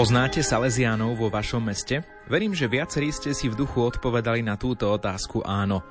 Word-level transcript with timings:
Poznáte 0.00 0.40
Salesiánov 0.40 1.12
vo 1.12 1.28
vašom 1.28 1.60
meste? 1.60 2.00
Verím, 2.24 2.56
že 2.56 2.64
viacerí 2.64 3.12
ste 3.12 3.36
si 3.36 3.52
v 3.52 3.58
duchu 3.68 3.84
odpovedali 3.84 4.40
na 4.40 4.56
túto 4.56 4.88
otázku 4.88 5.44
áno. 5.44 5.84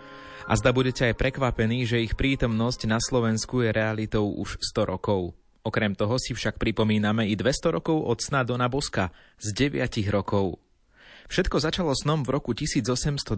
A 0.49 0.57
zda 0.57 0.73
budete 0.73 1.05
aj 1.05 1.13
prekvapení, 1.13 1.85
že 1.85 2.01
ich 2.01 2.17
prítomnosť 2.17 2.89
na 2.89 2.97
Slovensku 2.97 3.61
je 3.61 3.69
realitou 3.69 4.33
už 4.33 4.57
100 4.73 4.97
rokov. 4.97 5.37
Okrem 5.61 5.93
toho 5.93 6.17
si 6.17 6.33
však 6.33 6.57
pripomíname 6.57 7.29
i 7.29 7.37
200 7.37 7.69
rokov 7.69 8.01
od 8.01 8.17
sna 8.17 8.41
Dona 8.41 8.65
Boska 8.65 9.13
z 9.37 9.77
9 9.77 9.77
rokov. 10.09 10.57
Všetko 11.29 11.61
začalo 11.61 11.93
snom 11.93 12.25
v 12.25 12.33
roku 12.33 12.57
1824, 12.57 13.29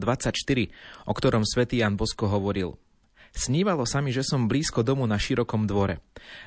o 1.04 1.12
ktorom 1.12 1.44
svätý 1.44 1.84
Jan 1.84 2.00
Bosko 2.00 2.32
hovoril. 2.32 2.80
Snívalo 3.36 3.84
sa 3.84 4.00
mi, 4.00 4.16
že 4.16 4.24
som 4.24 4.48
blízko 4.48 4.88
domu 4.88 5.04
na 5.04 5.20
širokom 5.20 5.68
dvore. 5.68 6.00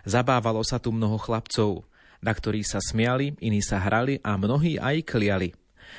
Zabávalo 0.09 0.65
sa 0.65 0.81
tu 0.81 0.97
mnoho 0.97 1.21
chlapcov, 1.21 1.85
na 2.25 2.33
ktorí 2.33 2.65
sa 2.65 2.81
smiali, 2.81 3.37
iní 3.45 3.61
sa 3.61 3.77
hrali 3.85 4.17
a 4.25 4.41
mnohí 4.41 4.81
aj 4.81 5.05
kliali. 5.05 5.53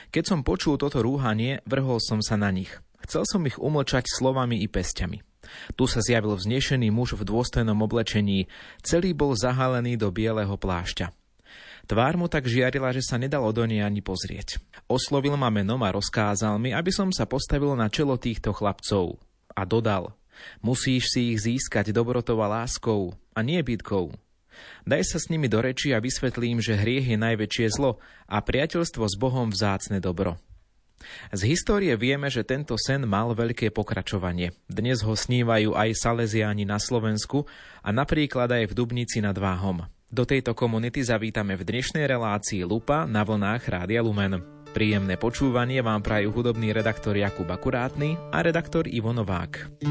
Keď 0.09 0.23
som 0.25 0.41
počul 0.41 0.81
toto 0.81 1.05
rúhanie, 1.05 1.61
vrhol 1.69 2.01
som 2.01 2.19
sa 2.25 2.33
na 2.35 2.49
nich. 2.49 2.73
Chcel 3.05 3.23
som 3.29 3.45
ich 3.45 3.61
umlčať 3.61 4.09
slovami 4.09 4.65
i 4.65 4.67
pesťami. 4.67 5.21
Tu 5.77 5.85
sa 5.85 6.01
zjavil 6.01 6.33
vznešený 6.33 6.89
muž 6.89 7.13
v 7.13 7.21
dôstojnom 7.21 7.77
oblečení, 7.85 8.49
celý 8.81 9.13
bol 9.13 9.37
zahalený 9.37 9.93
do 9.93 10.09
bieleho 10.09 10.57
plášťa. 10.57 11.13
Tvár 11.85 12.17
mu 12.17 12.25
tak 12.25 12.49
žiarila, 12.49 12.89
že 12.89 13.05
sa 13.05 13.21
nedalo 13.21 13.53
do 13.53 13.61
nej 13.69 13.85
ani 13.85 14.01
pozrieť. 14.01 14.57
Oslovil 14.89 15.37
ma 15.37 15.53
menom 15.53 15.77
a 15.85 15.93
rozkázal 15.93 16.57
mi, 16.57 16.73
aby 16.73 16.89
som 16.89 17.13
sa 17.13 17.29
postavil 17.29 17.77
na 17.77 17.93
čelo 17.93 18.17
týchto 18.17 18.57
chlapcov. 18.57 19.21
A 19.53 19.61
dodal, 19.69 20.17
musíš 20.65 21.13
si 21.13 21.37
ich 21.37 21.45
získať 21.45 21.93
dobrotou 21.93 22.41
a 22.41 22.49
láskou, 22.49 23.13
a 23.37 23.45
nie 23.45 23.61
bytkou. 23.61 24.17
Daj 24.83 25.03
sa 25.05 25.17
s 25.21 25.29
nimi 25.33 25.49
do 25.49 25.59
reči 25.59 25.91
a 25.95 26.03
vysvetlím, 26.03 26.61
že 26.61 26.77
hriech 26.77 27.11
je 27.11 27.17
najväčšie 27.17 27.67
zlo 27.73 27.97
a 28.29 28.41
priateľstvo 28.41 29.03
s 29.05 29.15
Bohom 29.17 29.49
vzácne 29.49 29.99
dobro. 30.03 30.37
Z 31.29 31.41
histórie 31.45 31.93
vieme, 31.99 32.31
že 32.31 32.47
tento 32.47 32.73
sen 32.79 33.05
mal 33.05 33.35
veľké 33.35 33.69
pokračovanie. 33.69 34.55
Dnes 34.65 35.03
ho 35.03 35.13
snívajú 35.13 35.75
aj 35.75 35.91
Salesiáni 36.01 36.65
na 36.65 36.81
Slovensku 36.81 37.45
a 37.83 37.89
napríklad 37.91 38.49
aj 38.49 38.71
v 38.71 38.73
Dubnici 38.73 39.19
nad 39.21 39.35
Váhom. 39.35 39.85
Do 40.09 40.23
tejto 40.23 40.55
komunity 40.55 41.03
zavítame 41.03 41.59
v 41.59 41.67
dnešnej 41.67 42.07
relácii 42.07 42.63
Lupa 42.63 43.03
na 43.03 43.25
vlnách 43.27 43.67
Rádia 43.67 43.99
Lumen. 43.99 44.39
Príjemné 44.71 45.15
počúvanie 45.15 45.79
vám 45.79 46.03
prajú 46.03 46.35
hudobný 46.35 46.75
redaktor 46.75 47.15
Jakub 47.15 47.47
Akurátny 47.47 48.19
a 48.31 48.43
redaktor 48.43 48.87
Ivo 48.91 49.15
Novák. 49.15 49.83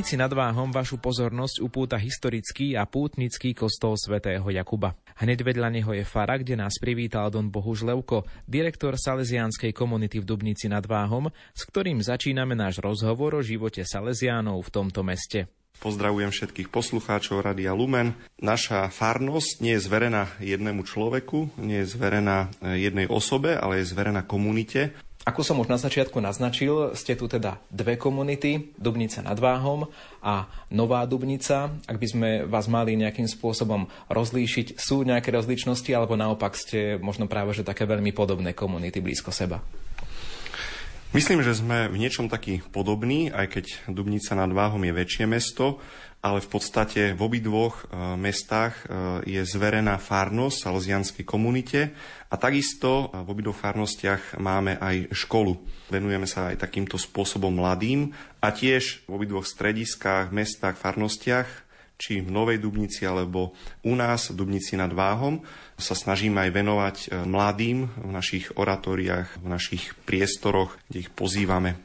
Dubnici 0.00 0.16
nad 0.16 0.32
Váhom 0.32 0.72
vašu 0.72 0.96
pozornosť 0.96 1.60
upúta 1.60 2.00
historický 2.00 2.72
a 2.72 2.88
pútnický 2.88 3.52
kostol 3.52 4.00
svätého 4.00 4.48
Jakuba. 4.48 4.96
Hneď 5.20 5.44
vedľa 5.44 5.68
neho 5.68 5.92
je 5.92 6.08
fara, 6.08 6.40
kde 6.40 6.56
nás 6.56 6.80
privítal 6.80 7.28
Don 7.28 7.52
Bohuž 7.52 7.84
Levko, 7.84 8.24
direktor 8.48 8.96
Salesianskej 8.96 9.76
komunity 9.76 10.16
v 10.16 10.24
Dubnici 10.24 10.72
nad 10.72 10.88
Váhom, 10.88 11.28
s 11.52 11.68
ktorým 11.68 12.00
začíname 12.00 12.56
náš 12.56 12.80
rozhovor 12.80 13.36
o 13.36 13.44
živote 13.44 13.84
Salesiánov 13.84 14.64
v 14.64 14.72
tomto 14.72 15.04
meste. 15.04 15.52
Pozdravujem 15.84 16.32
všetkých 16.32 16.72
poslucháčov 16.72 17.44
Radia 17.44 17.76
Lumen. 17.76 18.16
Naša 18.40 18.88
farnosť 18.88 19.60
nie 19.60 19.76
je 19.76 19.84
zverená 19.84 20.32
jednému 20.40 20.80
človeku, 20.80 21.60
nie 21.60 21.84
je 21.84 21.92
zverená 21.92 22.48
jednej 22.64 23.04
osobe, 23.04 23.52
ale 23.52 23.84
je 23.84 23.92
zverená 23.92 24.24
komunite. 24.24 24.96
Ako 25.20 25.44
som 25.44 25.60
už 25.60 25.68
na 25.68 25.76
začiatku 25.76 26.16
naznačil, 26.16 26.96
ste 26.96 27.12
tu 27.12 27.28
teda 27.28 27.60
dve 27.68 28.00
komunity, 28.00 28.72
Dubnica 28.80 29.20
nad 29.20 29.36
Váhom 29.36 29.84
a 30.24 30.48
Nová 30.72 31.04
Dubnica. 31.04 31.76
Ak 31.84 32.00
by 32.00 32.06
sme 32.08 32.28
vás 32.48 32.72
mali 32.72 32.96
nejakým 32.96 33.28
spôsobom 33.28 33.84
rozlíšiť, 34.08 34.80
sú 34.80 35.04
nejaké 35.04 35.28
rozličnosti, 35.28 35.92
alebo 35.92 36.16
naopak 36.16 36.56
ste 36.56 36.96
možno 36.96 37.28
práve 37.28 37.52
že 37.52 37.68
také 37.68 37.84
veľmi 37.84 38.16
podobné 38.16 38.56
komunity 38.56 39.04
blízko 39.04 39.28
seba? 39.28 39.60
Myslím, 41.10 41.42
že 41.42 41.58
sme 41.58 41.90
v 41.90 41.98
niečom 41.98 42.30
taký 42.30 42.62
podobní, 42.70 43.34
aj 43.34 43.58
keď 43.58 43.66
Dubnica 43.90 44.38
nad 44.38 44.46
Váhom 44.54 44.78
je 44.78 44.94
väčšie 44.94 45.26
mesto, 45.26 45.82
ale 46.22 46.38
v 46.38 46.46
podstate 46.46 47.18
v 47.18 47.20
obidvoch 47.26 47.82
e, 47.90 48.14
mestách 48.14 48.78
e, 48.78 48.84
je 49.26 49.42
zverená 49.42 49.98
farnosť 49.98 50.70
salesianskej 50.70 51.26
komunite 51.26 51.90
a 52.30 52.38
takisto 52.38 53.10
v 53.10 53.26
obidvoch 53.26 53.58
farnostiach 53.58 54.38
máme 54.38 54.78
aj 54.78 55.10
školu. 55.10 55.58
Venujeme 55.90 56.30
sa 56.30 56.54
aj 56.54 56.62
takýmto 56.62 56.94
spôsobom 56.94 57.58
mladým 57.58 58.14
a 58.38 58.54
tiež 58.54 59.02
v 59.02 59.10
obidvoch 59.10 59.50
strediskách, 59.50 60.30
mestách, 60.30 60.78
farnostiach 60.78 61.69
či 62.00 62.24
v 62.24 62.32
Novej 62.32 62.64
Dubnici 62.64 63.04
alebo 63.04 63.52
u 63.84 63.92
nás 63.92 64.32
v 64.32 64.40
Dubnici 64.40 64.80
nad 64.80 64.88
Váhom 64.88 65.44
sa 65.76 65.92
snažíme 65.92 66.40
aj 66.48 66.50
venovať 66.56 66.96
e, 66.96 67.06
mladým 67.28 67.92
v 67.92 68.08
našich 68.08 68.56
oratóriách, 68.56 69.44
v 69.44 69.46
našich 69.46 69.92
priestoroch, 70.08 70.80
kde 70.88 71.04
ich 71.04 71.12
pozývame 71.12 71.76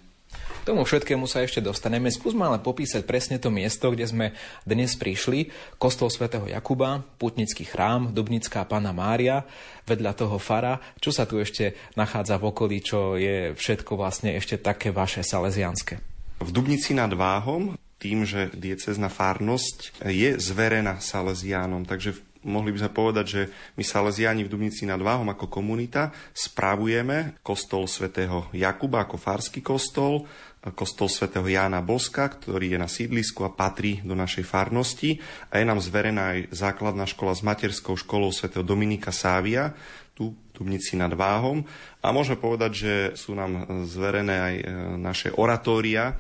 tomu 0.66 0.82
všetkému 0.82 1.30
sa 1.30 1.46
ešte 1.46 1.62
dostaneme. 1.62 2.10
Skúsme 2.10 2.42
ale 2.42 2.58
popísať 2.58 3.06
presne 3.06 3.38
to 3.38 3.54
miesto, 3.54 3.94
kde 3.94 4.10
sme 4.10 4.26
dnes 4.66 4.98
prišli. 4.98 5.54
Kostol 5.78 6.10
svätého 6.10 6.50
Jakuba, 6.50 7.06
putnický 7.22 7.70
chrám, 7.70 8.10
Dubnická 8.10 8.66
Pana 8.66 8.90
Mária, 8.90 9.46
vedľa 9.86 10.12
toho 10.18 10.42
fara. 10.42 10.82
Čo 10.98 11.14
sa 11.14 11.30
tu 11.30 11.38
ešte 11.38 11.78
nachádza 11.94 12.42
v 12.42 12.50
okolí, 12.50 12.82
čo 12.82 13.14
je 13.14 13.54
všetko 13.54 13.94
vlastne 13.94 14.34
ešte 14.34 14.58
také 14.58 14.90
vaše 14.90 15.22
salesianské? 15.22 16.02
V 16.42 16.50
Dubnici 16.50 16.98
nad 16.98 17.14
Váhom 17.14 17.78
tým, 18.06 18.22
že 18.22 18.54
diecezna 18.54 19.10
farnosť 19.10 20.06
je 20.06 20.38
zverená 20.38 21.02
Salesiánom, 21.02 21.90
takže 21.90 22.14
mohli 22.46 22.70
by 22.70 22.86
sme 22.86 22.92
povedať, 22.94 23.26
že 23.26 23.42
my 23.74 23.82
Salesiáni 23.82 24.46
v 24.46 24.54
Dubnici 24.54 24.86
nad 24.86 25.02
Váhom 25.02 25.26
ako 25.26 25.50
komunita 25.50 26.14
spravujeme 26.38 27.42
kostol 27.42 27.90
svätého 27.90 28.46
Jakuba 28.54 29.10
ako 29.10 29.18
farský 29.18 29.66
kostol, 29.66 30.30
kostol 30.78 31.10
svätého 31.10 31.46
Jána 31.50 31.82
Boska, 31.82 32.30
ktorý 32.30 32.78
je 32.78 32.80
na 32.82 32.90
sídlisku 32.90 33.42
a 33.42 33.54
patrí 33.54 34.06
do 34.06 34.14
našej 34.14 34.46
farnosti 34.46 35.18
a 35.50 35.58
je 35.58 35.66
nám 35.66 35.82
zverená 35.82 36.38
aj 36.38 36.40
základná 36.54 37.10
škola 37.10 37.34
s 37.34 37.42
materskou 37.42 37.98
školou 37.98 38.30
svätého 38.30 38.62
Dominika 38.62 39.10
Sávia, 39.10 39.74
tu 40.16 40.32
Dubnici 40.56 40.96
nad 40.96 41.12
Váhom. 41.12 41.68
A 42.00 42.16
môžeme 42.16 42.40
povedať, 42.40 42.72
že 42.72 42.94
sú 43.20 43.36
nám 43.36 43.84
zverené 43.84 44.36
aj 44.40 44.56
e, 44.56 44.66
naše 44.96 45.30
oratória, 45.36 46.16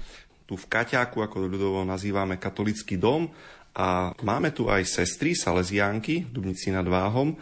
tu 0.45 0.53
v 0.57 0.69
Kaťáku, 0.69 1.21
ako 1.25 1.49
ľudovo 1.49 1.81
nazývame 1.85 2.37
katolický 2.37 3.01
dom. 3.01 3.29
A 3.75 4.15
máme 4.23 4.55
tu 4.55 4.71
aj 4.71 4.87
sestry, 4.87 5.35
Salesiánky, 5.35 6.23
Dubnici 6.31 6.71
nad 6.71 6.87
Váhom, 6.87 7.35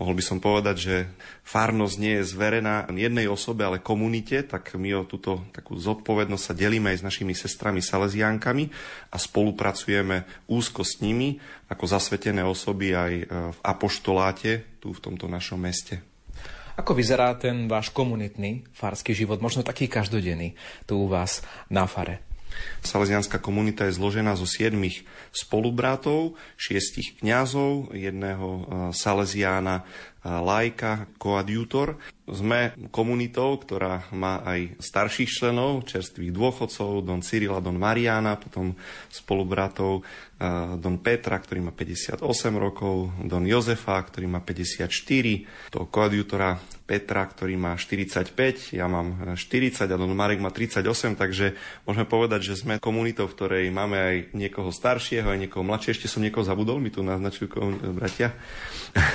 mohol 0.00 0.16
by 0.16 0.24
som 0.24 0.40
povedať, 0.40 0.76
že 0.80 0.96
farnosť 1.44 1.96
nie 2.00 2.20
je 2.20 2.28
zverená 2.32 2.88
jednej 2.92 3.28
osobe, 3.28 3.68
ale 3.68 3.84
komunite, 3.84 4.40
tak 4.48 4.72
my 4.76 4.96
o 4.96 5.04
túto 5.04 5.44
takú 5.52 5.76
zodpovednosť 5.76 6.44
sa 6.44 6.56
delíme 6.56 6.88
aj 6.92 7.04
s 7.04 7.06
našimi 7.06 7.36
sestrami 7.36 7.84
Salesiankami 7.84 8.72
a 9.12 9.16
spolupracujeme 9.20 10.48
úzko 10.48 10.84
s 10.84 11.04
nimi 11.04 11.36
ako 11.68 11.84
zasvetené 11.84 12.40
osoby 12.40 12.96
aj 12.96 13.12
e, 13.12 13.24
v 13.28 13.58
apoštoláte 13.60 14.80
tu 14.80 14.96
v 14.96 15.00
tomto 15.04 15.28
našom 15.28 15.60
meste. 15.60 16.00
Ako 16.80 16.96
vyzerá 16.96 17.36
ten 17.36 17.68
váš 17.68 17.92
komunitný 17.92 18.64
farský 18.72 19.12
život, 19.12 19.44
možno 19.44 19.60
taký 19.60 19.84
každodenný 19.84 20.56
tu 20.88 21.04
u 21.04 21.12
vás 21.12 21.44
na 21.68 21.84
fare? 21.84 22.29
Salesianská 22.84 23.38
komunita 23.38 23.86
je 23.86 23.96
zložená 23.96 24.36
zo 24.36 24.48
siedmých 24.48 25.04
spolubratov, 25.30 26.34
šiestich 26.58 27.18
kňazov, 27.22 27.94
jedného 27.94 28.48
e, 28.48 28.62
Salesiána 28.94 29.86
lajka, 30.24 31.08
koadjutor. 31.16 31.96
Sme 32.30 32.76
komunitou, 32.94 33.58
ktorá 33.58 34.06
má 34.14 34.44
aj 34.46 34.78
starších 34.78 35.30
členov, 35.30 35.88
čerstvých 35.88 36.30
dôchodcov, 36.30 37.02
Don 37.02 37.24
Cyrila, 37.24 37.58
Don 37.58 37.80
Mariana, 37.80 38.38
potom 38.38 38.78
spolubratov 39.10 40.06
Don 40.80 40.96
Petra, 41.04 41.36
ktorý 41.36 41.60
má 41.68 41.72
58 41.76 42.24
rokov, 42.56 43.12
Don 43.28 43.44
Jozefa, 43.44 44.00
ktorý 44.00 44.24
má 44.24 44.40
54, 44.40 44.88
toho 45.68 45.86
koadjutora 45.92 46.56
Petra, 46.88 47.28
ktorý 47.28 47.60
má 47.60 47.76
45, 47.76 48.72
ja 48.72 48.88
mám 48.88 49.36
40 49.36 49.84
a 49.84 49.96
Don 50.00 50.16
Marek 50.16 50.40
má 50.40 50.48
38, 50.48 50.80
takže 51.20 51.60
môžeme 51.84 52.08
povedať, 52.08 52.40
že 52.50 52.54
sme 52.56 52.80
komunitou, 52.80 53.28
v 53.28 53.36
ktorej 53.36 53.64
máme 53.68 54.00
aj 54.00 54.16
niekoho 54.32 54.72
staršieho, 54.72 55.28
aj 55.28 55.44
niekoho 55.44 55.60
mladšieho, 55.60 55.92
ešte 55.92 56.08
som 56.08 56.24
niekoho 56.24 56.42
zabudol, 56.42 56.80
mi 56.80 56.88
tu 56.88 57.04
naznačujú 57.04 57.92
bratia. 57.92 58.32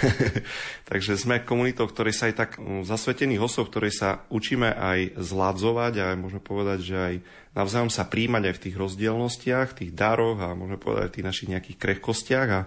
takže 0.95 1.19
sme 1.19 1.44
komunitou, 1.44 1.92
ktorej 1.92 2.15
sa 2.15 2.31
aj 2.31 2.36
tak 2.39 2.51
zasvetených 2.88 3.44
osob, 3.44 3.68
ktorej 3.68 3.92
sa 3.92 4.24
učíme 4.31 4.71
aj 4.71 5.19
zladzovať 5.19 5.94
a 6.00 6.15
môžeme 6.15 6.39
povedať, 6.39 6.80
že 6.88 6.95
aj 6.95 7.15
navzájom 7.51 7.92
sa 7.92 8.07
príjmať 8.07 8.47
aj 8.47 8.56
v 8.56 8.63
tých 8.63 8.75
rozdielnostiach, 8.80 9.75
tých 9.75 9.92
daroch 9.92 10.39
a 10.39 10.56
môžeme 10.56 10.80
povedať 10.80 11.03
aj 11.03 11.12
v 11.12 11.15
tých 11.19 11.27
našich 11.27 11.50
nejakých 11.51 11.77
krehkostiach. 11.83 12.47
A 12.47 12.62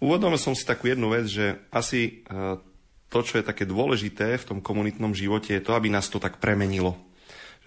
uvedomil 0.00 0.40
som 0.40 0.56
si 0.56 0.64
takú 0.64 0.88
jednu 0.88 1.12
vec, 1.12 1.28
že 1.28 1.60
asi 1.68 2.24
e, 2.24 2.56
to, 3.12 3.20
čo 3.20 3.36
je 3.36 3.44
také 3.44 3.68
dôležité 3.68 4.40
v 4.40 4.48
tom 4.56 4.58
komunitnom 4.64 5.12
živote, 5.12 5.52
je 5.52 5.60
to, 5.60 5.76
aby 5.76 5.92
nás 5.92 6.08
to 6.08 6.16
tak 6.16 6.40
premenilo. 6.40 6.96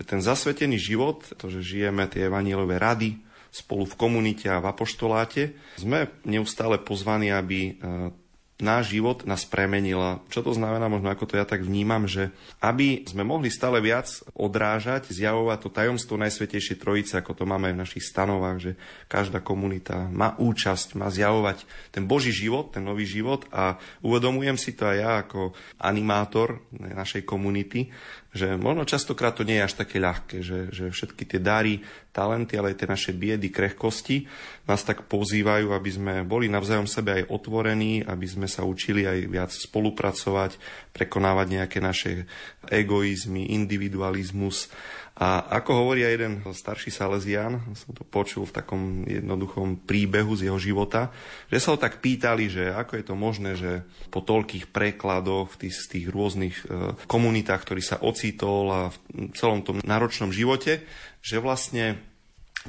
Že 0.01 0.09
ten 0.09 0.21
zasvetený 0.25 0.81
život, 0.81 1.21
to, 1.37 1.53
že 1.53 1.61
žijeme 1.61 2.09
tie 2.09 2.33
evanílové 2.33 2.81
rady 2.81 3.21
spolu 3.53 3.85
v 3.85 3.93
komunite 3.93 4.49
a 4.49 4.57
v 4.57 4.73
apoštoláte, 4.73 5.53
sme 5.77 6.09
neustále 6.25 6.81
pozvaní, 6.81 7.29
aby 7.29 7.77
e, 7.77 8.22
náš 8.63 8.95
život 8.95 9.27
nás 9.27 9.43
premenila. 9.43 10.23
Čo 10.31 10.41
to 10.47 10.55
znamená, 10.55 10.87
možno 10.87 11.11
ako 11.11 11.27
to 11.27 11.35
ja 11.35 11.43
tak 11.43 11.67
vnímam, 11.67 12.07
že 12.07 12.31
aby 12.63 13.03
sme 13.03 13.27
mohli 13.27 13.51
stále 13.51 13.83
viac 13.83 14.07
odrážať, 14.31 15.11
zjavovať 15.11 15.59
to 15.59 15.69
tajomstvo 15.69 16.15
Najsvetejšej 16.15 16.79
Trojice, 16.79 17.19
ako 17.19 17.35
to 17.35 17.43
máme 17.43 17.75
v 17.75 17.81
našich 17.83 18.07
stanovách, 18.07 18.57
že 18.63 18.71
každá 19.11 19.43
komunita 19.43 20.07
má 20.07 20.39
účasť, 20.39 20.95
má 20.95 21.11
zjavovať 21.11 21.67
ten 21.91 22.07
Boží 22.07 22.31
život, 22.31 22.71
ten 22.71 22.87
nový 22.87 23.03
život 23.03 23.43
a 23.51 23.75
uvedomujem 23.99 24.55
si 24.55 24.71
to 24.71 24.87
aj 24.87 24.97
ja 24.97 25.11
ako 25.27 25.51
animátor 25.83 26.63
našej 26.71 27.27
komunity, 27.27 27.91
že 28.33 28.57
možno 28.57 28.83
častokrát 28.83 29.37
to 29.37 29.45
nie 29.45 29.61
je 29.61 29.65
až 29.69 29.73
také 29.77 30.01
ľahké, 30.01 30.41
že, 30.41 30.59
že 30.73 30.89
všetky 30.89 31.23
tie 31.29 31.39
dary, 31.39 31.85
talenty, 32.09 32.57
ale 32.57 32.73
aj 32.73 32.81
tie 32.81 32.89
naše 32.89 33.11
biedy, 33.13 33.53
krehkosti 33.53 34.25
nás 34.65 34.81
tak 34.81 35.05
pozývajú, 35.05 35.69
aby 35.69 35.89
sme 35.93 36.13
boli 36.25 36.49
navzájom 36.49 36.89
sebe 36.89 37.21
aj 37.21 37.29
otvorení, 37.29 38.01
aby 38.01 38.25
sme 38.25 38.49
sa 38.49 38.65
učili 38.65 39.05
aj 39.05 39.19
viac 39.29 39.51
spolupracovať, 39.53 40.57
prekonávať 40.89 41.47
nejaké 41.61 41.77
naše 41.77 42.25
egoizmy, 42.69 43.53
individualizmus. 43.53 44.73
A 45.13 45.61
ako 45.61 45.85
hovorí 45.85 46.01
aj 46.01 46.13
jeden 46.17 46.33
starší 46.41 46.89
Salesian, 46.89 47.61
som 47.77 47.93
to 47.93 48.01
počul 48.01 48.49
v 48.49 48.55
takom 48.57 49.05
jednoduchom 49.05 49.85
príbehu 49.85 50.33
z 50.33 50.49
jeho 50.49 50.57
života, 50.57 51.13
že 51.53 51.61
sa 51.61 51.69
ho 51.69 51.77
tak 51.77 52.01
pýtali, 52.01 52.49
že 52.49 52.73
ako 52.73 52.97
je 52.97 53.05
to 53.05 53.13
možné, 53.13 53.53
že 53.53 53.85
po 54.09 54.25
toľkých 54.25 54.73
prekladoch 54.73 55.53
v 55.53 55.69
tých, 55.69 55.75
z 55.77 55.85
tých 55.85 56.05
rôznych 56.09 56.55
e, 56.65 56.97
komunitách, 57.05 57.61
ktorý 57.61 57.85
sa 57.85 58.01
ocitol 58.23 58.65
a 58.71 58.81
v 59.11 59.35
celom 59.35 59.59
tom 59.67 59.83
náročnom 59.83 60.31
živote, 60.31 60.87
že 61.19 61.43
vlastne 61.43 61.99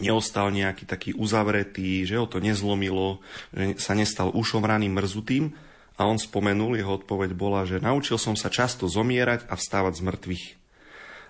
neostal 0.03 0.51
nejaký 0.51 0.83
taký 0.83 1.15
uzavretý, 1.15 2.03
že 2.03 2.19
ho 2.19 2.27
to 2.27 2.43
nezlomilo, 2.43 3.23
že 3.55 3.79
sa 3.79 3.95
nestal 3.95 4.35
ušomraným, 4.35 4.91
mrzutým. 4.91 5.55
A 5.95 6.11
on 6.11 6.19
spomenul, 6.19 6.75
jeho 6.75 6.99
odpoveď 6.99 7.39
bola, 7.39 7.63
že 7.63 7.79
naučil 7.79 8.19
som 8.19 8.35
sa 8.35 8.51
často 8.51 8.91
zomierať 8.91 9.47
a 9.47 9.55
vstávať 9.55 10.03
z 10.03 10.03
mŕtvych. 10.03 10.45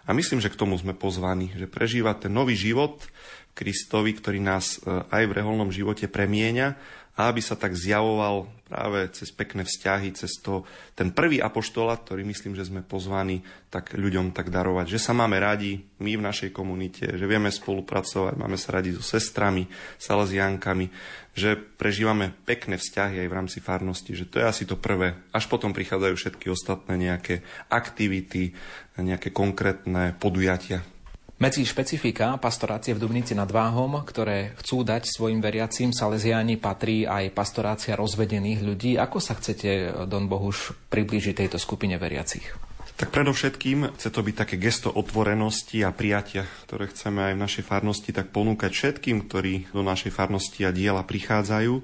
A 0.08 0.16
myslím, 0.16 0.40
že 0.40 0.48
k 0.48 0.56
tomu 0.56 0.80
sme 0.80 0.96
pozvaní, 0.96 1.52
že 1.52 1.68
prežívať 1.68 2.28
ten 2.28 2.32
nový 2.32 2.56
život 2.56 3.04
Kristovi, 3.52 4.16
ktorý 4.16 4.40
nás 4.40 4.80
e, 4.80 5.04
aj 5.12 5.22
v 5.28 5.36
reholnom 5.36 5.68
živote 5.68 6.08
premieňa 6.08 6.80
a 7.14 7.30
aby 7.30 7.38
sa 7.38 7.54
tak 7.54 7.78
zjavoval 7.78 8.50
práve 8.66 9.06
cez 9.14 9.30
pekné 9.30 9.62
vzťahy, 9.62 10.18
cez 10.18 10.34
to, 10.42 10.66
ten 10.98 11.14
prvý 11.14 11.38
apoštolat, 11.38 12.02
ktorý 12.02 12.26
myslím, 12.26 12.58
že 12.58 12.66
sme 12.66 12.82
pozvaní 12.82 13.44
tak 13.70 13.94
ľuďom 13.94 14.34
tak 14.34 14.50
darovať. 14.50 14.90
Že 14.90 14.98
sa 14.98 15.12
máme 15.14 15.38
radi, 15.38 15.78
my 16.02 16.18
v 16.18 16.26
našej 16.26 16.50
komunite, 16.50 17.06
že 17.06 17.30
vieme 17.30 17.54
spolupracovať, 17.54 18.34
máme 18.34 18.58
sa 18.58 18.80
radi 18.80 18.90
so 18.90 19.04
sestrami, 19.04 19.70
salesiankami, 20.02 20.90
že 21.38 21.54
prežívame 21.54 22.34
pekné 22.42 22.74
vzťahy 22.82 23.22
aj 23.22 23.28
v 23.30 23.36
rámci 23.36 23.58
farnosti, 23.62 24.10
že 24.18 24.26
to 24.26 24.42
je 24.42 24.50
asi 24.50 24.64
to 24.66 24.74
prvé. 24.74 25.14
Až 25.30 25.46
potom 25.46 25.70
prichádzajú 25.70 26.14
všetky 26.18 26.50
ostatné 26.50 26.98
nejaké 26.98 27.46
aktivity, 27.70 28.58
nejaké 28.98 29.30
konkrétne 29.30 30.18
podujatia. 30.18 30.93
Medzi 31.34 31.66
špecifika 31.66 32.38
pastorácie 32.38 32.94
v 32.94 33.02
Dubnici 33.02 33.34
nad 33.34 33.50
Váhom, 33.50 34.06
ktoré 34.06 34.54
chcú 34.62 34.86
dať 34.86 35.10
svojim 35.10 35.42
veriacím 35.42 35.90
Salesiáni, 35.90 36.62
patrí 36.62 37.10
aj 37.10 37.34
pastorácia 37.34 37.98
rozvedených 37.98 38.62
ľudí. 38.62 38.94
Ako 38.94 39.18
sa 39.18 39.34
chcete, 39.34 40.06
Don 40.06 40.30
Bohuš, 40.30 40.78
priblížiť 40.94 41.34
tejto 41.34 41.58
skupine 41.58 41.98
veriacich? 41.98 42.54
Tak 42.94 43.10
predovšetkým 43.10 43.98
chce 43.98 44.08
to 44.14 44.22
byť 44.22 44.36
také 44.38 44.54
gesto 44.62 44.94
otvorenosti 44.94 45.82
a 45.82 45.90
prijatia, 45.90 46.46
ktoré 46.70 46.86
chceme 46.94 47.26
aj 47.26 47.34
v 47.34 47.42
našej 47.42 47.64
farnosti 47.66 48.14
tak 48.14 48.30
ponúkať 48.30 48.70
všetkým, 48.70 49.26
ktorí 49.26 49.74
do 49.74 49.82
našej 49.82 50.14
farnosti 50.14 50.62
a 50.62 50.70
diela 50.70 51.02
prichádzajú 51.02 51.82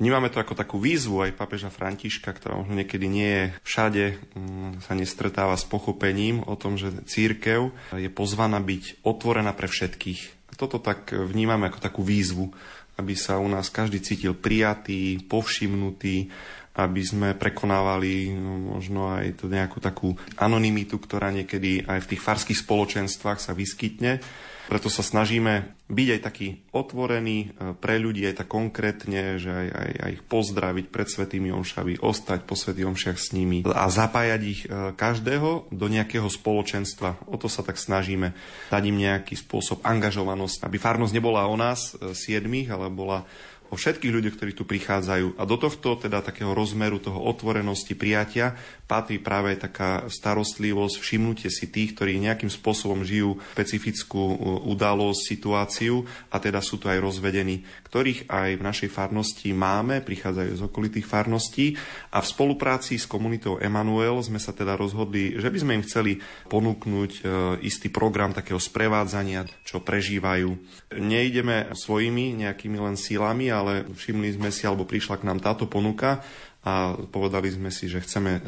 Vnímame 0.00 0.32
to 0.32 0.40
ako 0.40 0.56
takú 0.56 0.80
výzvu 0.80 1.28
aj 1.28 1.36
papeža 1.36 1.68
Františka, 1.68 2.32
ktorá 2.32 2.56
možno 2.56 2.72
niekedy 2.72 3.04
nie 3.04 3.28
je 3.28 3.44
všade, 3.68 4.04
mm, 4.32 4.70
sa 4.80 4.96
nestretáva 4.96 5.60
s 5.60 5.68
pochopením 5.68 6.40
o 6.48 6.56
tom, 6.56 6.80
že 6.80 7.04
církev 7.04 7.68
je 7.92 8.08
pozvaná 8.08 8.64
byť 8.64 9.04
otvorená 9.04 9.52
pre 9.52 9.68
všetkých. 9.68 10.56
Toto 10.56 10.80
tak 10.80 11.12
vnímame 11.12 11.68
ako 11.68 11.84
takú 11.84 12.00
výzvu, 12.00 12.48
aby 12.96 13.12
sa 13.12 13.36
u 13.36 13.48
nás 13.52 13.68
každý 13.68 14.00
cítil 14.00 14.32
prijatý, 14.32 15.20
povšimnutý, 15.28 16.32
aby 16.80 17.02
sme 17.04 17.28
prekonávali 17.36 18.32
no, 18.32 18.80
možno 18.80 19.12
aj 19.12 19.44
to 19.44 19.52
nejakú 19.52 19.84
takú 19.84 20.16
anonymitu, 20.40 20.96
ktorá 20.96 21.28
niekedy 21.28 21.84
aj 21.84 22.08
v 22.08 22.08
tých 22.16 22.24
farských 22.24 22.62
spoločenstvách 22.64 23.36
sa 23.36 23.52
vyskytne 23.52 24.24
preto 24.70 24.86
sa 24.86 25.02
snažíme 25.02 25.74
byť 25.90 26.08
aj 26.14 26.20
taký 26.22 26.62
otvorený 26.70 27.38
e, 27.42 27.74
pre 27.74 27.98
ľudí, 27.98 28.22
aj 28.22 28.46
tak 28.46 28.48
konkrétne, 28.54 29.42
že 29.42 29.50
aj, 29.50 29.68
aj, 29.74 29.90
aj 30.06 30.10
ich 30.14 30.24
pozdraviť 30.30 30.86
pred 30.94 31.08
Svetými 31.10 31.50
omšami, 31.50 31.98
ostať 31.98 32.46
po 32.46 32.54
Svetých 32.54 32.86
omšiach 32.86 33.18
s 33.18 33.34
nimi 33.34 33.66
a 33.66 33.90
zapájať 33.90 34.40
ich 34.46 34.60
e, 34.70 34.94
každého 34.94 35.74
do 35.74 35.86
nejakého 35.90 36.30
spoločenstva. 36.30 37.26
O 37.26 37.34
to 37.34 37.50
sa 37.50 37.66
tak 37.66 37.82
snažíme 37.82 38.30
dať 38.70 38.82
im 38.86 38.96
nejaký 39.02 39.34
spôsob 39.34 39.82
angažovanosť, 39.82 40.62
aby 40.62 40.78
farnosť 40.78 41.18
nebola 41.18 41.50
o 41.50 41.58
nás 41.58 41.98
e, 41.98 42.14
siedmých, 42.14 42.70
ale 42.70 42.86
bola 42.94 43.26
o 43.70 43.78
všetkých 43.78 44.14
ľuďoch, 44.14 44.34
ktorí 44.36 44.52
tu 44.52 44.66
prichádzajú. 44.66 45.38
A 45.38 45.42
do 45.46 45.56
tohto 45.56 45.94
teda 45.94 46.20
takého 46.20 46.50
rozmeru 46.52 46.98
toho 46.98 47.22
otvorenosti 47.22 47.94
prijatia 47.94 48.58
patrí 48.90 49.22
práve 49.22 49.54
taká 49.54 50.10
starostlivosť, 50.10 50.98
všimnutie 50.98 51.46
si 51.46 51.70
tých, 51.70 51.94
ktorí 51.94 52.18
nejakým 52.18 52.50
spôsobom 52.50 53.06
žijú 53.06 53.38
špecifickú 53.54 54.18
uh, 54.18 54.36
udalosť, 54.66 55.20
situáciu 55.22 56.02
a 56.34 56.42
teda 56.42 56.58
sú 56.58 56.82
tu 56.82 56.90
aj 56.90 56.98
rozvedení, 56.98 57.62
ktorých 57.86 58.26
aj 58.26 58.50
v 58.58 58.66
našej 58.66 58.90
farnosti 58.90 59.54
máme, 59.54 60.02
prichádzajú 60.02 60.52
z 60.58 60.62
okolitých 60.66 61.06
farností 61.06 61.78
a 62.10 62.18
v 62.18 62.26
spolupráci 62.26 62.98
s 62.98 63.06
komunitou 63.06 63.62
Emanuel 63.62 64.18
sme 64.26 64.42
sa 64.42 64.50
teda 64.50 64.74
rozhodli, 64.74 65.38
že 65.38 65.46
by 65.46 65.58
sme 65.62 65.72
im 65.78 65.86
chceli 65.86 66.18
ponúknuť 66.50 67.12
uh, 67.22 67.22
istý 67.62 67.94
program 67.94 68.34
takého 68.34 68.58
sprevádzania, 68.58 69.46
čo 69.62 69.78
prežívajú. 69.86 70.50
Neideme 70.98 71.70
svojimi 71.70 72.42
nejakými 72.42 72.82
len 72.82 72.98
sílami, 72.98 73.46
ale 73.54 73.86
všimli 73.86 74.34
sme 74.34 74.50
si, 74.50 74.66
alebo 74.66 74.88
prišla 74.88 75.22
k 75.22 75.26
nám 75.28 75.38
táto 75.38 75.70
ponuka 75.70 76.24
a 76.60 76.92
povedali 77.08 77.48
sme 77.48 77.72
si, 77.72 77.88
že 77.88 78.04
chceme 78.04 78.32
e, 78.36 78.40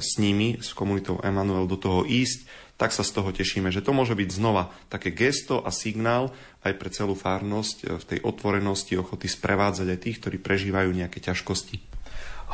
s 0.00 0.16
nimi, 0.16 0.56
s 0.56 0.72
komunitou 0.72 1.20
Emanuel 1.20 1.68
do 1.68 1.76
toho 1.76 2.00
ísť, 2.08 2.48
tak 2.80 2.94
sa 2.94 3.04
z 3.04 3.12
toho 3.12 3.28
tešíme, 3.34 3.68
že 3.68 3.84
to 3.84 3.92
môže 3.92 4.16
byť 4.16 4.30
znova 4.32 4.72
také 4.88 5.12
gesto 5.12 5.60
a 5.60 5.68
signál 5.74 6.32
aj 6.64 6.72
pre 6.78 6.88
celú 6.88 7.12
farnosť 7.12 7.76
e, 7.84 7.84
v 8.00 8.04
tej 8.08 8.18
otvorenosti, 8.24 8.96
ochoty 8.96 9.28
sprevádzať 9.28 9.84
aj 9.84 9.98
tých, 10.00 10.18
ktorí 10.24 10.36
prežívajú 10.40 10.90
nejaké 10.96 11.20
ťažkosti. 11.20 11.98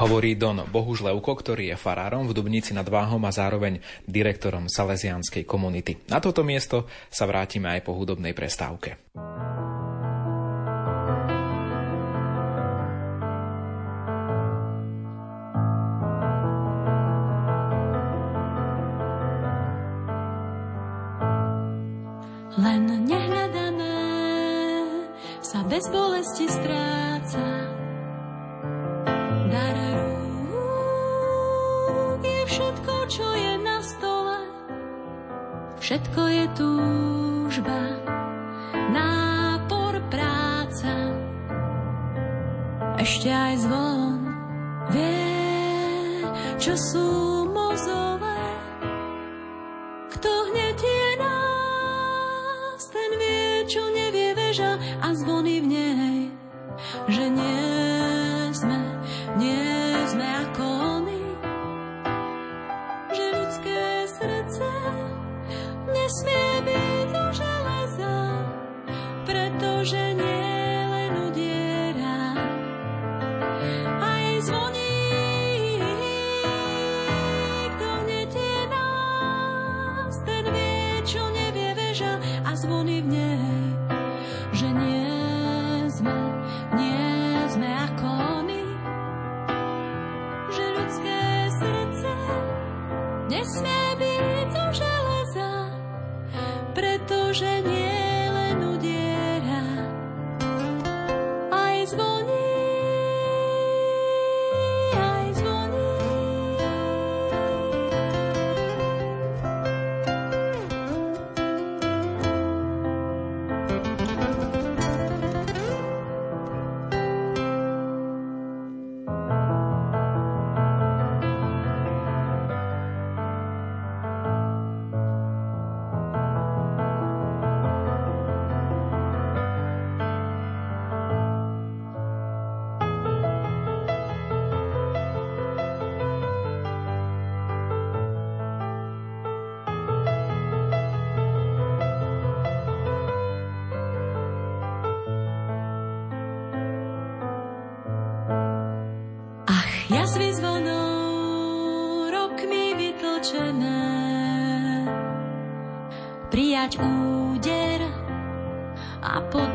Hovorí 0.03 0.35
Don 0.35 0.67
Bohuž 0.67 1.07
Levko, 1.07 1.39
ktorý 1.39 1.71
je 1.71 1.77
farárom 1.79 2.27
v 2.27 2.35
Dubnici 2.35 2.75
nad 2.75 2.91
Váhom 2.91 3.23
a 3.23 3.31
zároveň 3.31 3.79
direktorom 4.11 4.67
Salesianskej 4.67 5.47
komunity. 5.47 6.03
Na 6.11 6.19
toto 6.19 6.43
miesto 6.43 6.91
sa 7.15 7.31
vrátime 7.31 7.71
aj 7.71 7.87
po 7.87 7.95
hudobnej 7.95 8.35
prestávke. 8.35 8.99
Len 22.55 22.87
nehľadané 22.87 23.99
sa 25.43 25.67
bez 25.67 25.83
bolesti 25.91 26.47
stráca. 26.47 27.47
Dar 29.51 29.75
rúk 30.55 32.23
je 32.23 32.43
všetko, 32.47 32.95
čo 33.11 33.27
je 33.35 33.59
na 33.59 33.83
stole. 33.83 34.39
Všetko 35.83 36.23
je 36.31 36.45
túžba, 36.55 37.81
nápor, 38.95 39.99
práca. 40.07 41.11
Ešte 43.03 43.35
aj 43.35 43.67
zvon 43.67 44.31
vie, 44.95 46.23
čo 46.63 46.79
sú 46.79 47.34
a 55.25 55.27
zvony 55.27 55.61
v 55.61 55.67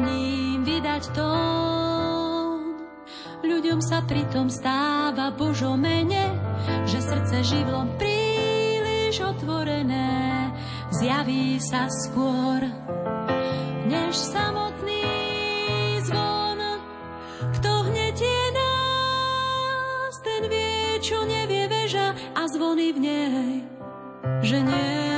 ním 0.04 0.64
vydať 0.64 1.04
tón. 1.12 2.80
Ľuďom 3.44 3.80
sa 3.80 4.04
pritom 4.04 4.52
stáva 4.52 5.32
Božo 5.32 5.76
mene, 5.80 6.36
že 6.88 7.00
srdce 7.00 7.44
živlom 7.44 7.96
príliš 8.00 9.24
otvorené 9.24 10.52
zjaví 10.92 11.60
sa 11.64 11.88
skôr, 11.88 12.68
než 13.88 14.12
samotný 14.16 15.08
zvon. 16.04 16.60
Kto 17.60 17.72
hnetie 17.88 18.42
nás, 18.56 20.14
ten 20.24 20.44
vie, 20.52 21.00
čo 21.00 21.24
nevie 21.24 21.68
veža 21.72 22.16
a 22.36 22.42
zvony 22.52 22.92
v 22.96 23.00
nej, 23.00 23.50
že 24.44 24.60
nie 24.60 25.09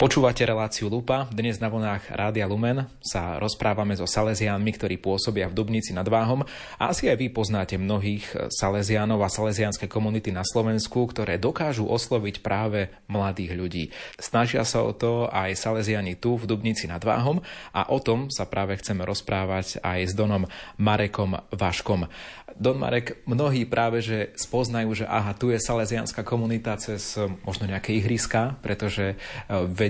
Počúvate 0.00 0.48
reláciu 0.48 0.88
Lupa. 0.88 1.28
Dnes 1.28 1.60
na 1.60 1.68
vlnách 1.68 2.16
Rádia 2.16 2.48
Lumen 2.48 2.88
sa 3.04 3.36
rozprávame 3.36 3.92
so 3.92 4.08
Salesiánmi, 4.08 4.72
ktorí 4.72 4.96
pôsobia 4.96 5.44
v 5.52 5.60
Dubnici 5.60 5.92
nad 5.92 6.08
Váhom. 6.08 6.40
A 6.80 6.88
asi 6.88 7.12
aj 7.12 7.20
vy 7.20 7.28
poznáte 7.28 7.76
mnohých 7.76 8.48
Salesiánov 8.48 9.20
a 9.20 9.28
salesiánske 9.28 9.92
komunity 9.92 10.32
na 10.32 10.40
Slovensku, 10.40 11.04
ktoré 11.04 11.36
dokážu 11.36 11.84
osloviť 11.84 12.40
práve 12.40 12.88
mladých 13.12 13.52
ľudí. 13.52 13.84
Snažia 14.16 14.64
sa 14.64 14.80
o 14.88 14.96
to 14.96 15.28
aj 15.28 15.52
Salesiani 15.52 16.16
tu 16.16 16.40
v 16.40 16.48
Dubnici 16.48 16.88
nad 16.88 17.04
Váhom 17.04 17.44
a 17.76 17.92
o 17.92 18.00
tom 18.00 18.32
sa 18.32 18.48
práve 18.48 18.80
chceme 18.80 19.04
rozprávať 19.04 19.84
aj 19.84 20.00
s 20.00 20.16
Donom 20.16 20.48
Marekom 20.80 21.44
Vaškom. 21.52 22.08
Don 22.56 22.80
Marek, 22.80 23.20
mnohí 23.28 23.68
práve 23.68 24.00
že 24.00 24.32
spoznajú, 24.36 24.92
že 24.92 25.06
aha, 25.08 25.36
tu 25.36 25.52
je 25.52 25.60
salesianská 25.60 26.24
komunita 26.24 26.76
cez 26.80 27.20
možno 27.44 27.64
nejaké 27.64 27.96
ihriska, 27.96 28.60
pretože 28.64 29.20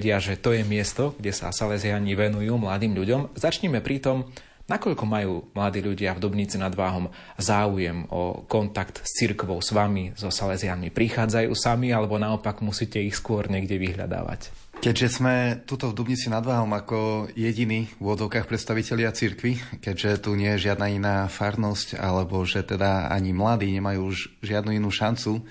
vedia, 0.00 0.16
že 0.16 0.40
to 0.40 0.56
je 0.56 0.64
miesto, 0.64 1.12
kde 1.20 1.28
sa 1.28 1.52
salesiani 1.52 2.16
venujú 2.16 2.56
mladým 2.56 2.96
ľuďom. 2.96 3.36
Začnime 3.36 3.84
pri 3.84 4.00
tom, 4.00 4.32
nakoľko 4.64 5.04
majú 5.04 5.52
mladí 5.52 5.84
ľudia 5.84 6.16
v 6.16 6.24
Dubnici 6.24 6.56
nad 6.56 6.72
Váhom 6.72 7.12
záujem 7.36 8.08
o 8.08 8.48
kontakt 8.48 9.04
s 9.04 9.12
cirkvou, 9.20 9.60
s 9.60 9.76
vami, 9.76 10.16
so 10.16 10.32
salesianmi. 10.32 10.88
Prichádzajú 10.88 11.52
sami, 11.52 11.92
alebo 11.92 12.16
naopak 12.16 12.64
musíte 12.64 12.96
ich 12.96 13.12
skôr 13.12 13.52
niekde 13.52 13.76
vyhľadávať? 13.76 14.72
Keďže 14.80 15.08
sme 15.12 15.60
tuto 15.68 15.92
v 15.92 15.96
Dubnici 16.00 16.32
nad 16.32 16.40
Váhom 16.40 16.72
ako 16.72 17.28
jediní 17.36 17.92
v 18.00 18.16
vodovkách 18.16 18.48
predstavitelia 18.48 19.12
cirkvy, 19.12 19.60
keďže 19.84 20.24
tu 20.24 20.32
nie 20.32 20.56
je 20.56 20.72
žiadna 20.72 20.88
iná 20.88 21.16
farnosť, 21.28 22.00
alebo 22.00 22.40
že 22.48 22.64
teda 22.64 23.12
ani 23.12 23.36
mladí 23.36 23.68
nemajú 23.76 24.00
už 24.08 24.40
žiadnu 24.40 24.80
inú 24.80 24.88
šancu 24.88 25.44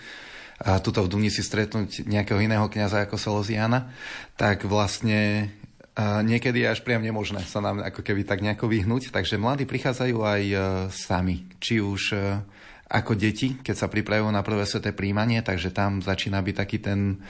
tuto 0.60 1.08
v 1.08 1.12
Dubnici 1.12 1.40
stretnúť 1.40 2.04
nejakého 2.04 2.40
iného 2.44 2.68
kňaza 2.68 3.08
ako 3.08 3.16
Soloziana, 3.16 3.96
tak 4.36 4.68
vlastne 4.68 5.52
niekedy 6.00 6.64
je 6.64 6.72
až 6.72 6.80
priam 6.84 7.04
nemožné 7.04 7.44
sa 7.44 7.60
nám 7.60 7.84
ako 7.84 8.04
keby 8.04 8.24
tak 8.24 8.40
nejako 8.44 8.72
vyhnúť. 8.72 9.12
Takže 9.12 9.40
mladí 9.40 9.68
prichádzajú 9.68 10.18
aj 10.24 10.44
e, 10.48 10.58
sami. 10.92 11.48
Či 11.60 11.84
už 11.84 12.02
e, 12.16 12.18
ako 12.90 13.14
deti, 13.14 13.60
keď 13.60 13.76
sa 13.76 13.92
pripravujú 13.92 14.32
na 14.32 14.42
prvé 14.42 14.66
sveté 14.66 14.96
príjmanie, 14.96 15.44
takže 15.46 15.70
tam 15.70 16.02
začína 16.02 16.42
byť 16.42 16.56
taký 16.58 16.78
ten 16.82 17.22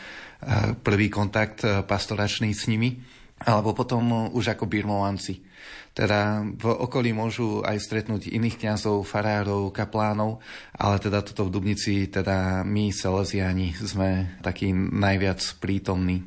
prvý 0.87 1.11
kontakt 1.11 1.67
pastoračný 1.83 2.55
s 2.55 2.71
nimi, 2.71 2.95
alebo 3.43 3.75
potom 3.75 4.31
už 4.31 4.55
ako 4.55 4.71
birmovanci. 4.71 5.48
Teda 5.93 6.41
v 6.45 6.65
okolí 6.69 7.11
môžu 7.11 7.65
aj 7.65 7.81
stretnúť 7.81 8.31
iných 8.31 8.61
kňazov, 8.61 9.03
farárov, 9.03 9.73
kaplánov, 9.75 10.39
ale 10.77 10.95
teda 11.01 11.25
toto 11.25 11.49
v 11.49 11.53
Dubnici, 11.53 12.07
teda 12.07 12.63
my, 12.63 12.93
Salesiani, 12.93 13.75
sme 13.75 14.39
takí 14.39 14.71
najviac 14.73 15.41
prítomní. 15.59 16.23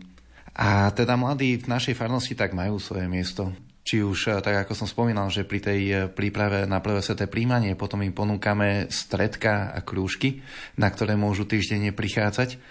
A 0.52 0.92
teda 0.92 1.16
mladí 1.16 1.56
v 1.56 1.70
našej 1.70 1.96
farnosti 1.96 2.36
tak 2.36 2.52
majú 2.52 2.76
svoje 2.76 3.08
miesto. 3.08 3.56
Či 3.82 3.98
už, 3.98 4.18
eh, 4.30 4.38
tak 4.38 4.66
ako 4.66 4.72
som 4.78 4.86
spomínal, 4.86 5.26
že 5.32 5.42
pri 5.42 5.58
tej 5.58 5.80
eh, 5.90 5.98
príprave 6.06 6.70
na 6.70 6.78
prvé 6.78 7.02
sveté 7.02 7.26
príjmanie 7.26 7.74
potom 7.74 7.98
im 8.04 8.14
ponúkame 8.14 8.86
stredka 8.92 9.74
a 9.74 9.82
krúžky, 9.82 10.44
na 10.78 10.86
ktoré 10.86 11.18
môžu 11.18 11.48
týždenne 11.48 11.90
prichádzať 11.90 12.62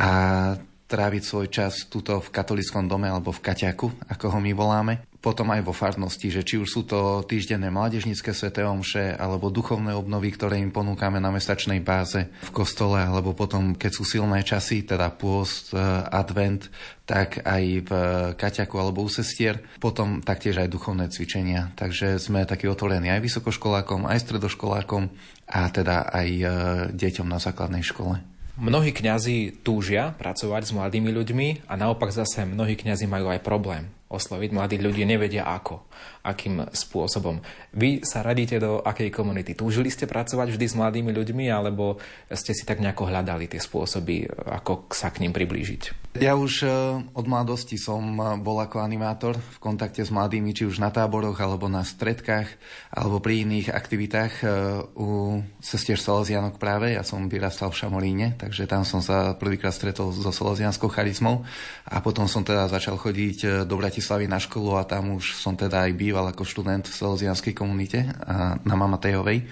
a 0.00 0.10
tráviť 0.86 1.22
svoj 1.22 1.46
čas 1.50 1.90
tuto 1.90 2.22
v 2.22 2.28
katolickom 2.30 2.86
dome 2.86 3.10
alebo 3.10 3.34
v 3.34 3.42
Kaťaku, 3.42 4.06
ako 4.06 4.26
ho 4.30 4.38
my 4.38 4.52
voláme. 4.54 4.94
Potom 5.18 5.50
aj 5.50 5.66
vo 5.66 5.74
farnosti, 5.74 6.30
že 6.30 6.46
či 6.46 6.54
už 6.54 6.70
sú 6.70 6.86
to 6.86 7.26
týždenné 7.26 7.66
mládežnícke 7.66 8.30
sveté 8.30 8.62
omše 8.62 9.18
alebo 9.18 9.50
duchovné 9.50 9.90
obnovy, 9.90 10.30
ktoré 10.30 10.62
im 10.62 10.70
ponúkame 10.70 11.18
na 11.18 11.34
mesačnej 11.34 11.82
báze 11.82 12.30
v 12.30 12.50
kostole, 12.54 13.02
alebo 13.02 13.34
potom, 13.34 13.74
keď 13.74 13.90
sú 13.90 14.06
silné 14.06 14.46
časy, 14.46 14.86
teda 14.86 15.10
pôst, 15.10 15.74
eh, 15.74 15.82
advent, 16.14 16.70
tak 17.02 17.42
aj 17.42 17.64
v 17.82 17.90
Kaťaku 18.38 18.78
alebo 18.78 19.02
u 19.02 19.10
sestier. 19.10 19.58
Potom 19.82 20.22
taktiež 20.22 20.62
aj 20.62 20.70
duchovné 20.70 21.10
cvičenia. 21.10 21.74
Takže 21.74 22.22
sme 22.22 22.46
takí 22.46 22.70
otvorení 22.70 23.10
aj 23.10 23.26
vysokoškolákom, 23.26 24.06
aj 24.06 24.22
stredoškolákom 24.22 25.10
a 25.50 25.60
teda 25.74 26.06
aj 26.06 26.28
eh, 26.38 26.48
deťom 26.94 27.26
na 27.26 27.42
základnej 27.42 27.82
škole. 27.82 28.35
Mnohí 28.56 28.88
kňazi 28.96 29.60
túžia 29.60 30.16
pracovať 30.16 30.62
s 30.64 30.72
mladými 30.72 31.12
ľuďmi 31.12 31.68
a 31.68 31.76
naopak 31.76 32.08
zase 32.08 32.48
mnohí 32.48 32.72
kňazi 32.72 33.04
majú 33.04 33.28
aj 33.28 33.44
problém 33.44 33.92
osloviť 34.08 34.50
mladých 34.54 34.80
ľudí, 34.80 35.02
nevedia 35.04 35.44
ako, 35.44 35.84
akým 36.26 36.66
spôsobom. 36.74 37.38
Vy 37.70 38.02
sa 38.02 38.26
radíte 38.26 38.58
do 38.58 38.82
akej 38.82 39.14
komunity? 39.14 39.54
Túžili 39.54 39.94
ste 39.94 40.10
pracovať 40.10 40.58
vždy 40.58 40.66
s 40.66 40.74
mladými 40.74 41.14
ľuďmi, 41.14 41.46
alebo 41.46 42.02
ste 42.34 42.50
si 42.50 42.66
tak 42.66 42.82
nejako 42.82 43.06
hľadali 43.06 43.46
tie 43.46 43.62
spôsoby, 43.62 44.26
ako 44.26 44.90
sa 44.90 45.14
k 45.14 45.22
ním 45.22 45.30
priblížiť? 45.30 46.06
Ja 46.16 46.32
už 46.32 46.64
e, 46.64 46.68
od 47.12 47.26
mladosti 47.28 47.76
som 47.76 48.00
e, 48.16 48.40
bol 48.40 48.56
ako 48.56 48.80
animátor 48.80 49.36
v 49.36 49.58
kontakte 49.60 50.00
s 50.00 50.08
mladými, 50.08 50.56
či 50.56 50.64
už 50.64 50.80
na 50.80 50.88
táboroch, 50.88 51.36
alebo 51.36 51.68
na 51.68 51.84
stredkách, 51.84 52.48
alebo 52.88 53.20
pri 53.20 53.44
iných 53.44 53.68
aktivitách 53.68 54.32
e, 54.40 54.44
u 54.96 55.40
sestier 55.60 56.00
Salesianok 56.00 56.56
práve. 56.56 56.96
Ja 56.96 57.04
som 57.04 57.28
vyrastal 57.28 57.68
v 57.68 57.78
Šamolíne, 57.84 58.26
takže 58.40 58.64
tam 58.64 58.88
som 58.88 59.04
sa 59.04 59.36
prvýkrát 59.36 59.76
stretol 59.76 60.08
so 60.16 60.32
Salesianskou 60.32 60.88
charizmou 60.88 61.44
a 61.84 62.00
potom 62.00 62.24
som 62.24 62.40
teda 62.40 62.72
začal 62.72 62.96
chodiť 62.96 63.68
do 63.68 63.74
Bratislavy 63.76 64.24
na 64.24 64.40
školu 64.40 64.80
a 64.80 64.88
tam 64.88 65.20
už 65.20 65.36
som 65.36 65.52
teda 65.52 65.84
aj 65.84 65.92
býval 66.00 66.15
ako 66.24 66.48
študent 66.48 66.88
v 66.88 66.96
Salesianskej 66.96 67.52
komunite 67.52 68.08
a 68.24 68.56
na 68.64 68.74
Mamatejovej. 68.80 69.44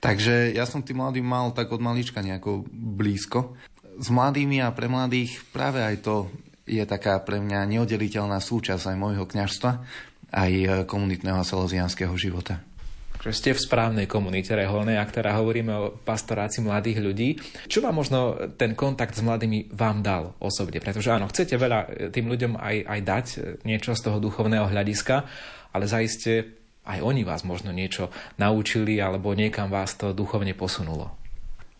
Takže 0.00 0.56
ja 0.56 0.64
som 0.64 0.80
tým 0.80 1.04
mladým 1.04 1.28
mal 1.28 1.52
tak 1.52 1.68
od 1.68 1.84
malička 1.84 2.24
nejako 2.24 2.64
blízko 2.72 3.52
s 4.00 4.08
mladými 4.08 4.64
a 4.64 4.72
pre 4.72 4.88
mladých 4.88 5.44
práve 5.52 5.84
aj 5.84 5.96
to 6.00 6.32
je 6.64 6.82
taká 6.88 7.20
pre 7.20 7.40
mňa 7.40 7.68
neoddeliteľná 7.68 8.40
súčasť 8.40 8.92
aj 8.92 8.96
môjho 8.96 9.24
kňažstva, 9.28 9.70
aj 10.34 10.52
komunitného 10.90 11.38
a 11.38 11.46
salesianského 11.46 12.12
života. 12.18 12.58
Že 13.16 13.32
ste 13.34 13.50
v 13.58 13.64
správnej 13.66 14.06
komunite 14.06 14.54
reholnej, 14.54 15.02
a 15.02 15.08
ktorá 15.08 15.34
hovoríme 15.34 15.72
o 15.74 15.90
pastorácii 15.98 16.62
mladých 16.62 17.02
ľudí. 17.02 17.28
Čo 17.66 17.82
vám 17.82 17.98
možno 17.98 18.38
ten 18.54 18.78
kontakt 18.78 19.18
s 19.18 19.24
mladými 19.24 19.74
vám 19.74 19.98
dal 19.98 20.38
osobne? 20.38 20.78
Pretože 20.78 21.10
áno, 21.10 21.26
chcete 21.26 21.58
veľa 21.58 22.10
tým 22.14 22.30
ľuďom 22.30 22.54
aj, 22.54 22.76
aj 22.86 23.00
dať 23.02 23.26
niečo 23.66 23.98
z 23.98 24.04
toho 24.06 24.22
duchovného 24.22 24.70
hľadiska, 24.70 25.26
ale 25.76 25.84
zaiste 25.84 26.56
aj 26.86 27.02
oni 27.04 27.26
vás 27.26 27.44
možno 27.44 27.74
niečo 27.74 28.08
naučili 28.40 28.96
alebo 29.02 29.36
niekam 29.36 29.68
vás 29.68 29.98
to 30.00 30.16
duchovne 30.16 30.56
posunulo. 30.56 31.12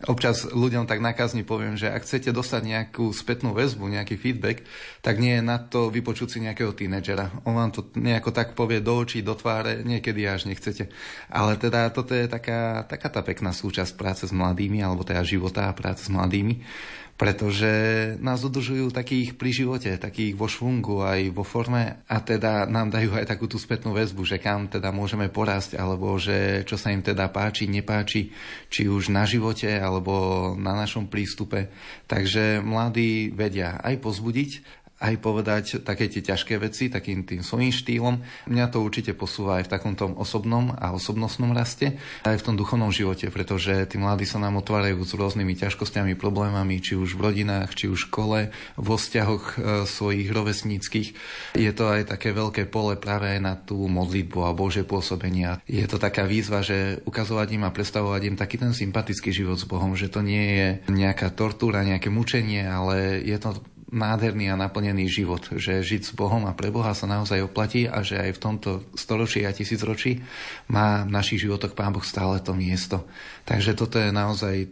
Občas 0.05 0.45
ľuďom 0.45 0.85
tak 0.85 1.01
nakazne 1.01 1.41
poviem, 1.41 1.73
že 1.73 1.89
ak 1.89 2.05
chcete 2.05 2.29
dostať 2.29 2.61
nejakú 2.69 3.09
spätnú 3.09 3.57
väzbu, 3.57 3.89
nejaký 3.89 4.13
feedback, 4.13 4.61
tak 5.01 5.17
nie 5.17 5.41
je 5.41 5.41
na 5.41 5.57
to 5.57 5.89
vypočuť 5.89 6.37
si 6.37 6.37
nejakého 6.37 6.69
tínedžera. 6.77 7.41
On 7.49 7.57
vám 7.57 7.73
to 7.73 7.81
nejako 7.97 8.29
tak 8.29 8.53
povie 8.53 8.77
do 8.77 8.93
očí, 8.93 9.25
do 9.25 9.33
tváre, 9.33 9.81
niekedy 9.81 10.21
až 10.29 10.45
nechcete. 10.45 10.93
Ale 11.33 11.57
teda 11.57 11.89
toto 11.89 12.13
je 12.13 12.29
taká, 12.29 12.85
taká 12.85 13.09
tá 13.09 13.25
pekná 13.25 13.49
súčasť 13.49 13.97
práce 13.97 14.29
s 14.29 14.33
mladými, 14.37 14.85
alebo 14.85 15.01
teda 15.01 15.25
života 15.25 15.65
a 15.65 15.73
práce 15.73 16.05
s 16.05 16.13
mladými 16.13 16.61
pretože 17.17 17.71
nás 18.21 18.45
udržujú 18.45 18.93
takých 18.93 19.33
pri 19.41 19.49
živote, 19.49 19.97
takých 19.97 20.37
vo 20.37 20.45
švungu 20.45 21.01
aj 21.01 21.33
vo 21.33 21.41
forme 21.41 22.05
a 22.05 22.15
teda 22.21 22.69
nám 22.69 22.93
dajú 22.93 23.17
aj 23.17 23.25
takú 23.25 23.49
tú 23.49 23.57
spätnú 23.57 23.97
väzbu, 23.97 24.21
že 24.21 24.37
kam 24.37 24.69
teda 24.69 24.93
môžeme 24.93 25.25
porásť 25.25 25.81
alebo 25.81 26.13
že 26.21 26.61
čo 26.69 26.77
sa 26.77 26.93
im 26.93 27.01
teda 27.01 27.33
páči, 27.33 27.65
nepáči, 27.65 28.29
či 28.69 28.85
už 28.85 29.09
na 29.09 29.25
živote 29.25 29.81
alebo 29.81 30.53
na 30.61 30.77
našom 30.77 31.09
prístupe. 31.09 31.73
Takže 32.05 32.61
mladí 32.61 33.33
vedia 33.33 33.81
aj 33.81 33.97
pozbudiť, 33.97 34.51
aj 34.97 35.13
povedať 35.21 35.65
také 35.85 36.09
tie 36.09 36.25
ťažké 36.25 36.57
veci 36.57 36.89
takým 36.89 37.21
tým 37.21 37.45
svojím 37.45 37.69
štýlom. 37.69 38.15
Mňa 38.49 38.65
to 38.73 38.81
určite 38.81 39.13
posúva 39.13 39.61
aj 39.61 39.69
v 39.69 39.73
takom 39.77 39.93
tom 39.93 40.17
osobnom 40.17 40.73
a 40.73 40.89
osobnostnom 40.93 41.53
raste, 41.53 42.01
aj 42.25 42.41
v 42.41 42.45
tom 42.45 42.55
duchovnom 42.57 42.89
živote, 42.89 43.29
pretože 43.29 43.85
tí 43.85 44.01
mladí 44.01 44.25
sa 44.25 44.41
nám 44.41 44.57
otvárajú 44.57 44.97
s 45.05 45.13
rôznymi 45.13 45.53
ťažkosťami, 45.53 46.17
problémami, 46.17 46.81
či 46.81 46.97
už 46.97 47.13
v 47.13 47.29
rodinách, 47.29 47.77
či 47.77 47.85
už 47.85 47.97
v 47.97 48.05
škole, 48.09 48.39
vo 48.73 48.95
vzťahoch 48.97 49.45
e, 49.45 49.55
svojich 49.85 50.29
rovesníckých. 50.33 51.09
Je 51.53 51.71
to 51.77 51.93
aj 51.93 52.09
také 52.17 52.33
veľké 52.33 52.65
pole 52.65 52.97
práve 52.97 53.37
na 53.37 53.53
tú 53.53 53.85
modlitbu 53.85 54.49
a 54.49 54.55
Bože 54.57 54.81
pôsobenia. 54.81 55.61
Je 55.69 55.85
to 55.85 56.01
taká 56.01 56.25
výzva, 56.25 56.65
že 56.65 57.05
ukazovať 57.05 57.47
im 57.53 57.63
a 57.69 57.73
predstavovať 57.73 58.21
im 58.33 58.35
taký 58.39 58.57
ten 58.57 58.73
sympatický 58.73 59.29
život 59.29 59.61
s 59.61 59.69
Bohom, 59.69 59.93
že 59.93 60.09
to 60.09 60.25
nie 60.25 60.45
je 60.57 60.67
nejaká 60.89 61.29
tortúra, 61.37 61.85
nejaké 61.85 62.09
mučenie, 62.09 62.65
ale 62.65 63.21
je 63.21 63.37
to 63.37 63.61
nádherný 63.87 64.51
a 64.51 64.59
naplnený 64.59 65.07
život, 65.07 65.47
že 65.55 65.79
žiť 65.79 66.01
s 66.03 66.11
Bohom 66.11 66.43
a 66.43 66.55
pre 66.55 66.67
Boha 66.67 66.91
sa 66.91 67.07
naozaj 67.07 67.47
oplatí 67.47 67.87
a 67.87 68.03
že 68.03 68.19
aj 68.19 68.35
v 68.35 68.41
tomto 68.43 68.69
storočí 68.99 69.47
a 69.47 69.55
tisícročí 69.55 70.19
má 70.67 71.07
v 71.07 71.11
našich 71.15 71.47
životoch 71.47 71.71
Pán 71.71 71.95
Boh 71.95 72.03
stále 72.03 72.43
to 72.43 72.51
miesto. 72.51 73.07
Takže 73.47 73.79
toto 73.79 73.95
je 73.95 74.11
naozaj 74.11 74.67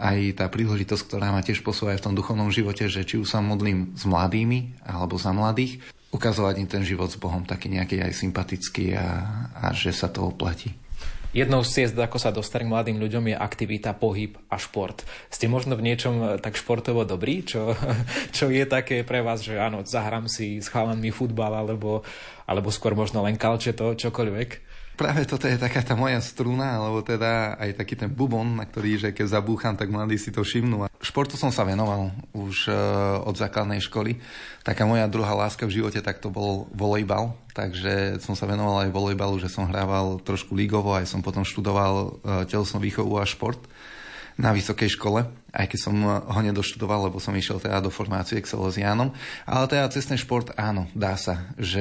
aj 0.00 0.40
tá 0.40 0.48
príležitosť, 0.48 1.02
ktorá 1.04 1.28
ma 1.28 1.44
tiež 1.44 1.60
posúva 1.60 1.92
aj 1.92 2.00
v 2.00 2.06
tom 2.08 2.16
duchovnom 2.16 2.48
živote, 2.48 2.88
že 2.88 3.04
či 3.04 3.20
už 3.20 3.28
sa 3.28 3.44
modlím 3.44 3.92
s 3.92 4.08
mladými 4.08 4.80
alebo 4.88 5.20
za 5.20 5.36
mladých, 5.36 5.84
ukazovať 6.14 6.54
im 6.62 6.68
ten 6.70 6.82
život 6.86 7.10
s 7.12 7.20
Bohom 7.20 7.44
taký 7.44 7.68
nejaký 7.68 8.00
aj 8.00 8.12
sympatický 8.16 8.96
a, 8.96 9.06
a 9.60 9.74
že 9.76 9.92
sa 9.92 10.08
to 10.08 10.30
oplatí. 10.30 10.83
Jednou 11.34 11.66
z 11.66 11.82
ciest, 11.82 11.98
ako 11.98 12.14
sa 12.22 12.30
dostať 12.30 12.62
mladým 12.62 13.02
ľuďom, 13.02 13.34
je 13.34 13.36
aktivita, 13.36 13.98
pohyb 13.98 14.38
a 14.46 14.54
šport. 14.54 15.02
Ste 15.34 15.50
možno 15.50 15.74
v 15.74 15.82
niečom 15.90 16.14
eh, 16.22 16.28
tak 16.38 16.54
športovo 16.54 17.02
dobrí, 17.02 17.42
čo, 17.42 17.74
čo 18.36 18.54
je 18.54 18.62
také 18.62 19.02
pre 19.02 19.18
vás, 19.18 19.42
že 19.42 19.58
áno, 19.58 19.82
zahrám 19.82 20.30
si 20.30 20.62
s 20.62 20.70
chalanmi 20.70 21.10
futbal, 21.10 21.50
alebo, 21.50 22.06
alebo 22.46 22.70
skôr 22.70 22.94
možno 22.94 23.26
len 23.26 23.34
kalčeto, 23.34 23.98
čokoľvek? 23.98 24.73
Práve 24.94 25.26
toto 25.26 25.50
je 25.50 25.58
taká 25.58 25.82
tá 25.82 25.98
moja 25.98 26.22
struna, 26.22 26.78
alebo 26.78 27.02
teda 27.02 27.58
aj 27.58 27.82
taký 27.82 27.98
ten 27.98 28.06
bubon, 28.06 28.62
na 28.62 28.62
ktorý, 28.62 29.02
že 29.02 29.08
keď 29.10 29.26
zabúcham, 29.42 29.74
tak 29.74 29.90
mladí 29.90 30.14
si 30.14 30.30
to 30.30 30.46
všimnú. 30.46 30.86
Športu 31.02 31.34
som 31.34 31.50
sa 31.50 31.66
venoval 31.66 32.14
už 32.30 32.70
uh, 32.70 33.18
od 33.26 33.34
základnej 33.34 33.82
školy. 33.82 34.22
Taká 34.62 34.86
moja 34.86 35.10
druhá 35.10 35.34
láska 35.34 35.66
v 35.66 35.82
živote, 35.82 35.98
tak 35.98 36.22
to 36.22 36.30
bol 36.30 36.70
volejbal. 36.70 37.34
Takže 37.58 38.22
som 38.22 38.38
sa 38.38 38.46
venoval 38.46 38.86
aj 38.86 38.94
volejbalu, 38.94 39.42
že 39.42 39.50
som 39.50 39.66
hrával 39.66 40.22
trošku 40.22 40.54
lígovo, 40.54 40.94
aj 40.94 41.10
som 41.10 41.26
potom 41.26 41.42
študoval 41.42 41.94
uh, 41.94 42.46
telesnú 42.46 42.78
výchovu 42.78 43.18
a 43.18 43.26
šport 43.26 43.58
na 44.34 44.50
vysokej 44.50 44.98
škole, 44.98 45.22
aj 45.54 45.66
keď 45.70 45.78
som 45.78 45.94
ho 46.02 46.40
nedoštudoval, 46.42 47.06
lebo 47.06 47.22
som 47.22 47.30
išiel 47.30 47.62
teda 47.62 47.78
do 47.78 47.90
formácie 47.90 48.42
k 48.42 48.50
Salesianom. 48.50 49.14
Ale 49.46 49.70
teda 49.70 49.86
cestný 49.94 50.18
šport, 50.18 50.50
áno, 50.58 50.90
dá 50.90 51.14
sa, 51.14 51.54
že 51.54 51.80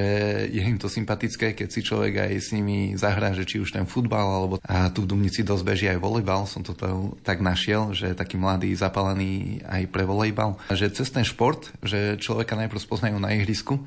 je 0.54 0.62
im 0.62 0.78
to 0.78 0.86
sympatické, 0.86 1.58
keď 1.58 1.68
si 1.74 1.82
človek 1.82 2.30
aj 2.30 2.34
s 2.38 2.50
nimi 2.54 2.94
zahrá, 2.94 3.34
že 3.34 3.50
či 3.50 3.58
už 3.58 3.74
ten 3.74 3.90
futbal, 3.90 4.28
alebo 4.30 4.56
a 4.62 4.94
tu 4.94 5.02
v 5.02 5.10
Dumnici 5.10 5.42
dosť 5.42 5.64
beží 5.66 5.86
aj 5.90 5.98
volejbal, 5.98 6.46
som 6.46 6.62
to 6.62 6.78
tak 7.26 7.42
našiel, 7.42 7.98
že 7.98 8.14
taký 8.14 8.38
mladý, 8.38 8.70
zapalený 8.78 9.66
aj 9.66 9.90
pre 9.90 10.06
volejbal. 10.06 10.62
Že 10.70 10.94
cestný 10.94 11.26
šport, 11.26 11.74
že 11.82 12.22
človeka 12.22 12.54
najprv 12.54 12.78
spoznajú 12.78 13.18
na 13.18 13.34
ihrisku 13.34 13.82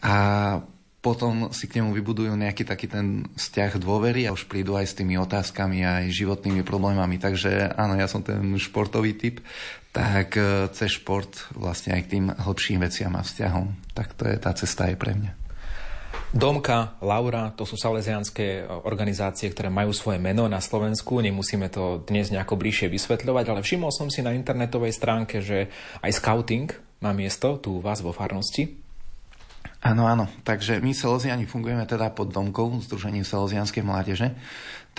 a 0.00 0.16
potom 0.98 1.54
si 1.54 1.70
k 1.70 1.78
nemu 1.78 1.94
vybudujú 1.94 2.34
nejaký 2.34 2.66
taký 2.66 2.90
ten 2.90 3.30
vzťah 3.38 3.78
dôvery 3.78 4.26
a 4.26 4.34
už 4.34 4.50
prídu 4.50 4.74
aj 4.74 4.90
s 4.90 4.96
tými 4.98 5.14
otázkami 5.14 5.86
aj 5.86 6.04
životnými 6.10 6.66
problémami. 6.66 7.22
Takže 7.22 7.70
áno, 7.78 7.94
ja 7.94 8.10
som 8.10 8.26
ten 8.26 8.58
športový 8.58 9.14
typ, 9.14 9.38
tak 9.94 10.34
e, 10.34 10.66
cez 10.74 10.98
šport 10.98 11.30
vlastne 11.54 11.94
aj 11.94 12.02
k 12.02 12.10
tým 12.18 12.24
hlbším 12.34 12.82
veciam 12.82 13.14
a 13.14 13.22
vzťahom. 13.22 13.94
Tak 13.94 14.18
to 14.18 14.26
je 14.26 14.36
tá 14.42 14.50
cesta 14.58 14.90
aj 14.90 14.96
pre 14.98 15.14
mňa. 15.14 15.32
Domka, 16.28 16.98
Laura, 17.00 17.54
to 17.56 17.64
sú 17.64 17.80
salesianské 17.80 18.68
organizácie, 18.84 19.48
ktoré 19.48 19.72
majú 19.72 19.96
svoje 19.96 20.20
meno 20.20 20.44
na 20.44 20.60
Slovensku. 20.60 21.24
Nemusíme 21.24 21.72
to 21.72 22.04
dnes 22.04 22.28
nejako 22.28 22.60
bližšie 22.60 22.92
vysvetľovať, 22.92 23.44
ale 23.48 23.64
všimol 23.64 23.88
som 23.88 24.12
si 24.12 24.20
na 24.20 24.36
internetovej 24.36 24.92
stránke, 24.92 25.40
že 25.40 25.72
aj 26.04 26.20
scouting 26.20 26.68
má 27.00 27.16
miesto 27.16 27.56
tu 27.56 27.78
u 27.78 27.80
vás 27.80 28.04
vo 28.04 28.12
farnosti. 28.12 28.87
Áno, 29.78 30.10
áno. 30.10 30.26
Takže 30.42 30.82
my 30.82 30.90
Salesiani 30.90 31.46
fungujeme 31.46 31.86
teda 31.86 32.10
pod 32.10 32.34
domkou 32.34 32.82
Združením 32.82 33.22
Salesianskej 33.22 33.86
mládeže. 33.86 34.34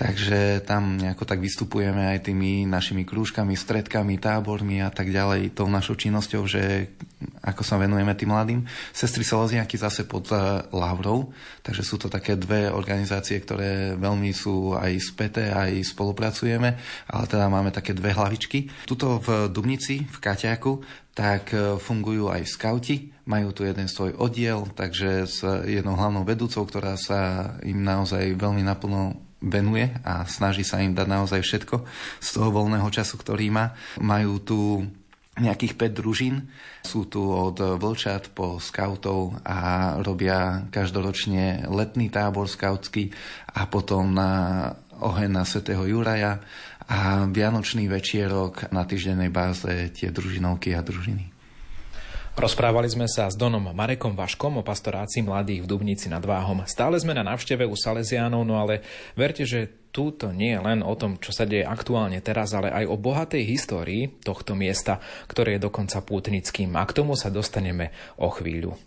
Takže 0.00 0.64
tam 0.64 0.96
nejako 0.96 1.28
tak 1.28 1.44
vystupujeme 1.44 2.16
aj 2.16 2.32
tými 2.32 2.64
našimi 2.64 3.04
krúžkami, 3.04 3.52
stredkami, 3.52 4.16
tábormi 4.16 4.80
a 4.80 4.88
tak 4.88 5.12
ďalej, 5.12 5.52
tou 5.52 5.68
našou 5.68 5.92
činnosťou, 5.92 6.48
že 6.48 6.96
ako 7.44 7.60
sa 7.60 7.76
venujeme 7.76 8.16
tým 8.16 8.32
mladým. 8.32 8.64
Sestry 8.96 9.28
Salesianky 9.28 9.76
zase 9.76 10.08
pod 10.08 10.32
uh, 10.32 10.64
Lavrou, 10.72 11.36
takže 11.60 11.84
sú 11.84 12.00
to 12.00 12.08
také 12.08 12.40
dve 12.40 12.72
organizácie, 12.72 13.36
ktoré 13.44 13.92
veľmi 14.00 14.32
sú 14.32 14.72
aj 14.72 14.96
späté, 15.04 15.52
aj 15.52 15.92
spolupracujeme, 15.92 16.80
ale 17.12 17.24
teda 17.28 17.52
máme 17.52 17.68
také 17.68 17.92
dve 17.92 18.16
hlavičky. 18.16 18.88
Tuto 18.88 19.20
v 19.20 19.52
Dubnici, 19.52 20.00
v 20.00 20.16
Kaťáku, 20.16 20.80
tak 21.10 21.52
e, 21.52 21.76
fungujú 21.76 22.30
aj 22.32 22.48
skauti, 22.48 23.12
majú 23.30 23.54
tu 23.54 23.62
jeden 23.62 23.86
svoj 23.86 24.18
oddiel, 24.18 24.66
takže 24.74 25.30
s 25.30 25.46
jednou 25.70 25.94
hlavnou 25.94 26.26
vedúcou, 26.26 26.66
ktorá 26.66 26.98
sa 26.98 27.54
im 27.62 27.78
naozaj 27.86 28.34
veľmi 28.34 28.66
naplno 28.66 29.14
venuje 29.38 29.88
a 30.02 30.26
snaží 30.26 30.66
sa 30.66 30.82
im 30.82 30.92
dať 30.92 31.06
naozaj 31.06 31.40
všetko 31.40 31.76
z 32.18 32.28
toho 32.28 32.50
voľného 32.50 32.90
času, 32.90 33.14
ktorý 33.16 33.54
má. 33.54 33.72
Majú 34.02 34.32
tu 34.42 34.58
nejakých 35.40 35.78
5 35.78 35.98
družín. 36.02 36.34
Sú 36.84 37.08
tu 37.08 37.24
od 37.24 37.56
vlčat 37.56 38.34
po 38.36 38.60
skautov 38.60 39.40
a 39.46 39.94
robia 40.04 40.68
každoročne 40.68 41.70
letný 41.70 42.12
tábor 42.12 42.50
skautský 42.50 43.14
a 43.56 43.64
potom 43.64 44.12
na 44.12 44.30
oheň 45.00 45.30
na 45.32 45.48
svätého 45.48 45.80
Juraja 45.88 46.44
a 46.90 47.24
vianočný 47.24 47.88
večierok 47.88 48.68
na 48.74 48.84
týždennej 48.84 49.32
báze 49.32 49.88
tie 49.96 50.12
družinovky 50.12 50.76
a 50.76 50.84
družiny. 50.84 51.39
Rozprávali 52.38 52.86
sme 52.86 53.10
sa 53.10 53.26
s 53.26 53.34
Donom 53.34 53.74
Marekom 53.74 54.14
Vaškom 54.14 54.62
o 54.62 54.66
pastorácii 54.66 55.26
mladých 55.26 55.66
v 55.66 55.70
Dubnici 55.70 56.06
nad 56.06 56.22
Váhom. 56.22 56.62
Stále 56.62 56.94
sme 57.02 57.10
na 57.10 57.26
návšteve 57.26 57.66
u 57.66 57.74
Salesiánov, 57.74 58.46
no 58.46 58.54
ale 58.54 58.86
verte, 59.18 59.42
že 59.42 59.90
túto 59.90 60.30
nie 60.30 60.54
je 60.54 60.62
len 60.62 60.80
o 60.86 60.94
tom, 60.94 61.18
čo 61.18 61.34
sa 61.34 61.42
deje 61.42 61.66
aktuálne 61.66 62.22
teraz, 62.22 62.54
ale 62.54 62.70
aj 62.70 62.86
o 62.86 62.94
bohatej 62.94 63.42
histórii 63.42 64.14
tohto 64.22 64.54
miesta, 64.54 65.02
ktoré 65.26 65.58
je 65.58 65.66
dokonca 65.66 65.98
pútnickým. 66.06 66.70
A 66.78 66.86
k 66.86 67.02
tomu 67.02 67.18
sa 67.18 67.34
dostaneme 67.34 67.90
o 68.14 68.30
chvíľu. 68.30 68.78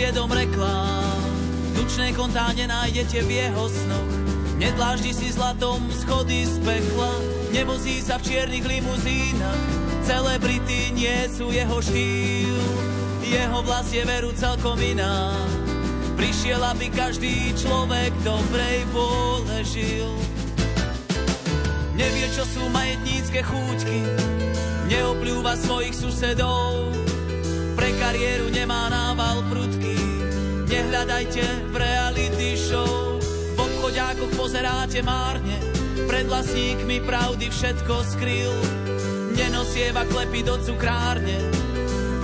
Sa 0.00 0.08
domov 0.08 0.08
s 0.08 0.08
jedom 0.08 0.30
reklám. 0.32 1.20
Tučné 1.76 2.08
kontá 2.16 2.48
nenájdete 2.56 3.20
v 3.20 3.30
jeho 3.44 3.64
snoch. 3.68 4.12
Nedláždi 4.56 5.12
si 5.12 5.28
zlatom 5.32 5.80
schody 5.88 6.44
z 6.44 6.60
pekla 6.60 7.12
Nevozí 7.48 8.04
sa 8.04 8.20
v 8.20 8.28
čiernych 8.28 8.64
limuzínach. 8.64 9.64
Celebrity 10.04 10.92
nie 10.92 11.16
sú 11.32 11.48
jeho 11.48 11.80
štýl 11.80 12.60
Jeho 13.24 13.64
vlas 13.64 13.88
je 13.88 14.04
veru 14.04 14.32
celkom 14.36 14.76
iná. 14.80 15.32
Prišiel, 16.16 16.60
aby 16.60 16.92
každý 16.92 17.56
človek 17.56 18.12
dobrej 18.20 18.84
vôle 18.92 19.64
žil. 19.64 20.12
Nevie, 21.96 22.28
čo 22.36 22.44
sú 22.44 22.64
majetnícke 22.72 23.40
chúťky 23.44 24.00
Neopľúva 24.92 25.56
svojich 25.56 25.96
susedov 25.96 26.89
kariéru 28.00 28.48
nemá 28.48 28.88
nával 28.88 29.44
prudký. 29.52 30.00
Nehľadajte 30.72 31.44
v 31.68 31.74
reality 31.76 32.56
show, 32.56 33.20
v 33.20 33.58
obchodiákoch 33.60 34.32
pozeráte 34.40 35.04
márne, 35.04 35.60
pred 36.08 36.24
vlastníkmi 36.24 37.04
pravdy 37.04 37.52
všetko 37.52 37.94
skryl. 38.16 38.54
Nenosieva 39.36 40.08
klepy 40.08 40.40
do 40.40 40.56
cukrárne, 40.64 41.36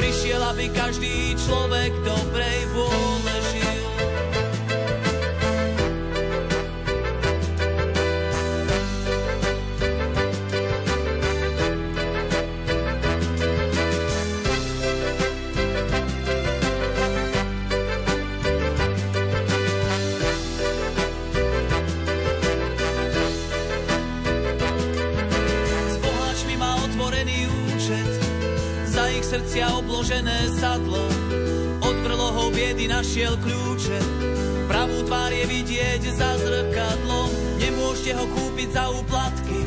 prišiel, 0.01 0.41
aby 0.41 0.73
každý 0.73 1.37
človek 1.37 1.93
dobrej 2.01 2.61
vôle 2.73 3.35
žil. 3.53 3.65
Biedy 32.57 32.88
našiel 32.88 33.37
kľúče. 33.37 33.99
Pravú 34.64 35.05
tvár 35.05 35.29
je 35.29 35.45
vidieť 35.45 36.03
za 36.16 36.40
zrkadlom. 36.40 37.29
Nemôžete 37.61 38.16
ho 38.16 38.25
kúpiť 38.33 38.69
za 38.73 38.88
úplatky. 38.97 39.59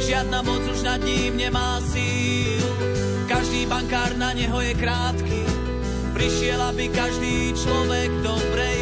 Žiadna 0.00 0.40
moc 0.40 0.64
už 0.64 0.80
nad 0.80 1.00
ním 1.04 1.36
nemá 1.36 1.76
síl. 1.84 2.64
Každý 3.28 3.68
bankár 3.68 4.16
na 4.16 4.32
neho 4.32 4.56
je 4.64 4.72
krátky. 4.80 5.40
Prišiel, 6.16 6.58
aby 6.72 6.88
každý 6.88 7.52
človek 7.52 8.10
dobrej 8.24 8.77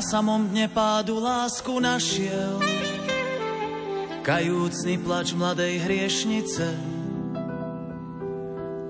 Na 0.00 0.08
samom 0.16 0.48
dne 0.48 0.64
pádu 0.72 1.20
lásku 1.20 1.76
našiel, 1.76 2.56
kajúcný 4.24 4.96
plač 4.96 5.36
mladej 5.36 5.76
hriešnice. 5.76 6.72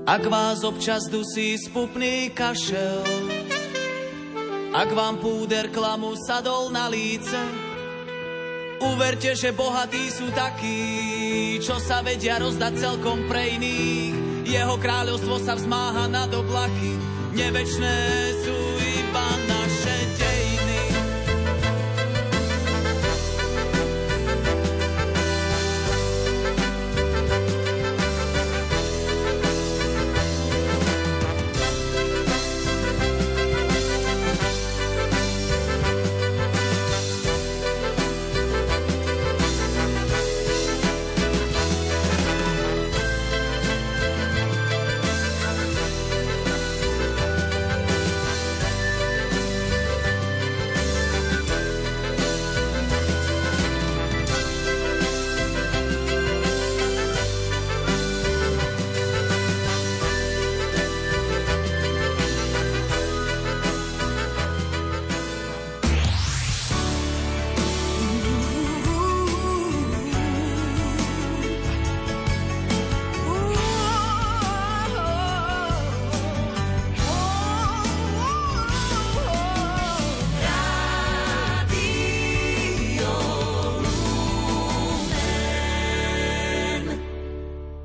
Ak 0.07 0.23
vás 0.31 0.63
občas 0.63 1.11
dusí 1.11 1.59
spupný 1.59 2.31
kašel, 2.31 3.03
ak 4.71 4.87
vám 4.95 5.19
púder 5.19 5.75
klamu 5.75 6.15
sadol 6.15 6.71
na 6.71 6.87
líce, 6.87 7.43
uverte, 8.79 9.35
že 9.35 9.51
bohatí 9.51 10.15
sú 10.15 10.31
takí, 10.31 11.59
čo 11.59 11.83
sa 11.83 12.07
vedia 12.07 12.39
rozdať 12.39 12.87
celkom 12.87 13.27
pre 13.27 13.59
iných. 13.59 14.47
Jeho 14.47 14.79
kráľovstvo 14.79 15.43
sa 15.43 15.59
vzmáha 15.59 16.07
nad 16.07 16.31
oblaky, 16.31 16.95
nevečné 17.35 17.99
sú 18.47 18.60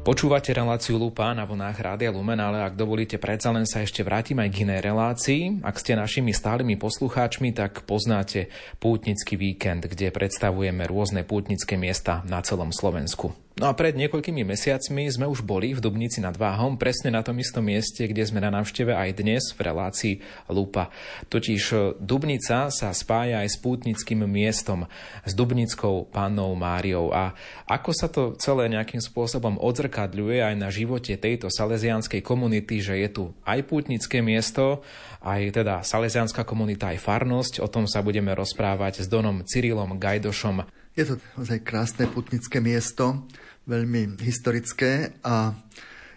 Počúvate 0.06 0.54
reláciu 0.54 1.02
Lupa 1.02 1.34
na 1.34 1.50
vlnách 1.50 1.82
Rádia 1.82 2.14
Lumen, 2.14 2.38
ale 2.38 2.62
ak 2.62 2.78
dovolíte, 2.78 3.18
predsa 3.18 3.50
len 3.50 3.66
sa 3.66 3.82
ešte 3.82 4.06
vrátim 4.06 4.38
aj 4.38 4.54
k 4.54 4.62
inej 4.62 4.86
relácii. 4.86 5.66
Ak 5.66 5.82
ste 5.82 5.98
našimi 5.98 6.30
stálymi 6.30 6.78
poslucháčmi, 6.78 7.50
tak 7.58 7.90
poznáte 7.90 8.54
Pútnický 8.78 9.34
víkend, 9.34 9.90
kde 9.90 10.14
predstavujeme 10.14 10.86
rôzne 10.86 11.26
pútnické 11.26 11.74
miesta 11.74 12.22
na 12.30 12.38
celom 12.46 12.70
Slovensku. 12.70 13.45
No 13.56 13.72
a 13.72 13.74
pred 13.74 13.96
niekoľkými 13.96 14.44
mesiacmi 14.44 15.08
sme 15.08 15.32
už 15.32 15.40
boli 15.40 15.72
v 15.72 15.80
Dubnici 15.80 16.20
nad 16.20 16.36
Váhom, 16.36 16.76
presne 16.76 17.08
na 17.08 17.24
tom 17.24 17.40
istom 17.40 17.64
mieste, 17.64 18.04
kde 18.04 18.28
sme 18.28 18.44
na 18.44 18.52
návšteve 18.52 18.92
aj 18.92 19.10
dnes 19.16 19.48
v 19.56 19.60
relácii 19.64 20.14
Lupa. 20.52 20.92
Totiž 21.32 21.96
Dubnica 22.04 22.68
sa 22.68 22.92
spája 22.92 23.40
aj 23.40 23.56
s 23.56 23.58
pútnickým 23.64 24.28
miestom, 24.28 24.92
s 25.24 25.32
Dubnickou 25.32 26.04
pannou 26.12 26.52
Máriou. 26.52 27.16
A 27.16 27.32
ako 27.64 27.92
sa 27.96 28.12
to 28.12 28.36
celé 28.36 28.68
nejakým 28.68 29.00
spôsobom 29.00 29.56
odzrkadľuje 29.64 30.52
aj 30.52 30.56
na 30.60 30.68
živote 30.68 31.16
tejto 31.16 31.48
salesianskej 31.48 32.20
komunity, 32.28 32.84
že 32.84 33.00
je 33.00 33.08
tu 33.08 33.24
aj 33.48 33.64
pútnické 33.72 34.20
miesto, 34.20 34.84
aj 35.24 35.64
teda 35.64 35.80
salesianská 35.80 36.44
komunita, 36.44 36.92
aj 36.92 37.00
farnosť. 37.00 37.64
O 37.64 37.72
tom 37.72 37.88
sa 37.88 38.04
budeme 38.04 38.36
rozprávať 38.36 39.00
s 39.00 39.08
Donom 39.08 39.48
Cyrilom 39.48 39.96
Gajdošom. 39.96 40.68
Je 40.96 41.04
to 41.04 41.20
naozaj 41.36 41.60
krásne 41.60 42.08
putnické 42.08 42.64
miesto, 42.64 43.28
veľmi 43.66 44.22
historické 44.22 45.22
a 45.26 45.54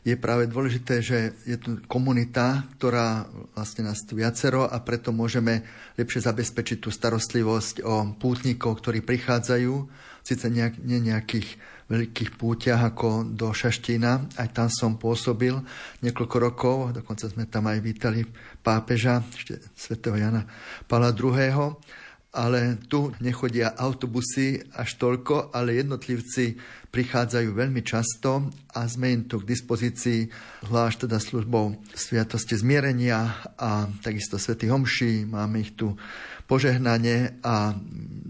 je 0.06 0.16
práve 0.16 0.48
dôležité, 0.48 1.04
že 1.04 1.36
je 1.44 1.56
tu 1.60 1.84
komunita, 1.84 2.64
ktorá 2.78 3.28
vlastne 3.52 3.92
nás 3.92 4.00
tu 4.08 4.16
viacero 4.16 4.64
a 4.64 4.80
preto 4.80 5.12
môžeme 5.12 5.66
lepšie 6.00 6.24
zabezpečiť 6.24 6.78
tú 6.80 6.88
starostlivosť 6.88 7.84
o 7.84 8.16
pútnikov, 8.16 8.80
ktorí 8.80 9.04
prichádzajú, 9.04 9.74
síce 10.24 10.46
nejak, 10.48 10.80
nie 10.80 11.12
nejakých 11.12 11.60
veľkých 11.88 12.36
púťach 12.36 12.84
ako 12.84 13.36
do 13.36 13.52
Šaštína, 13.52 14.40
aj 14.40 14.48
tam 14.52 14.68
som 14.68 15.00
pôsobil 15.00 15.56
niekoľko 16.04 16.36
rokov, 16.36 16.76
dokonca 16.96 17.28
sme 17.28 17.48
tam 17.48 17.68
aj 17.68 17.78
vítali 17.80 18.24
pápeža, 18.60 19.24
ešte 19.32 19.60
svätého 19.72 20.16
Jana 20.16 20.44
Pala 20.84 21.12
II 21.12 21.76
ale 22.38 22.78
tu 22.86 23.10
nechodia 23.18 23.74
autobusy 23.74 24.62
až 24.78 24.94
toľko, 24.94 25.50
ale 25.50 25.82
jednotlivci 25.82 26.54
prichádzajú 26.94 27.50
veľmi 27.50 27.82
často 27.82 28.46
a 28.78 28.86
sme 28.86 29.10
im 29.10 29.22
tu 29.26 29.42
k 29.42 29.48
dispozícii, 29.50 30.30
zvlášť 30.62 31.10
teda 31.10 31.18
službou 31.18 31.74
Sviatosti 31.98 32.54
zmierenia 32.54 33.42
a 33.58 33.90
takisto 34.06 34.38
Svetý 34.38 34.70
Homší. 34.70 35.26
Máme 35.26 35.66
ich 35.66 35.74
tu 35.74 35.98
požehnanie 36.46 37.42
a 37.42 37.74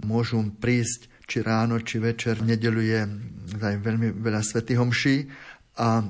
môžu 0.08 0.40
prísť 0.56 1.12
či 1.28 1.44
ráno, 1.44 1.76
či 1.84 2.00
večer. 2.00 2.40
V 2.40 2.48
nedelu 2.48 2.80
je 2.80 3.00
veľmi 3.60 4.16
veľa 4.24 4.40
Svetý 4.40 4.80
Homší 4.80 5.28
a 5.76 6.00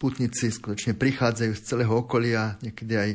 putníci 0.00 0.48
skutočne 0.48 0.96
prichádzajú 0.96 1.52
z 1.52 1.62
celého 1.62 1.92
okolia, 1.92 2.56
niekedy 2.64 2.94
aj 2.96 3.10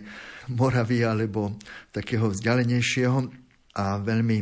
Moravy 0.54 1.02
alebo 1.02 1.58
takého 1.90 2.30
vzdialenejšieho 2.30 3.49
a 3.80 3.96
veľmi 4.04 4.38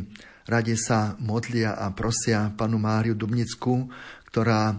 radi 0.50 0.74
sa 0.74 1.14
modlia 1.22 1.78
a 1.78 1.94
prosia 1.94 2.50
panu 2.58 2.82
Máriu 2.82 3.14
Dubnickú, 3.14 3.86
ktorá 4.34 4.74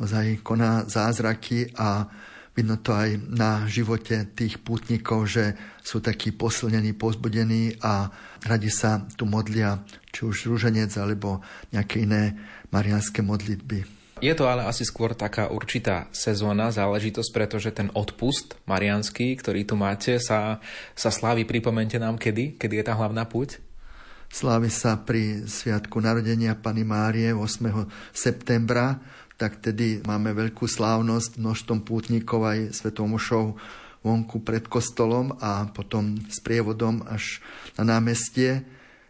ozaj 0.00 0.42
koná 0.42 0.88
zázraky 0.88 1.70
a 1.76 2.08
vidno 2.56 2.80
to 2.80 2.90
aj 2.90 3.20
na 3.30 3.68
živote 3.70 4.26
tých 4.34 4.58
pútnikov, 4.64 5.30
že 5.30 5.54
sú 5.84 6.02
takí 6.02 6.34
posilnení, 6.34 6.96
pozbudení 6.96 7.78
a 7.84 8.10
radi 8.42 8.72
sa 8.72 9.06
tu 9.14 9.28
modlia, 9.28 9.84
či 10.10 10.26
už 10.26 10.50
rúženec 10.50 10.90
alebo 10.98 11.44
nejaké 11.70 12.02
iné 12.02 12.34
marianské 12.74 13.22
modlitby. 13.22 14.00
Je 14.20 14.36
to 14.36 14.44
ale 14.44 14.68
asi 14.68 14.84
skôr 14.84 15.16
taká 15.16 15.48
určitá 15.48 16.04
sezónna 16.12 16.68
záležitosť, 16.68 17.30
pretože 17.32 17.72
ten 17.72 17.88
odpust 17.96 18.52
marianský, 18.68 19.32
ktorý 19.40 19.64
tu 19.64 19.80
máte, 19.80 20.20
sa, 20.20 20.60
sa 20.92 21.08
slávi, 21.08 21.48
pripomente 21.48 21.96
nám 21.96 22.20
kedy, 22.20 22.60
kedy 22.60 22.74
je 22.80 22.84
tá 22.84 22.92
hlavná 22.92 23.24
púť? 23.24 23.64
Slávi 24.30 24.70
sa 24.70 24.94
pri 24.94 25.42
Sviatku 25.42 25.98
narodenia 25.98 26.54
Pany 26.54 26.86
Márie 26.86 27.34
8. 27.34 27.82
septembra, 28.14 29.02
tak 29.34 29.58
tedy 29.58 30.06
máme 30.06 30.30
veľkú 30.30 30.70
slávnosť 30.70 31.42
množstvom 31.42 31.82
pútnikov 31.82 32.46
aj 32.46 32.70
svetomošov 32.70 33.58
vonku 34.06 34.46
pred 34.46 34.70
kostolom 34.70 35.34
a 35.42 35.66
potom 35.74 36.14
s 36.30 36.38
prievodom 36.46 37.02
až 37.10 37.42
na 37.74 37.98
námestie 37.98 38.62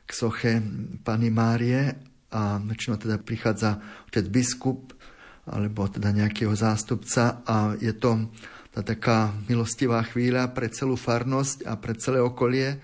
k 0.09 0.11
soche 0.11 0.65
Pany 1.05 1.29
Márie 1.29 2.01
a 2.33 2.57
väčšinou 2.57 2.97
teda 2.97 3.21
prichádza 3.21 3.77
otec 4.09 4.25
biskup 4.25 4.97
alebo 5.45 5.85
teda 5.85 6.17
nejakého 6.17 6.57
zástupca 6.57 7.45
a 7.45 7.77
je 7.77 7.93
to 7.93 8.25
tá 8.73 8.81
taká 8.81 9.37
milostivá 9.51 10.01
chvíľa 10.01 10.49
pre 10.57 10.73
celú 10.73 10.97
farnosť 10.97 11.67
a 11.67 11.75
pre 11.77 11.93
celé 11.99 12.23
okolie, 12.23 12.79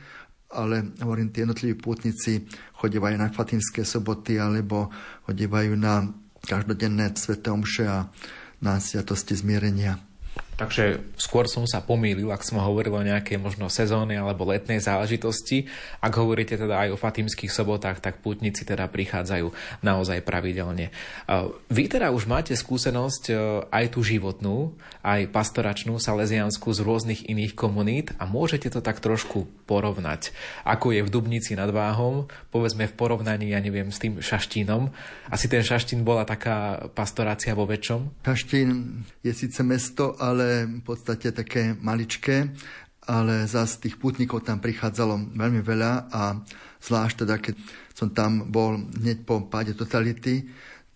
ale 0.51 0.95
hovorím, 1.03 1.29
tí 1.29 1.43
jednotliví 1.43 1.75
pútnici 1.75 2.47
chodívajú 2.79 3.17
na 3.19 3.33
Fatimské 3.35 3.83
soboty 3.83 4.39
alebo 4.39 4.91
chodívajú 5.27 5.75
na 5.75 6.07
každodenné 6.47 7.11
sveté 7.19 7.51
omše 7.51 7.85
a 7.87 8.07
na 8.63 8.79
sviatosti 8.81 9.35
zmierenia. 9.35 9.99
Takže 10.57 11.05
skôr 11.21 11.45
som 11.53 11.69
sa 11.69 11.85
pomýlil, 11.85 12.33
ak 12.33 12.41
som 12.41 12.57
hovoril 12.57 12.97
o 12.97 13.05
nejakej 13.05 13.37
možno 13.37 13.69
sezóny 13.69 14.17
alebo 14.17 14.49
letnej 14.49 14.81
záležitosti. 14.81 15.69
Ak 16.01 16.17
hovoríte 16.17 16.57
teda 16.57 16.81
aj 16.81 16.97
o 16.97 17.01
fatimských 17.01 17.53
sobotách, 17.53 18.01
tak 18.01 18.25
pútnici 18.25 18.65
teda 18.65 18.89
prichádzajú 18.89 19.53
naozaj 19.85 20.25
pravidelne. 20.25 20.97
Vy 21.69 21.93
teda 21.93 22.09
už 22.09 22.25
máte 22.25 22.57
skúsenosť 22.57 23.25
e, 23.29 23.35
aj 23.69 23.85
tú 23.93 24.01
životnú, 24.01 24.73
aj 25.05 25.29
pastoračnú, 25.29 26.01
salesiansku 26.01 26.73
z 26.73 26.81
rôznych 26.81 27.29
iných 27.29 27.53
komunít 27.53 28.17
a 28.17 28.25
môžete 28.25 28.73
to 28.73 28.81
tak 28.81 29.05
trošku 29.05 29.45
porovnať. 29.69 30.33
Ako 30.65 30.97
je 30.97 31.05
v 31.05 31.13
Dubnici 31.13 31.53
nad 31.53 31.69
Váhom, 31.69 32.33
povedzme 32.49 32.89
v 32.89 32.97
porovnaní, 32.97 33.53
ja 33.53 33.61
neviem, 33.61 33.93
s 33.93 34.01
tým 34.01 34.25
Šaštínom. 34.25 34.89
Asi 35.29 35.53
ten 35.53 35.61
Šaštín 35.61 36.01
bola 36.01 36.25
taká 36.25 36.89
pastorácia 36.97 37.53
vo 37.53 37.69
väčšom? 37.69 38.25
Šaštín 38.25 39.05
je 39.21 39.33
síce 39.37 39.61
mesto, 39.61 40.17
ale 40.17 40.46
v 40.67 40.83
podstate 40.85 41.35
také 41.35 41.75
maličké, 41.79 42.55
ale 43.07 43.47
zase 43.47 43.87
tých 43.87 43.97
putníkov 43.97 44.43
tam 44.43 44.59
prichádzalo 44.59 45.39
veľmi 45.39 45.63
veľa 45.63 45.93
a 46.11 46.23
zvlášť 46.83 47.15
teda, 47.23 47.35
keď 47.39 47.55
som 47.95 48.11
tam 48.11 48.51
bol 48.51 48.83
hneď 48.99 49.23
po 49.23 49.47
páde 49.47 49.73
totality, 49.73 50.47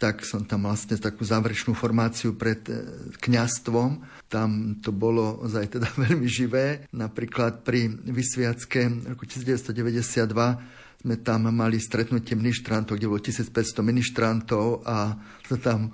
tak 0.01 0.25
som 0.25 0.49
tam 0.49 0.65
vlastne 0.65 0.97
takú 0.97 1.29
záverečnú 1.29 1.77
formáciu 1.77 2.33
pred 2.33 2.65
e, 2.73 2.73
kňastvom. 3.21 4.01
Tam 4.33 4.81
to 4.81 4.97
bolo 4.97 5.45
ozaj 5.45 5.77
teda 5.77 5.93
veľmi 6.09 6.25
živé. 6.25 6.89
Napríklad 6.97 7.61
pri 7.61 7.93
Vysviacké 8.09 8.89
roku 9.13 9.29
1992 9.29 10.25
sme 11.01 11.17
tam 11.21 11.49
mali 11.53 11.81
stretnutie 11.81 12.33
ministrantov, 12.37 12.97
kde 12.97 13.09
bolo 13.09 13.21
1500 13.21 13.81
ministrantov 13.85 14.85
a 14.89 15.17
sa 15.49 15.57
tam 15.61 15.93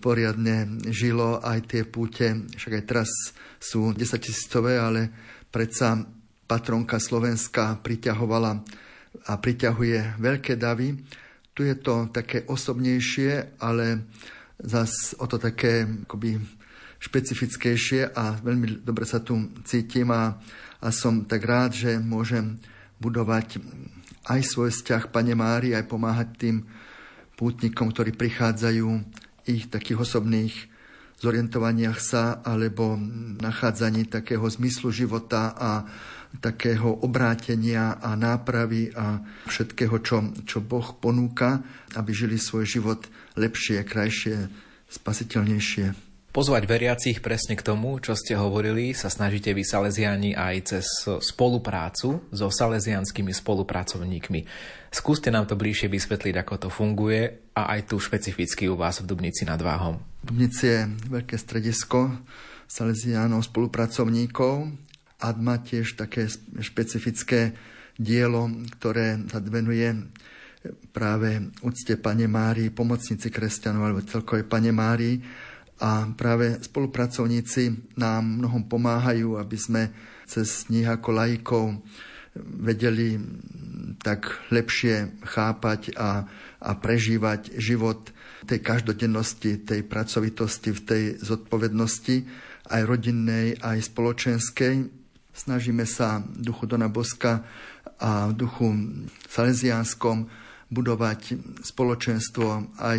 poriadne 0.00 0.80
žilo 0.88 1.36
aj 1.44 1.68
tie 1.68 1.82
púte, 1.84 2.48
však 2.56 2.72
aj 2.80 2.84
teraz 2.88 3.10
sú 3.60 3.92
10 3.92 4.00
tisícové, 4.16 4.80
ale 4.80 5.12
predsa 5.52 6.00
patronka 6.48 6.96
Slovenska 6.96 7.76
priťahovala 7.84 8.64
a 9.28 9.32
priťahuje 9.36 10.16
veľké 10.18 10.56
davy. 10.56 10.96
Tu 11.52 11.68
je 11.68 11.76
to 11.76 12.08
také 12.08 12.46
osobnejšie, 12.48 13.60
ale 13.60 14.08
zas 14.56 15.12
o 15.20 15.26
to 15.28 15.36
také 15.36 15.84
akoby 16.08 16.40
špecifickejšie 17.00 18.12
a 18.12 18.36
veľmi 18.40 18.84
dobre 18.84 19.08
sa 19.08 19.24
tu 19.24 19.36
cítim 19.64 20.12
a, 20.12 20.36
a 20.80 20.88
som 20.92 21.24
tak 21.24 21.44
rád, 21.44 21.72
že 21.72 21.96
môžem 21.96 22.60
budovať 23.00 23.56
aj 24.28 24.40
svoj 24.44 24.68
vzťah 24.68 25.08
Pane 25.08 25.32
Mári, 25.32 25.72
aj 25.72 25.88
pomáhať 25.88 26.28
tým 26.36 26.56
pútnikom, 27.40 27.88
ktorí 27.88 28.12
prichádzajú 28.12 28.88
ich 29.46 29.70
takých 29.70 30.02
osobných 30.02 30.54
zorientovaniach 31.20 32.00
sa 32.00 32.40
alebo 32.40 32.96
nachádzaní 33.40 34.08
takého 34.08 34.48
zmyslu 34.48 34.88
života 34.88 35.52
a 35.52 35.84
takého 36.40 37.02
obrátenia 37.04 37.98
a 38.00 38.16
nápravy 38.16 38.94
a 38.96 39.20
všetkého, 39.50 40.00
čo, 40.00 40.16
čo 40.46 40.62
Boh 40.64 40.96
ponúka, 40.96 41.60
aby 41.98 42.10
žili 42.14 42.38
svoj 42.40 42.64
život 42.64 43.00
lepšie, 43.36 43.82
krajšie, 43.84 44.48
spasiteľnejšie. 44.88 46.09
Pozvať 46.30 46.62
veriacich 46.62 47.18
presne 47.26 47.58
k 47.58 47.66
tomu, 47.66 47.98
čo 47.98 48.14
ste 48.14 48.38
hovorili, 48.38 48.94
sa 48.94 49.10
snažíte 49.10 49.50
vy 49.50 49.66
Salesiani 49.66 50.38
aj 50.38 50.54
cez 50.62 50.86
spoluprácu 51.26 52.22
so 52.30 52.46
salesianskými 52.46 53.34
spolupracovníkmi. 53.34 54.46
Skúste 54.94 55.34
nám 55.34 55.50
to 55.50 55.58
bližšie 55.58 55.90
vysvetliť, 55.90 56.34
ako 56.38 56.54
to 56.54 56.68
funguje 56.70 57.50
a 57.58 57.74
aj 57.74 57.90
tu 57.90 57.98
špecificky 57.98 58.70
u 58.70 58.78
vás 58.78 59.02
v 59.02 59.10
Dubnici 59.10 59.42
nad 59.42 59.58
Váhom. 59.58 59.98
Dubnici 60.22 60.70
je 60.70 60.86
veľké 61.10 61.34
stredisko 61.34 62.22
salesiánov, 62.70 63.50
spolupracovníkov. 63.50 64.70
ADMA 65.18 65.66
tiež 65.66 65.98
také 65.98 66.30
špecifické 66.62 67.58
dielo, 67.98 68.46
ktoré 68.78 69.18
sa 69.26 69.42
venuje 69.42 69.98
práve 70.94 71.50
úcte 71.66 71.98
Pane 71.98 72.30
Márii, 72.30 72.70
pomocnici 72.70 73.34
kresťanov 73.34 73.82
alebo 73.82 74.06
celkovej 74.06 74.46
Pane 74.46 74.70
Márii 74.70 75.18
a 75.80 76.04
práve 76.12 76.60
spolupracovníci 76.60 77.96
nám 77.96 78.44
mnohom 78.44 78.68
pomáhajú, 78.68 79.40
aby 79.40 79.56
sme 79.56 79.82
cez 80.28 80.68
nich 80.68 80.84
ako 80.84 81.10
laikov 81.16 81.64
vedeli 82.36 83.18
tak 84.04 84.28
lepšie 84.54 85.24
chápať 85.24 85.96
a, 85.98 86.28
a 86.62 86.70
prežívať 86.78 87.58
život 87.58 88.12
tej 88.46 88.60
každodennosti, 88.62 89.60
tej 89.64 89.82
pracovitosti, 89.84 90.70
v 90.70 90.80
tej 90.84 91.02
zodpovednosti, 91.20 92.16
aj 92.70 92.82
rodinnej, 92.86 93.58
aj 93.58 93.90
spoločenskej. 93.90 94.86
Snažíme 95.34 95.84
sa 95.88 96.22
v 96.22 96.44
duchu 96.44 96.70
Dona 96.70 96.86
Boska 96.86 97.42
a 98.00 98.30
duchu 98.32 98.72
salesiánskom 99.28 100.28
budovať 100.70 101.34
spoločenstvo, 101.66 102.78
aj 102.78 102.98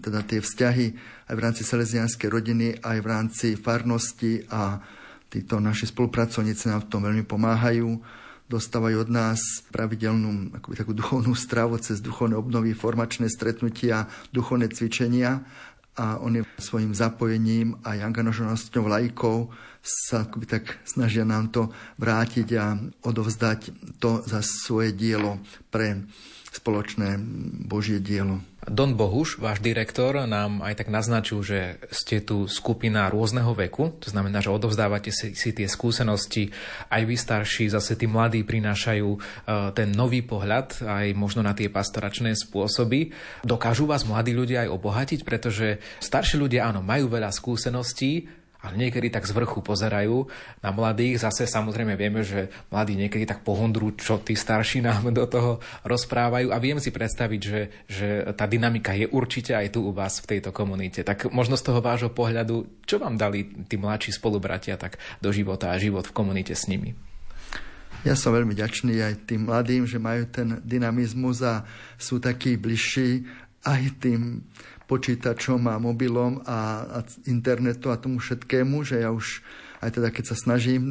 teda 0.00 0.20
tie 0.24 0.40
vzťahy 0.40 0.86
aj 1.28 1.34
v 1.36 1.42
rámci 1.44 1.62
salesianskej 1.62 2.28
rodiny, 2.32 2.66
aj 2.80 2.98
v 3.04 3.06
rámci 3.06 3.46
farnosti 3.60 4.40
a 4.48 4.80
títo 5.28 5.60
naši 5.60 5.84
spolupracovníci 5.92 6.72
nám 6.72 6.88
v 6.88 6.90
tom 6.90 7.04
veľmi 7.04 7.28
pomáhajú. 7.28 8.00
Dostávajú 8.44 9.08
od 9.08 9.10
nás 9.12 9.40
pravidelnú 9.72 10.52
akoby 10.56 10.74
takú 10.76 10.92
duchovnú 10.92 11.32
stravu 11.36 11.80
cez 11.80 12.00
duchovné 12.00 12.36
obnovy, 12.36 12.76
formačné 12.76 13.28
stretnutia, 13.28 14.08
duchovné 14.32 14.68
cvičenia 14.72 15.44
a 15.94 16.18
oni 16.20 16.42
svojim 16.58 16.90
zapojením 16.90 17.78
aj 17.86 18.04
angažovanosťou 18.04 18.84
lajkov 18.84 19.52
sa 19.84 20.24
akoby 20.24 20.46
tak 20.48 20.64
snažia 20.88 21.28
nám 21.28 21.52
to 21.52 21.68
vrátiť 22.00 22.48
a 22.56 22.74
odovzdať 23.04 23.60
to 24.00 24.24
za 24.24 24.40
svoje 24.40 24.96
dielo 24.96 25.38
pre 25.68 26.08
spoločné 26.64 27.20
Božie 27.68 28.00
dielo. 28.00 28.40
Don 28.64 28.96
Bohuš, 28.96 29.36
váš 29.36 29.60
direktor, 29.60 30.24
nám 30.24 30.64
aj 30.64 30.80
tak 30.80 30.88
naznačil, 30.88 31.44
že 31.44 31.76
ste 31.92 32.24
tu 32.24 32.48
skupina 32.48 33.12
rôzneho 33.12 33.52
veku, 33.52 33.92
to 34.00 34.08
znamená, 34.08 34.40
že 34.40 34.48
odovzdávate 34.48 35.12
si, 35.12 35.36
si 35.36 35.52
tie 35.52 35.68
skúsenosti, 35.68 36.48
aj 36.88 37.04
vy 37.04 37.20
starší, 37.20 37.68
zase 37.68 38.00
tí 38.00 38.08
mladí 38.08 38.40
prinášajú 38.48 39.08
uh, 39.12 39.20
ten 39.76 39.92
nový 39.92 40.24
pohľad, 40.24 40.80
aj 40.80 41.12
možno 41.12 41.44
na 41.44 41.52
tie 41.52 41.68
pastoračné 41.68 42.32
spôsoby. 42.32 43.12
Dokážu 43.44 43.84
vás 43.84 44.08
mladí 44.08 44.32
ľudia 44.32 44.64
aj 44.64 44.72
obohatiť, 44.72 45.20
pretože 45.20 45.84
starší 46.00 46.40
ľudia, 46.40 46.72
áno, 46.72 46.80
majú 46.80 47.12
veľa 47.12 47.28
skúseností, 47.28 48.24
ale 48.64 48.80
niekedy 48.80 49.12
tak 49.12 49.28
z 49.28 49.36
vrchu 49.36 49.60
pozerajú 49.60 50.24
na 50.64 50.72
mladých. 50.72 51.20
Zase 51.20 51.44
samozrejme 51.44 52.00
vieme, 52.00 52.24
že 52.24 52.48
mladí 52.72 52.96
niekedy 52.96 53.28
tak 53.28 53.44
pohondrú, 53.44 53.92
čo 53.92 54.24
tí 54.24 54.32
starší 54.32 54.80
nám 54.80 55.12
do 55.12 55.28
toho 55.28 55.60
rozprávajú 55.84 56.48
a 56.48 56.56
viem 56.56 56.80
si 56.80 56.88
predstaviť, 56.88 57.40
že, 57.44 57.60
že 57.84 58.08
tá 58.32 58.48
dynamika 58.48 58.96
je 58.96 59.04
určite 59.04 59.52
aj 59.52 59.76
tu 59.76 59.84
u 59.84 59.92
vás 59.92 60.24
v 60.24 60.36
tejto 60.36 60.48
komunite. 60.56 61.04
Tak 61.04 61.28
možno 61.28 61.60
z 61.60 61.68
toho 61.68 61.84
vášho 61.84 62.08
pohľadu, 62.08 62.88
čo 62.88 62.96
vám 62.96 63.20
dali 63.20 63.44
tí 63.68 63.76
mladší 63.76 64.16
spolubratia 64.16 64.80
tak 64.80 64.96
do 65.20 65.28
života 65.28 65.68
a 65.68 65.76
život 65.76 66.08
v 66.08 66.16
komunite 66.16 66.56
s 66.56 66.64
nimi? 66.64 66.96
Ja 68.04 68.16
som 68.16 68.36
veľmi 68.36 68.52
ďačný 68.52 69.00
aj 69.00 69.28
tým 69.28 69.48
mladým, 69.48 69.88
že 69.88 69.96
majú 69.96 70.28
ten 70.28 70.60
dynamizmus 70.60 71.40
a 71.40 71.64
sú 71.96 72.20
takí 72.20 72.60
bližší 72.60 73.24
aj 73.64 73.82
tým 73.96 74.44
počítačom 74.84 75.64
a 75.70 75.80
mobilom 75.80 76.44
a, 76.44 76.84
a 76.84 76.98
internetu 77.28 77.88
a 77.88 78.00
tomu 78.00 78.20
všetkému, 78.20 78.84
že 78.84 79.00
ja 79.00 79.10
už 79.10 79.40
aj 79.84 80.00
teda 80.00 80.08
keď 80.08 80.24
sa 80.32 80.36
snažím 80.36 80.82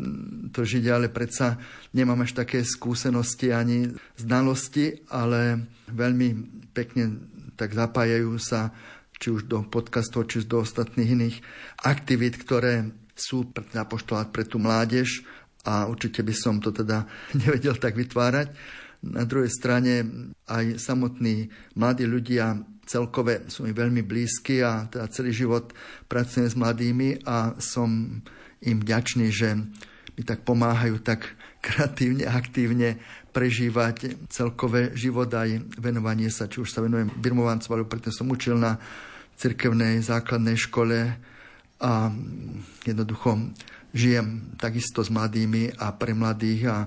to 0.54 0.62
žiť, 0.62 0.86
ale 0.94 1.10
predsa 1.10 1.58
nemám 1.98 2.22
až 2.22 2.38
také 2.38 2.62
skúsenosti 2.62 3.50
ani 3.50 3.90
znalosti, 4.22 5.02
ale 5.10 5.66
veľmi 5.90 6.30
pekne 6.78 7.18
tak 7.58 7.74
zapájajú 7.74 8.38
sa 8.38 8.70
či 9.18 9.34
už 9.34 9.50
do 9.50 9.66
podcastov, 9.66 10.30
či 10.30 10.44
už 10.44 10.46
do 10.46 10.62
ostatných 10.62 11.10
iných 11.10 11.38
aktivít, 11.82 12.38
ktoré 12.38 12.94
sú 13.18 13.50
pre 13.50 13.66
apoštolát 13.78 14.30
pre 14.30 14.46
tú 14.46 14.62
mládež 14.62 15.26
a 15.66 15.90
určite 15.90 16.22
by 16.22 16.34
som 16.34 16.62
to 16.62 16.70
teda 16.70 17.10
nevedel 17.42 17.74
tak 17.78 17.98
vytvárať. 17.98 18.54
Na 19.04 19.28
druhej 19.28 19.52
strane 19.52 20.06
aj 20.48 20.80
samotní 20.80 21.52
mladí 21.76 22.08
ľudia 22.08 22.62
celkové 22.94 23.50
sú 23.50 23.66
mi 23.66 23.74
veľmi 23.74 24.06
blízky 24.06 24.62
a 24.62 24.86
teda 24.86 25.10
celý 25.10 25.34
život 25.34 25.74
pracujem 26.06 26.46
s 26.46 26.54
mladými 26.54 27.26
a 27.26 27.58
som 27.58 28.22
im 28.62 28.78
vďačný, 28.78 29.34
že 29.34 29.58
mi 30.14 30.22
tak 30.22 30.46
pomáhajú 30.46 31.02
tak 31.02 31.34
kreatívne, 31.66 32.30
aktívne 32.30 33.02
prežívať 33.34 34.30
celkové 34.30 34.94
život 34.94 35.26
aj 35.34 35.74
venovanie 35.82 36.30
sa, 36.30 36.46
či 36.46 36.62
už 36.62 36.70
sa 36.70 36.86
venujem 36.86 37.10
birmovancov, 37.18 37.74
alebo 37.74 37.90
preto 37.90 38.14
som 38.14 38.30
učil 38.30 38.62
na 38.62 38.78
cirkevnej 39.42 39.98
základnej 40.06 40.54
škole 40.54 41.18
a 41.82 42.14
jednoducho 42.86 43.50
žijem 43.90 44.54
takisto 44.62 45.02
s 45.02 45.10
mladými 45.10 45.74
a 45.82 45.90
pre 45.98 46.14
mladých 46.14 46.70
a, 46.70 46.78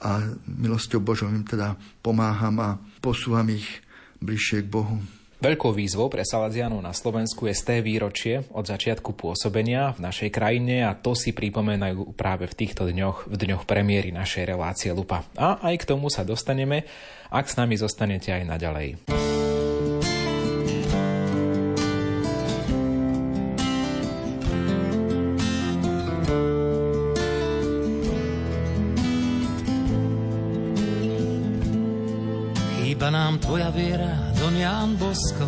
a 0.00 0.10
milosťou 0.48 1.04
Božou 1.04 1.28
im 1.28 1.44
teda 1.44 1.76
pomáham 2.00 2.56
a 2.64 2.80
posúvam 3.04 3.44
ich 3.52 3.84
bližšie 4.24 4.64
k 4.64 4.72
Bohu. 4.72 5.19
Veľkou 5.40 5.72
výzvou 5.72 6.12
pre 6.12 6.20
Salazianov 6.20 6.84
na 6.84 6.92
Slovensku 6.92 7.48
je 7.48 7.56
sté 7.56 7.80
výročie 7.80 8.44
od 8.52 8.68
začiatku 8.68 9.16
pôsobenia 9.16 9.88
v 9.96 10.04
našej 10.04 10.28
krajine 10.28 10.84
a 10.84 10.92
to 10.92 11.16
si 11.16 11.32
pripomenajú 11.32 12.12
práve 12.12 12.44
v 12.44 12.52
týchto 12.60 12.84
dňoch, 12.84 13.24
v 13.24 13.36
dňoch 13.48 13.64
premiéry 13.64 14.12
našej 14.12 14.44
relácie 14.44 14.92
Lupa. 14.92 15.24
A 15.40 15.56
aj 15.64 15.80
k 15.80 15.88
tomu 15.96 16.12
sa 16.12 16.28
dostaneme, 16.28 16.84
ak 17.32 17.48
s 17.48 17.56
nami 17.56 17.80
zostanete 17.80 18.36
aj 18.36 18.44
naďalej. 18.44 18.88
Viera, 33.70 34.18
Don 34.38 34.54
Ján 34.54 34.98
Bosko, 34.98 35.46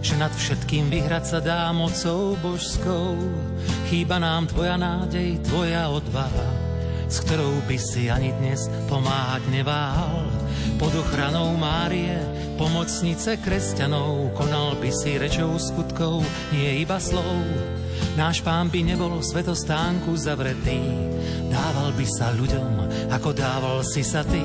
že 0.00 0.14
nad 0.14 0.30
všetkým 0.30 0.86
vyhrať 0.90 1.24
sa 1.26 1.38
dá 1.42 1.68
mocou 1.74 2.38
božskou. 2.38 3.18
Chýba 3.90 4.22
nám 4.22 4.46
tvoja 4.50 4.78
nádej, 4.78 5.42
tvoja 5.46 5.90
odvaha, 5.90 6.48
s 7.10 7.22
ktorou 7.26 7.58
by 7.66 7.76
si 7.78 8.06
ani 8.06 8.30
dnes 8.38 8.70
pomáhať 8.86 9.42
neváhal. 9.50 10.26
Pod 10.78 10.94
ochranou 10.94 11.54
Márie, 11.58 12.18
pomocnice 12.54 13.38
kresťanov, 13.42 14.34
konal 14.38 14.78
by 14.78 14.90
si 14.90 15.18
rečou 15.18 15.58
skutkov, 15.58 16.22
nie 16.54 16.82
iba 16.86 17.02
slov. 17.02 17.42
Náš 18.14 18.40
pán 18.46 18.70
by 18.70 18.80
nebol 18.94 19.12
v 19.18 19.26
svetostánku 19.26 20.14
zavretý, 20.14 20.80
dával 21.50 21.90
by 21.96 22.06
sa 22.06 22.30
ľuďom, 22.32 22.72
ako 23.10 23.30
dával 23.34 23.80
si 23.82 24.06
sa 24.06 24.22
ty. 24.22 24.44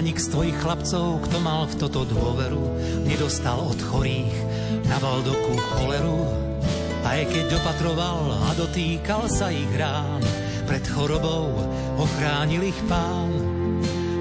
Ani 0.00 0.16
z 0.16 0.32
tvojich 0.32 0.56
chlapcov, 0.64 1.28
kto 1.28 1.44
mal 1.44 1.68
v 1.68 1.76
toto 1.76 2.08
dôveru, 2.08 2.72
nedostal 3.04 3.60
od 3.68 3.76
chorých 3.84 4.32
na 4.88 4.96
Valdoku 4.96 5.60
choleru. 5.76 6.24
Aj 7.04 7.20
keď 7.28 7.60
opatroval 7.60 8.32
a 8.32 8.48
dotýkal 8.56 9.28
sa 9.28 9.52
ich 9.52 9.68
rán, 9.76 10.24
pred 10.64 10.80
chorobou 10.88 11.52
ochránil 12.00 12.72
ich 12.72 12.80
pán. 12.88 13.28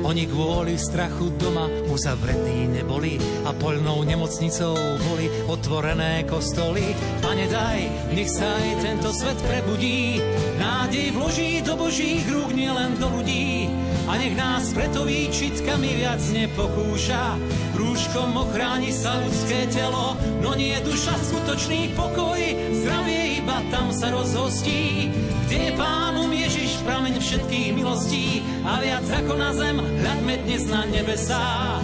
Oni 0.03 0.27
kvôli 0.27 0.75
strachu 0.75 1.32
doma 1.39 1.71
uzavretí 1.88 2.67
neboli 2.67 3.15
a 3.47 3.55
poľnou 3.55 4.03
nemocnicou 4.03 4.75
boli 4.75 5.32
otvorené 5.47 6.27
kostoly. 6.27 6.91
Pane 7.23 7.47
daj, 7.47 8.11
nech 8.19 8.27
sa 8.27 8.51
aj 8.51 8.84
tento 8.84 9.15
svet 9.15 9.39
prebudí, 9.47 10.19
nádej 10.59 11.15
vloží 11.15 11.63
do 11.63 11.80
božích 11.80 12.27
rúk, 12.27 12.51
nielen 12.51 12.99
do 12.99 13.07
ľudí. 13.15 13.71
A 14.10 14.18
nech 14.18 14.34
nás 14.34 14.74
preto 14.74 15.05
výčitkami 15.05 16.01
viac 16.01 16.18
nepokúša, 16.34 17.38
rúškom 17.78 18.34
ochráni 18.41 18.89
sa 18.89 19.22
ľudské 19.22 19.70
telo, 19.70 20.18
no 20.41 20.57
nie 20.57 20.74
duša 20.82 21.14
skutočný 21.30 21.93
pokoj, 21.93 22.41
zdravie 22.74 23.38
iba 23.38 23.62
tam 23.70 23.93
sa 23.93 24.10
rozhostí, 24.10 25.14
kde 25.45 25.57
je 25.62 25.72
pánom 25.78 26.26
Ježiš 26.26 26.82
prameň 26.89 27.22
všetkých 27.22 27.70
milostí 27.78 28.41
a 28.66 28.82
viac 28.82 29.05
ako 29.05 29.34
na 29.38 29.53
zem 29.53 29.78
hľadme 29.78 30.34
dnes 30.41 30.66
na 30.66 30.89
nebesá. 30.89 31.78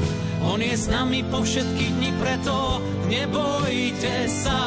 On 0.49 0.57
je 0.57 0.73
s 0.73 0.89
nami 0.89 1.21
po 1.29 1.45
všetky 1.45 1.93
dni, 1.93 2.09
preto 2.17 2.81
nebojte 3.05 4.25
sa. 4.33 4.61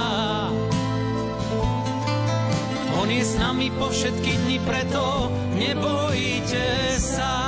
On 3.03 3.11
je 3.11 3.23
s 3.27 3.35
nami 3.35 3.75
po 3.75 3.91
všetky 3.91 4.47
dni, 4.47 4.63
preto 4.63 5.27
nebojte 5.59 6.95
sa 7.03 7.48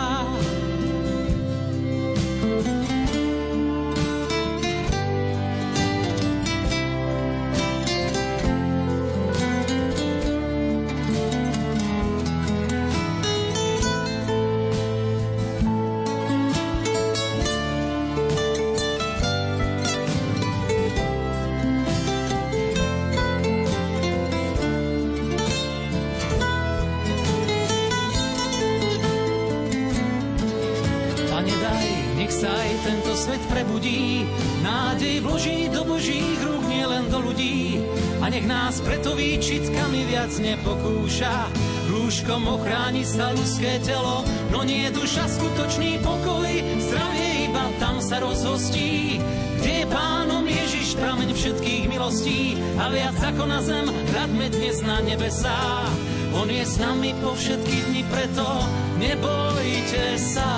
sa 43.10 43.34
ľudské 43.34 43.82
telo, 43.82 44.22
no 44.54 44.62
nie 44.62 44.86
je 44.86 44.94
duša 44.94 45.26
skutočný 45.26 45.98
pokoj, 45.98 46.46
zdravie 46.78 47.50
iba 47.50 47.66
tam 47.82 47.98
sa 47.98 48.22
rozhostí, 48.22 49.18
kde 49.58 49.82
je 49.82 49.86
pánom 49.90 50.46
Ježiš 50.46 50.94
prameň 50.94 51.34
všetkých 51.34 51.90
milostí 51.90 52.54
a 52.78 52.86
viac 52.86 53.18
ako 53.18 53.50
na 53.50 53.58
zem 53.66 53.90
hľadme 53.90 54.46
dnes 54.54 54.78
na 54.86 55.02
nebesá. 55.02 55.90
On 56.38 56.46
je 56.46 56.62
s 56.62 56.78
nami 56.78 57.10
po 57.18 57.34
všetky 57.34 57.76
dni, 57.90 58.02
preto 58.06 58.46
nebojte 59.02 60.14
sa. 60.14 60.50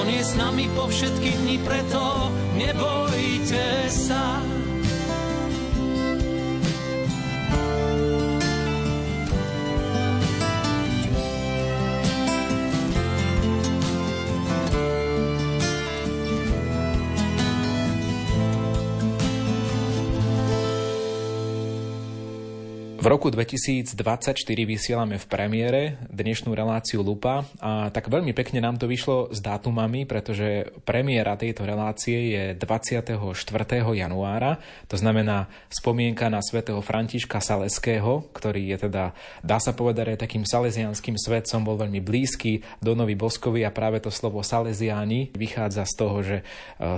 On 0.00 0.08
je 0.08 0.22
s 0.24 0.32
nami 0.32 0.72
po 0.72 0.88
všetky 0.88 1.30
dni, 1.44 1.56
preto 1.60 2.32
nebojte 2.56 3.92
sa. 3.92 4.21
V 23.02 23.10
roku 23.10 23.34
2024 23.34 23.98
vysielame 24.62 25.18
v 25.18 25.26
premiére 25.26 25.98
dnešnú 26.06 26.54
reláciu 26.54 27.02
Lupa 27.02 27.42
a 27.58 27.90
tak 27.90 28.06
veľmi 28.06 28.30
pekne 28.30 28.62
nám 28.62 28.78
to 28.78 28.86
vyšlo 28.86 29.26
s 29.34 29.42
dátumami, 29.42 30.06
pretože 30.06 30.70
premiéra 30.86 31.34
tejto 31.34 31.66
relácie 31.66 32.30
je 32.30 32.44
24. 32.54 33.18
januára, 33.98 34.62
to 34.86 34.94
znamená 34.94 35.50
spomienka 35.66 36.30
na 36.30 36.38
svätého 36.46 36.78
Františka 36.78 37.42
Saleského, 37.42 38.30
ktorý 38.30 38.70
je 38.70 38.86
teda, 38.86 39.18
dá 39.42 39.58
sa 39.58 39.74
povedať, 39.74 40.14
aj 40.14 40.22
takým 40.22 40.46
salesianským 40.46 41.18
svetcom, 41.18 41.66
bol 41.66 41.82
veľmi 41.82 41.98
blízky 41.98 42.62
Donovi 42.78 43.18
Boskovi 43.18 43.66
a 43.66 43.74
práve 43.74 43.98
to 43.98 44.14
slovo 44.14 44.46
Salesiáni 44.46 45.34
vychádza 45.34 45.90
z 45.90 45.94
toho, 45.98 46.16
že 46.22 46.36
e, 46.38 46.44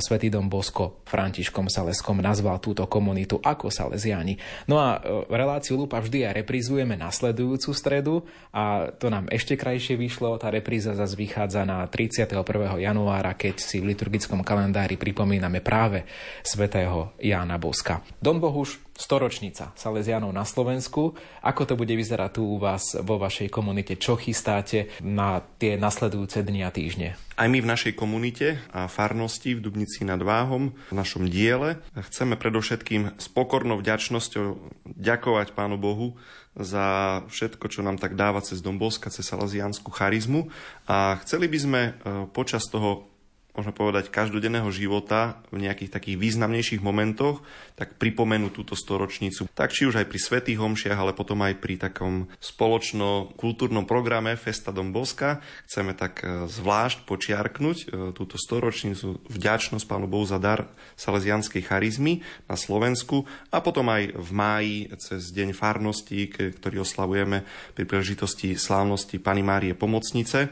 svätý 0.05 0.29
Dom 0.29 0.53
Bosko 0.53 1.01
Františkom 1.09 1.73
Saleskom 1.73 2.21
nazval 2.21 2.61
túto 2.61 2.85
komunitu 2.93 3.41
ako 3.41 3.73
Salesiáni. 3.73 4.37
No 4.69 4.77
a 4.77 5.01
e, 5.01 5.33
reláciu 5.33 5.81
Lupa 5.81 5.94
a 5.95 6.03
vždy 6.03 6.27
aj 6.27 6.35
reprízujeme 6.45 6.99
nasledujúcu 6.99 7.71
stredu 7.71 8.27
a 8.51 8.91
to 8.91 9.09
nám 9.09 9.31
ešte 9.31 9.55
krajšie 9.55 9.95
vyšlo. 9.95 10.37
Tá 10.37 10.51
repríza 10.51 10.93
zase 10.93 11.15
vychádza 11.15 11.63
na 11.63 11.87
31. 11.87 12.43
januára, 12.83 13.39
keď 13.39 13.57
si 13.63 13.79
v 13.79 13.95
liturgickom 13.95 14.43
kalendári 14.43 14.99
pripomíname 14.99 15.63
práve 15.63 16.05
svätého 16.43 17.15
Jána 17.23 17.57
Boska. 17.57 18.03
Don 18.19 18.43
Bohuš, 18.43 18.83
storočnica 18.95 19.75
Salesianov 19.75 20.31
na 20.31 20.47
Slovensku. 20.47 21.19
Ako 21.43 21.67
to 21.67 21.75
bude 21.75 21.91
vyzerať 21.91 22.39
tu 22.39 22.43
u 22.47 22.57
vás 22.63 22.95
vo 23.03 23.19
vašej 23.19 23.51
komunite? 23.51 23.99
Čo 23.99 24.15
chystáte 24.15 24.91
na 25.03 25.43
tie 25.59 25.75
nasledujúce 25.75 26.47
dni 26.47 26.63
a 26.63 26.71
týždne? 26.71 27.19
Aj 27.35 27.51
my 27.51 27.59
v 27.59 27.67
našej 27.67 27.99
komunite 27.99 28.63
a 28.71 28.87
farnosti 28.87 29.59
v 29.59 29.63
Dubnici 29.63 30.07
nad 30.07 30.23
Váhom, 30.23 30.71
v 30.91 30.95
našom 30.95 31.27
diele, 31.27 31.83
chceme 31.99 32.39
predovšetkým 32.39 33.19
s 33.19 33.27
pokornou 33.27 33.83
vďačnosťou 33.83 34.47
ďakovať 34.95 35.51
Pánu 35.59 35.75
Bohu 35.75 36.15
za 36.55 37.21
všetko, 37.27 37.67
čo 37.67 37.83
nám 37.83 37.99
tak 37.99 38.15
dáva 38.15 38.39
cez 38.39 38.63
Domboska, 38.63 39.11
cez 39.11 39.27
salazianskú 39.27 39.91
charizmu. 39.91 40.47
A 40.87 41.19
chceli 41.27 41.51
by 41.51 41.59
sme 41.59 41.81
e, 41.83 41.93
počas 42.31 42.71
toho 42.71 43.11
môžeme 43.55 43.71
povedať, 43.71 44.11
každodenného 44.11 44.67
života 44.75 45.39
v 45.55 45.63
nejakých 45.63 45.95
takých 45.95 46.19
významnejších 46.19 46.83
momentoch, 46.83 47.47
tak 47.79 47.95
pripomenú 48.03 48.51
túto 48.51 48.75
storočnicu. 48.75 49.47
Tak 49.55 49.71
či 49.71 49.87
už 49.87 50.03
aj 50.03 50.11
pri 50.11 50.19
svetých 50.19 50.59
homšiach, 50.59 50.99
ale 50.99 51.15
potom 51.15 51.39
aj 51.47 51.63
pri 51.63 51.79
takom 51.79 52.27
spoločno-kultúrnom 52.43 53.87
programe 53.87 54.35
Festa 54.35 54.75
Dom 54.75 54.91
Boska 54.91 55.39
chceme 55.71 55.95
tak 55.95 56.27
e, 56.27 56.51
zvlášť 56.51 57.07
počiarknúť 57.07 57.79
e, 57.79 57.87
túto 58.11 58.35
storočnicu, 58.35 59.23
vďačnosť 59.31 59.87
Pánu 59.87 60.11
Bohu 60.11 60.27
za 60.27 60.43
dar 60.43 60.67
salesianskej 60.99 61.63
charizmy 61.63 62.27
na 62.51 62.59
Slovensku 62.59 63.23
a 63.55 63.63
potom 63.63 63.87
aj 63.87 64.19
v 64.19 64.31
máji 64.35 64.77
cez 64.99 65.31
Deň 65.31 65.55
farnosti, 65.55 66.27
ktorý 66.31 66.83
oslavujeme 66.83 67.47
pri 67.79 67.85
príležitosti 67.87 68.59
slávnosti 68.59 69.23
Pany 69.23 69.47
Márie 69.47 69.79
Pomocnice 69.79 70.51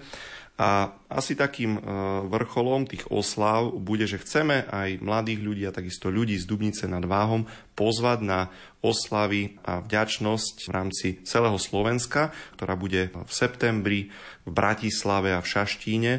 a 0.60 0.92
asi 1.08 1.32
takým 1.32 1.80
e, 1.80 1.80
vrcholom 2.28 2.84
tých 2.84 3.08
oslav 3.08 3.72
bude, 3.72 4.04
že 4.04 4.20
chceme 4.20 4.68
aj 4.68 5.00
mladých 5.00 5.40
ľudí 5.40 5.62
a 5.64 5.72
takisto 5.72 6.12
ľudí 6.12 6.36
z 6.36 6.44
Dubnice 6.44 6.84
nad 6.84 7.02
Váhom 7.08 7.48
pozvať 7.72 8.18
na 8.20 8.40
oslavy 8.84 9.56
a 9.64 9.80
vďačnosť 9.80 10.68
v 10.68 10.70
rámci 10.70 11.08
celého 11.24 11.56
Slovenska, 11.56 12.36
ktorá 12.60 12.76
bude 12.76 13.08
v 13.10 13.32
septembri 13.32 14.00
v 14.44 14.50
Bratislave 14.52 15.32
a 15.32 15.40
v 15.40 15.50
Šaštíne 15.50 16.12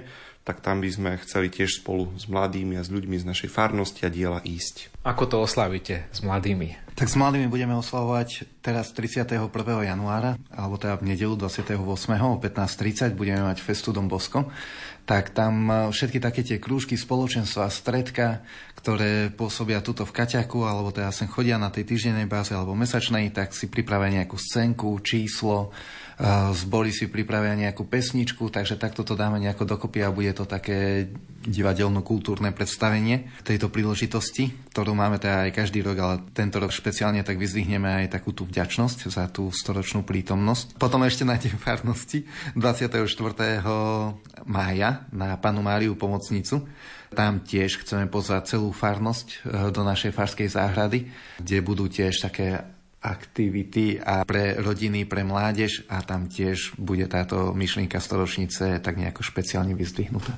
tak 0.44 0.60
tam 0.60 0.84
by 0.84 0.90
sme 0.92 1.12
chceli 1.24 1.48
tiež 1.48 1.80
spolu 1.80 2.12
s 2.20 2.28
mladými 2.28 2.76
a 2.76 2.84
s 2.84 2.92
ľuďmi 2.92 3.16
z 3.16 3.26
našej 3.28 3.50
farnosti 3.50 4.04
a 4.04 4.12
diela 4.12 4.44
ísť. 4.44 4.92
Ako 5.08 5.24
to 5.32 5.40
oslavíte 5.40 6.04
s 6.12 6.20
mladými? 6.20 6.84
Tak 6.94 7.10
s 7.10 7.18
mladými 7.18 7.50
budeme 7.50 7.74
oslavovať 7.74 8.62
teraz 8.62 8.94
31. 8.94 9.50
januára, 9.88 10.38
alebo 10.54 10.78
teda 10.78 11.02
v 11.02 11.16
nedelu 11.16 11.34
28. 11.34 11.80
o 12.22 12.38
15.30 12.38 13.18
budeme 13.18 13.42
mať 13.42 13.66
Festu 13.66 13.90
Dom 13.90 14.06
Bosko. 14.06 14.52
Tak 15.04 15.34
tam 15.34 15.68
všetky 15.90 16.22
také 16.22 16.46
tie 16.46 16.62
krúžky 16.62 16.96
spoločenstva, 16.96 17.74
stredka, 17.74 18.46
ktoré 18.78 19.34
pôsobia 19.34 19.82
tuto 19.82 20.06
v 20.06 20.16
Kaťaku, 20.16 20.64
alebo 20.64 20.94
teda 20.94 21.10
sem 21.12 21.28
chodia 21.28 21.58
na 21.58 21.74
tej 21.74 21.88
týždennej 21.88 22.30
báze 22.30 22.54
alebo 22.54 22.78
mesačnej, 22.78 23.32
tak 23.34 23.56
si 23.58 23.72
pripravia 23.72 24.22
nejakú 24.22 24.38
scénku, 24.38 24.94
číslo, 25.02 25.74
zboli 26.54 26.94
si 26.94 27.10
pripravia 27.10 27.58
nejakú 27.58 27.90
pesničku, 27.90 28.50
takže 28.54 28.78
takto 28.78 29.02
to 29.02 29.18
dáme 29.18 29.42
nejako 29.42 29.66
dokopy 29.66 30.06
a 30.06 30.14
bude 30.14 30.30
to 30.38 30.46
také 30.46 31.10
divadelno-kultúrne 31.44 32.56
predstavenie 32.56 33.28
tejto 33.44 33.68
príležitosti, 33.68 34.54
ktorú 34.72 34.96
máme 34.96 35.20
teda 35.20 35.50
aj 35.50 35.52
každý 35.52 35.84
rok, 35.84 35.98
ale 36.00 36.16
tento 36.32 36.62
rok 36.62 36.72
špeciálne 36.72 37.20
tak 37.26 37.36
vyzdvihneme 37.36 38.06
aj 38.06 38.16
takú 38.16 38.32
tú 38.32 38.48
vďačnosť 38.48 39.12
za 39.12 39.28
tú 39.28 39.52
storočnú 39.52 40.08
prítomnosť. 40.08 40.80
Potom 40.80 41.04
ešte 41.04 41.28
na 41.28 41.36
tej 41.36 41.56
farnosti 41.60 42.24
24. 42.56 43.04
mája 44.48 45.04
na 45.12 45.36
panu 45.36 45.60
Máriu 45.60 46.00
Pomocnicu. 46.00 46.64
Tam 47.14 47.46
tiež 47.46 47.86
chceme 47.86 48.10
pozvať 48.10 48.58
celú 48.58 48.74
farnosť 48.74 49.28
eh, 49.30 49.70
do 49.70 49.82
našej 49.86 50.12
farskej 50.16 50.50
záhrady, 50.50 51.12
kde 51.38 51.58
budú 51.62 51.86
tiež 51.86 52.24
také 52.26 52.73
aktivity 53.04 54.00
a 54.00 54.24
pre 54.24 54.56
rodiny, 54.56 55.04
pre 55.04 55.28
mládež 55.28 55.84
a 55.92 56.00
tam 56.02 56.32
tiež 56.32 56.80
bude 56.80 57.04
táto 57.12 57.52
myšlienka 57.52 58.00
storočnice 58.00 58.80
tak 58.80 58.96
nejako 58.96 59.20
špeciálne 59.20 59.76
vyzdvihnutá. 59.76 60.34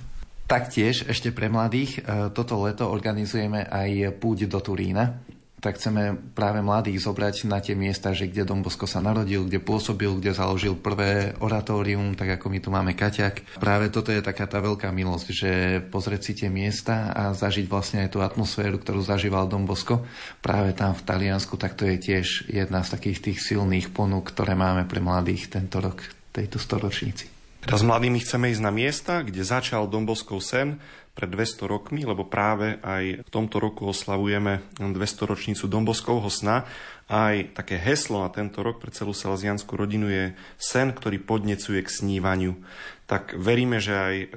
Taktiež 0.45 1.09
ešte 1.09 1.33
pre 1.33 1.49
mladých 1.49 2.01
e, 2.01 2.29
toto 2.33 2.61
leto 2.61 2.89
organizujeme 2.89 3.65
aj 3.65 4.17
púť 4.21 4.45
do 4.45 4.61
Turína, 4.61 5.25
tak 5.65 5.81
chceme 5.81 6.13
práve 6.37 6.61
mladých 6.61 7.01
zobrať 7.01 7.49
na 7.49 7.57
tie 7.57 7.73
miesta, 7.73 8.13
že 8.13 8.29
kde 8.29 8.45
Dom 8.45 8.61
Bosko 8.61 8.85
sa 8.85 9.01
narodil, 9.01 9.49
kde 9.49 9.57
pôsobil, 9.57 10.13
kde 10.21 10.37
založil 10.37 10.77
prvé 10.77 11.33
oratórium, 11.41 12.13
tak 12.13 12.37
ako 12.37 12.53
my 12.53 12.59
tu 12.61 12.69
máme 12.69 12.93
Kaťak. 12.93 13.57
Práve 13.57 13.89
toto 13.89 14.13
je 14.13 14.21
taká 14.21 14.45
tá 14.45 14.61
veľká 14.61 14.93
milosť, 14.93 15.27
že 15.33 15.51
pozrieť 15.89 16.21
si 16.21 16.33
tie 16.37 16.53
miesta 16.53 17.09
a 17.17 17.33
zažiť 17.33 17.65
vlastne 17.65 18.05
aj 18.05 18.13
tú 18.13 18.21
atmosféru, 18.21 18.77
ktorú 18.77 19.01
zažíval 19.01 19.49
Bosko 19.65 20.05
práve 20.45 20.77
tam 20.77 20.93
v 20.93 21.01
Taliansku, 21.01 21.57
tak 21.57 21.73
to 21.73 21.89
je 21.89 21.97
tiež 21.97 22.51
jedna 22.51 22.85
z 22.85 22.93
takých 22.93 23.31
tých 23.31 23.39
silných 23.41 23.89
ponúk, 23.89 24.29
ktoré 24.29 24.53
máme 24.53 24.85
pre 24.85 25.01
mladých 25.01 25.49
tento 25.49 25.81
rok, 25.81 26.05
tejto 26.29 26.61
storočníci. 26.61 27.31
Teraz 27.65 27.81
mladými 27.81 28.21
chceme 28.21 28.53
ísť 28.53 28.61
na 28.61 28.69
miesta, 28.69 29.25
kde 29.25 29.41
začal 29.41 29.89
Domboskov 29.89 30.37
sen, 30.37 30.77
pred 31.15 31.31
200 31.31 31.71
rokmi, 31.71 32.03
lebo 32.03 32.27
práve 32.27 32.75
aj 32.83 33.23
v 33.23 33.29
tomto 33.31 33.63
roku 33.63 33.87
oslavujeme 33.87 34.61
200 34.77 35.31
ročnicu 35.31 35.65
Domboskovho 35.71 36.27
sna. 36.27 36.67
Aj 37.07 37.35
také 37.55 37.79
heslo 37.79 38.21
na 38.21 38.29
tento 38.29 38.59
rok 38.59 38.83
pre 38.83 38.91
celú 38.91 39.15
salesianskú 39.15 39.79
rodinu 39.79 40.11
je 40.11 40.35
sen, 40.59 40.91
ktorý 40.91 41.23
podnecuje 41.23 41.79
k 41.79 41.89
snívaniu. 41.89 42.59
Tak 43.07 43.39
veríme, 43.39 43.79
že 43.79 43.93
aj 43.95 44.15
e, 44.17 44.27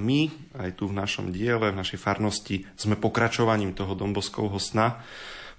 my, 0.00 0.20
aj 0.58 0.70
tu 0.74 0.90
v 0.90 0.96
našom 0.96 1.30
diele, 1.30 1.70
v 1.70 1.78
našej 1.78 2.00
farnosti, 2.00 2.66
sme 2.74 2.96
pokračovaním 2.98 3.76
toho 3.76 3.94
Domboskovho 3.94 4.58
sna 4.58 5.04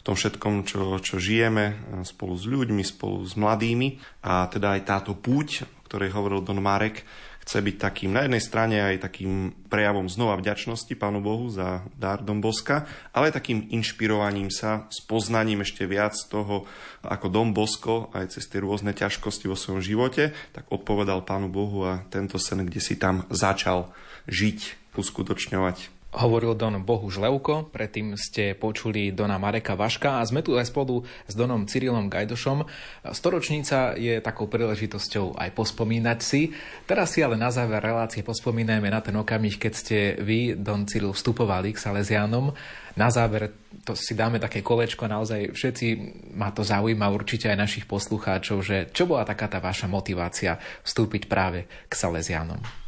tom 0.06 0.14
všetkom, 0.14 0.70
čo, 0.70 1.02
čo 1.02 1.18
žijeme 1.18 1.66
e, 1.66 1.76
spolu 2.06 2.38
s 2.38 2.46
ľuďmi, 2.46 2.84
spolu 2.86 3.26
s 3.26 3.34
mladými. 3.34 4.22
A 4.22 4.46
teda 4.46 4.78
aj 4.78 4.86
táto 4.86 5.18
púť, 5.18 5.66
o 5.66 5.82
ktorej 5.90 6.14
hovoril 6.14 6.46
Don 6.46 6.62
Marek, 6.62 7.02
chce 7.46 7.62
byť 7.62 7.76
takým 7.78 8.10
na 8.10 8.26
jednej 8.26 8.42
strane 8.42 8.82
aj 8.82 9.06
takým 9.06 9.54
prejavom 9.70 10.10
znova 10.10 10.42
vďačnosti 10.42 10.90
Pánu 10.98 11.22
Bohu 11.22 11.46
za 11.54 11.86
dar 11.94 12.26
Dom 12.26 12.42
Boska, 12.42 12.90
ale 13.14 13.30
takým 13.30 13.70
inšpirovaním 13.70 14.50
sa, 14.50 14.90
spoznaním 14.90 15.62
ešte 15.62 15.86
viac 15.86 16.18
toho, 16.26 16.66
ako 17.06 17.30
Dom 17.30 17.54
Bosko 17.54 18.10
aj 18.18 18.34
cez 18.34 18.50
tie 18.50 18.66
rôzne 18.66 18.98
ťažkosti 18.98 19.46
vo 19.46 19.54
svojom 19.54 19.86
živote, 19.86 20.34
tak 20.58 20.66
odpovedal 20.74 21.22
Pánu 21.22 21.54
Bohu 21.54 21.86
a 21.86 22.02
tento 22.10 22.42
sen, 22.42 22.66
kde 22.66 22.82
si 22.82 22.98
tam 22.98 23.30
začal 23.30 23.94
žiť, 24.26 24.90
uskutočňovať 24.98 25.95
hovoril 26.16 26.56
Don 26.56 26.80
Bohu 26.82 27.12
Žlevko, 27.12 27.70
predtým 27.70 28.16
ste 28.16 28.56
počuli 28.56 29.12
Dona 29.12 29.36
Mareka 29.36 29.76
Vaška 29.76 30.24
a 30.24 30.28
sme 30.28 30.40
tu 30.40 30.56
aj 30.56 30.72
spolu 30.72 31.04
s 31.28 31.34
Donom 31.36 31.68
Cyrilom 31.68 32.08
Gajdošom. 32.08 32.64
Storočnica 33.12 34.00
je 34.00 34.24
takou 34.24 34.48
príležitosťou 34.48 35.36
aj 35.36 35.50
pospomínať 35.52 36.20
si. 36.24 36.56
Teraz 36.88 37.14
si 37.14 37.20
ale 37.20 37.36
na 37.36 37.52
záver 37.52 37.84
relácie 37.84 38.24
pospomínajme 38.24 38.88
na 38.88 39.04
ten 39.04 39.16
okamih, 39.20 39.60
keď 39.60 39.74
ste 39.76 39.98
vy, 40.24 40.56
Don 40.56 40.88
Cyril, 40.88 41.12
vstupovali 41.12 41.76
k 41.76 41.82
Salesianom. 41.84 42.56
Na 42.96 43.12
záver 43.12 43.52
to 43.84 43.92
si 43.92 44.16
dáme 44.16 44.40
také 44.40 44.64
kolečko, 44.64 45.12
naozaj 45.12 45.52
všetci 45.52 45.86
ma 46.32 46.56
to 46.56 46.64
zaujíma, 46.64 47.12
určite 47.12 47.52
aj 47.52 47.60
našich 47.60 47.86
poslucháčov, 47.92 48.64
že 48.64 48.88
čo 48.96 49.04
bola 49.04 49.28
taká 49.28 49.52
tá 49.52 49.60
vaša 49.60 49.92
motivácia 49.92 50.56
vstúpiť 50.88 51.28
práve 51.28 51.68
k 51.92 51.94
Salesianom? 51.94 52.85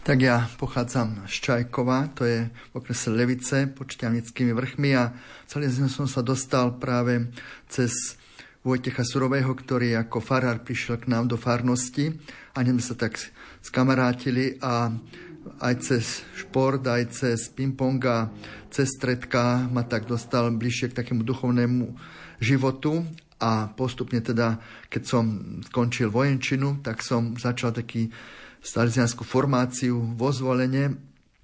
Tak 0.00 0.16
ja 0.16 0.48
pochádzam 0.56 1.28
z 1.28 1.34
Čajkova, 1.44 2.16
to 2.16 2.24
je 2.24 2.48
v 2.48 2.72
okrese 2.72 3.12
Levice 3.12 3.68
pod 3.68 3.92
Šťavnickými 3.92 4.56
vrchmi 4.56 4.96
a 4.96 5.12
celý 5.44 5.68
som 5.68 6.08
sa 6.08 6.24
dostal 6.24 6.72
práve 6.80 7.28
cez 7.68 8.16
Vojtecha 8.64 9.04
Surového, 9.04 9.52
ktorý 9.52 10.00
ako 10.00 10.24
farár 10.24 10.64
prišiel 10.64 11.04
k 11.04 11.12
nám 11.12 11.28
do 11.28 11.36
farnosti 11.36 12.16
a 12.56 12.64
sme 12.64 12.80
sa 12.80 12.96
tak 12.96 13.20
skamarátili 13.60 14.56
a 14.64 14.88
aj 15.60 15.74
cez 15.84 16.24
šport, 16.32 16.80
aj 16.80 17.12
cez 17.12 17.52
ping-pong 17.52 18.00
a 18.08 18.32
cez 18.72 18.96
stredka 18.96 19.68
ma 19.68 19.84
tak 19.84 20.08
dostal 20.08 20.48
bližšie 20.48 20.96
k 20.96 21.04
takému 21.04 21.28
duchovnému 21.28 21.92
životu 22.40 23.04
a 23.36 23.68
postupne 23.68 24.24
teda, 24.24 24.64
keď 24.88 25.02
som 25.04 25.24
skončil 25.68 26.08
vojenčinu, 26.08 26.80
tak 26.80 27.04
som 27.04 27.36
začal 27.36 27.76
taký 27.76 28.08
salesianskú 28.60 29.24
formáciu 29.24 30.16
vo 30.16 30.28
zvolenie. 30.30 30.96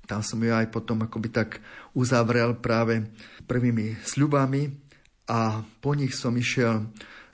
Tam 0.07 0.23
som 0.23 0.39
ju 0.39 0.55
aj 0.55 0.71
potom 0.71 1.03
akoby 1.03 1.29
tak 1.35 1.59
uzavrel 1.97 2.55
práve 2.63 3.11
prvými 3.49 3.99
sľubami 4.07 4.71
a 5.27 5.61
po 5.83 5.93
nich 5.99 6.15
som 6.15 6.37
išiel 6.39 6.87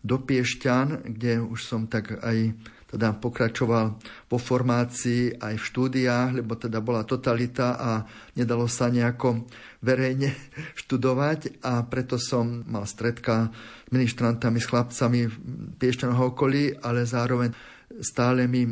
do 0.03 0.19
Piešťan, 0.19 1.13
kde 1.15 1.45
už 1.45 1.61
som 1.63 1.87
tak 1.87 2.19
aj 2.25 2.57
teda 2.93 3.17
pokračoval 3.17 3.97
po 4.29 4.37
formácii 4.37 5.41
aj 5.41 5.57
v 5.57 5.65
štúdiách, 5.65 6.45
lebo 6.45 6.61
teda 6.61 6.85
bola 6.85 7.09
totalita 7.09 7.81
a 7.81 8.05
nedalo 8.37 8.69
sa 8.69 8.93
nejako 8.93 9.49
verejne 9.81 10.37
študovať 10.81 11.65
a 11.65 11.81
preto 11.89 12.21
som 12.21 12.61
mal 12.69 12.85
stredka 12.85 13.49
s 13.49 13.89
ministrantami, 13.89 14.61
s 14.61 14.69
chlapcami 14.69 15.21
v 15.25 15.35
Piešťanoho 15.81 16.37
okolí, 16.37 16.77
ale 16.85 17.09
zároveň 17.09 17.57
stále 18.01 18.49
mi 18.49 18.65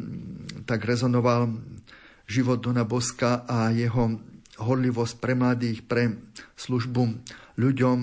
tak 0.65 0.87
rezonoval 0.87 1.51
život 2.31 2.63
Dona 2.63 2.87
Boska 2.87 3.45
a 3.45 3.75
jeho 3.75 4.17
horlivosť 4.61 5.15
pre 5.19 5.35
mladých, 5.35 5.83
pre 5.85 6.15
službu 6.55 7.03
ľuďom, 7.59 7.99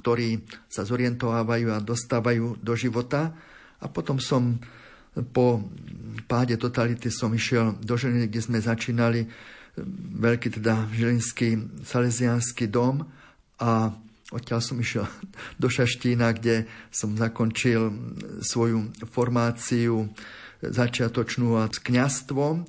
ktorí 0.00 0.40
sa 0.70 0.86
zorientovávajú 0.86 1.68
a 1.74 1.84
dostávajú 1.84 2.62
do 2.62 2.72
života. 2.78 3.34
A 3.82 3.86
potom 3.92 4.16
som 4.16 4.56
po 5.32 5.64
páde 6.28 6.56
totality 6.56 7.08
som 7.08 7.32
išiel 7.32 7.76
do 7.80 7.96
Žiliny, 7.96 8.28
kde 8.28 8.40
sme 8.40 8.58
začínali 8.60 9.24
veľký 10.16 10.60
teda 10.60 10.88
Žilinský 10.88 11.80
salesiánsky 11.84 12.68
dom 12.68 13.04
a 13.60 13.92
Odtiaľ 14.34 14.58
som 14.58 14.76
išiel 14.80 15.06
do 15.62 15.68
Šaštína, 15.70 16.34
kde 16.34 16.66
som 16.90 17.14
zakončil 17.14 17.92
svoju 18.42 18.90
formáciu 19.10 20.10
začiatočnú 20.64 21.60
a 21.60 21.68
s 21.68 21.78
kňastvom 21.78 22.66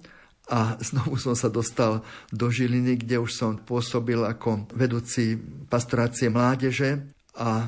a 0.47 0.79
znovu 0.79 1.19
som 1.19 1.35
sa 1.35 1.51
dostal 1.51 2.07
do 2.31 2.47
Žiliny, 2.47 3.03
kde 3.03 3.19
už 3.19 3.35
som 3.35 3.59
pôsobil 3.59 4.19
ako 4.23 4.71
vedúci 4.71 5.35
pastorácie 5.67 6.31
mládeže. 6.31 7.03
A 7.35 7.67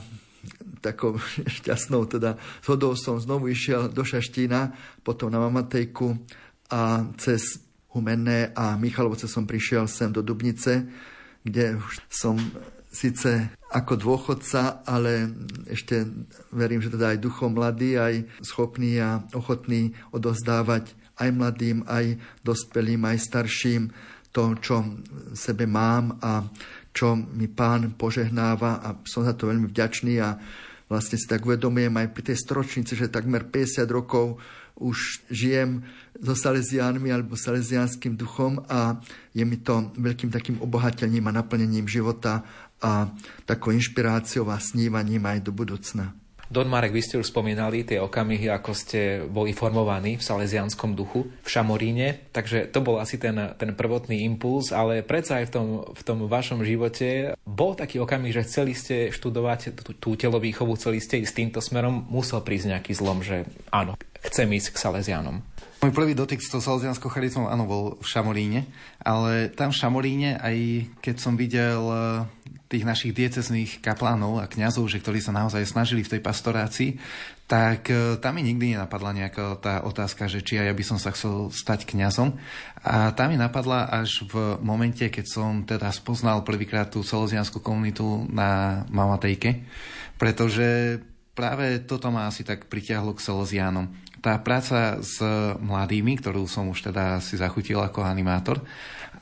takou 0.79 1.19
šťastnou 1.59 2.07
teda 2.07 2.39
zhodou 2.63 2.95
som 2.95 3.19
znovu 3.19 3.51
išiel 3.51 3.91
do 3.91 4.07
Šaštína, 4.07 4.71
potom 5.03 5.27
na 5.27 5.43
Mamatejku 5.43 6.15
a 6.71 7.03
cez 7.19 7.59
Humenné 7.89 8.53
a 8.53 8.77
Michalovce 8.77 9.25
som 9.25 9.49
prišiel 9.49 9.89
sem 9.89 10.13
do 10.13 10.21
Dubnice, 10.21 10.85
kde 11.41 11.81
už 11.81 12.05
som 12.05 12.37
síce 12.89 13.53
ako 13.69 13.93
dôchodca, 14.01 14.81
ale 14.81 15.29
ešte 15.69 16.09
verím, 16.49 16.81
že 16.81 16.89
teda 16.89 17.13
aj 17.13 17.21
duchom 17.21 17.53
mladý, 17.53 18.01
aj 18.01 18.25
schopný 18.41 18.97
a 18.97 19.21
ochotný 19.37 19.93
odozdávať 20.09 20.89
aj 21.21 21.29
mladým, 21.29 21.85
aj 21.85 22.17
dospelým, 22.41 23.05
aj 23.05 23.17
starším 23.21 23.93
to, 24.33 24.57
čo 24.57 24.81
sebe 25.37 25.69
mám 25.69 26.17
a 26.21 26.45
čo 26.89 27.13
mi 27.13 27.45
pán 27.45 27.93
požehnáva 27.93 28.81
a 28.81 28.89
som 29.05 29.21
za 29.21 29.37
to 29.37 29.49
veľmi 29.49 29.69
vďačný 29.69 30.17
a 30.17 30.37
vlastne 30.89 31.21
si 31.21 31.29
tak 31.29 31.45
uvedomujem 31.45 31.93
aj 31.93 32.07
pri 32.09 32.23
tej 32.33 32.37
stročnici, 32.41 32.97
že 32.97 33.13
takmer 33.13 33.45
50 33.45 33.85
rokov 33.93 34.41
už 34.79 35.27
žijem 35.29 35.83
so 36.17 36.33
salesiánmi 36.33 37.11
alebo 37.11 37.35
salesiánskym 37.35 38.15
duchom 38.15 38.63
a 38.65 38.97
je 39.35 39.43
mi 39.43 39.59
to 39.59 39.91
veľkým 39.99 40.31
takým 40.31 40.57
obohatením 40.63 41.27
a 41.29 41.35
naplnením 41.35 41.85
života 41.85 42.41
a 42.79 43.11
takou 43.43 43.75
inšpiráciou 43.75 44.47
a 44.49 44.57
snívaním 44.59 45.23
aj 45.27 45.39
do 45.43 45.51
budúcna. 45.51 46.15
Don 46.49 46.65
Marek, 46.65 46.97
vy 46.97 47.05
ste 47.05 47.21
už 47.21 47.29
spomínali 47.29 47.85
tie 47.85 48.01
okamihy, 48.01 48.49
ako 48.49 48.73
ste 48.73 49.21
boli 49.29 49.53
formovaní 49.53 50.17
v 50.17 50.25
salesianskom 50.25 50.97
duchu 50.97 51.29
v 51.29 51.45
Šamoríne, 51.45 52.25
takže 52.33 52.73
to 52.73 52.81
bol 52.81 52.97
asi 52.97 53.21
ten, 53.21 53.37
ten 53.53 53.77
prvotný 53.77 54.25
impuls, 54.25 54.73
ale 54.73 55.05
predsa 55.05 55.45
aj 55.45 55.45
v 55.45 55.53
tom, 55.53 55.67
v 55.93 56.01
tom 56.01 56.25
vašom 56.25 56.65
živote 56.65 57.37
bol 57.45 57.77
taký 57.77 58.01
okamih, 58.01 58.33
že 58.33 58.49
chceli 58.49 58.73
ste 58.73 59.13
študovať 59.13 59.77
tú, 59.77 59.93
tú 59.93 60.09
telovýchovu, 60.17 60.73
chceli 60.73 60.97
ste 60.97 61.21
ísť 61.21 61.37
týmto 61.37 61.61
smerom, 61.61 62.09
musel 62.09 62.41
prísť 62.41 62.73
nejaký 62.73 62.97
zlom, 62.97 63.21
že 63.21 63.45
áno, 63.69 63.93
chcem 64.25 64.49
ísť 64.49 64.73
k 64.73 64.81
salesianom. 64.81 65.45
Môj 65.85 65.93
prvý 65.93 66.17
dotyk 66.17 66.41
s 66.41 66.49
tou 66.49 66.65
salesianskou 66.65 67.13
charizmou, 67.13 67.45
áno, 67.45 67.69
bol 67.69 67.83
v 68.01 68.07
Šamoríne, 68.09 68.65
ale 69.05 69.53
tam 69.53 69.69
v 69.69 69.79
Šamoríne, 69.85 70.41
aj 70.41 70.57
keď 70.97 71.15
som 71.21 71.37
videl 71.37 71.77
tých 72.69 72.85
našich 72.85 73.17
diecezných 73.17 73.81
kaplánov 73.81 74.37
a 74.37 74.45
kňazov, 74.45 74.85
že 74.85 75.01
ktorí 75.01 75.17
sa 75.19 75.33
naozaj 75.33 75.65
snažili 75.65 76.05
v 76.05 76.15
tej 76.15 76.21
pastorácii, 76.21 77.01
tak 77.49 77.89
eh, 77.89 78.21
tam 78.21 78.37
mi 78.37 78.45
nikdy 78.45 78.77
nenapadla 78.77 79.17
nejaká 79.17 79.57
tá 79.57 79.81
otázka, 79.81 80.29
že 80.29 80.45
či 80.45 80.61
ja 80.61 80.69
by 80.69 80.85
som 80.85 81.01
sa 81.01 81.09
chcel 81.09 81.49
stať 81.49 81.89
kňazom. 81.89 82.37
A 82.85 83.09
tá 83.17 83.25
mi 83.25 83.41
napadla 83.41 83.89
až 83.89 84.23
v 84.29 84.61
momente, 84.61 85.01
keď 85.09 85.25
som 85.25 85.65
teda 85.65 85.89
spoznal 85.89 86.45
prvýkrát 86.45 86.93
tú 86.93 87.01
salesianskú 87.01 87.57
komunitu 87.59 88.29
na 88.29 88.85
Mamatejke, 88.93 89.65
pretože 90.21 91.01
práve 91.33 91.81
toto 91.89 92.13
ma 92.13 92.29
asi 92.29 92.45
tak 92.45 92.69
pritiahlo 92.69 93.17
k 93.17 93.25
Salesianom 93.25 93.89
tá 94.19 94.35
práca 94.43 94.99
s 94.99 95.23
mladými, 95.63 96.19
ktorú 96.19 96.43
som 96.43 96.67
už 96.67 96.91
teda 96.91 97.23
si 97.23 97.39
zachutil 97.39 97.79
ako 97.79 98.03
animátor 98.03 98.59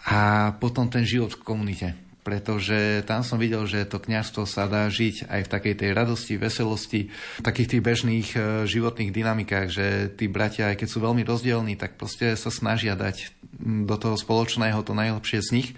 a 0.10 0.52
potom 0.58 0.89
ten 0.89 1.06
život 1.06 1.38
v 1.38 1.45
komunite. 1.45 2.07
Pretože 2.28 3.07
tam 3.07 3.23
som 3.23 3.39
videl, 3.39 3.63
že 3.63 3.88
to 3.88 4.03
kňazstvo 4.03 4.43
sa 4.43 4.67
dá 4.67 4.91
žiť 4.91 5.32
aj 5.32 5.47
v 5.47 5.51
takej 5.55 5.75
tej 5.80 5.89
radosti, 5.95 6.36
veselosti, 6.36 7.07
v 7.39 7.43
takých 7.47 7.71
tých 7.71 7.86
bežných 7.88 8.30
e, 8.36 8.39
životných 8.67 9.15
dynamikách, 9.15 9.67
že 9.71 10.11
tí 10.11 10.28
bratia, 10.28 10.75
aj 10.75 10.84
keď 10.84 10.88
sú 10.91 10.99
veľmi 10.99 11.23
rozdielní, 11.23 11.80
tak 11.80 11.95
proste 11.95 12.36
sa 12.36 12.51
snažia 12.51 12.99
dať 12.99 13.32
do 13.88 13.95
toho 13.95 14.19
spoločného 14.19 14.84
to 14.84 14.91
najlepšie 14.91 15.39
z 15.39 15.49
nich. 15.55 15.69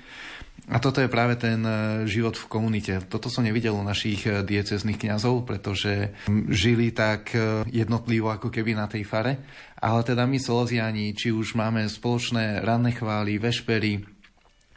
A 0.73 0.81
toto 0.81 1.05
je 1.05 1.13
práve 1.13 1.37
ten 1.37 1.61
e, 1.61 2.09
život 2.09 2.33
v 2.33 2.49
komunite. 2.49 2.97
Toto 3.05 3.29
som 3.29 3.45
nevidel 3.45 3.77
u 3.77 3.85
našich 3.85 4.25
e, 4.25 4.41
diecezných 4.41 5.05
kňazov, 5.05 5.45
pretože 5.45 6.17
žili 6.49 6.89
tak 6.89 7.29
jednotlivo 7.69 8.33
ako 8.33 8.49
keby 8.49 8.73
na 8.73 8.89
tej 8.89 9.05
fare. 9.05 9.37
Ale 9.77 10.01
teda 10.01 10.25
my 10.25 10.41
Soloziani, 10.41 11.13
či 11.13 11.29
už 11.29 11.53
máme 11.53 11.85
spoločné 11.85 12.65
ranné 12.65 12.97
chvály, 12.97 13.37
vešpery, 13.37 14.17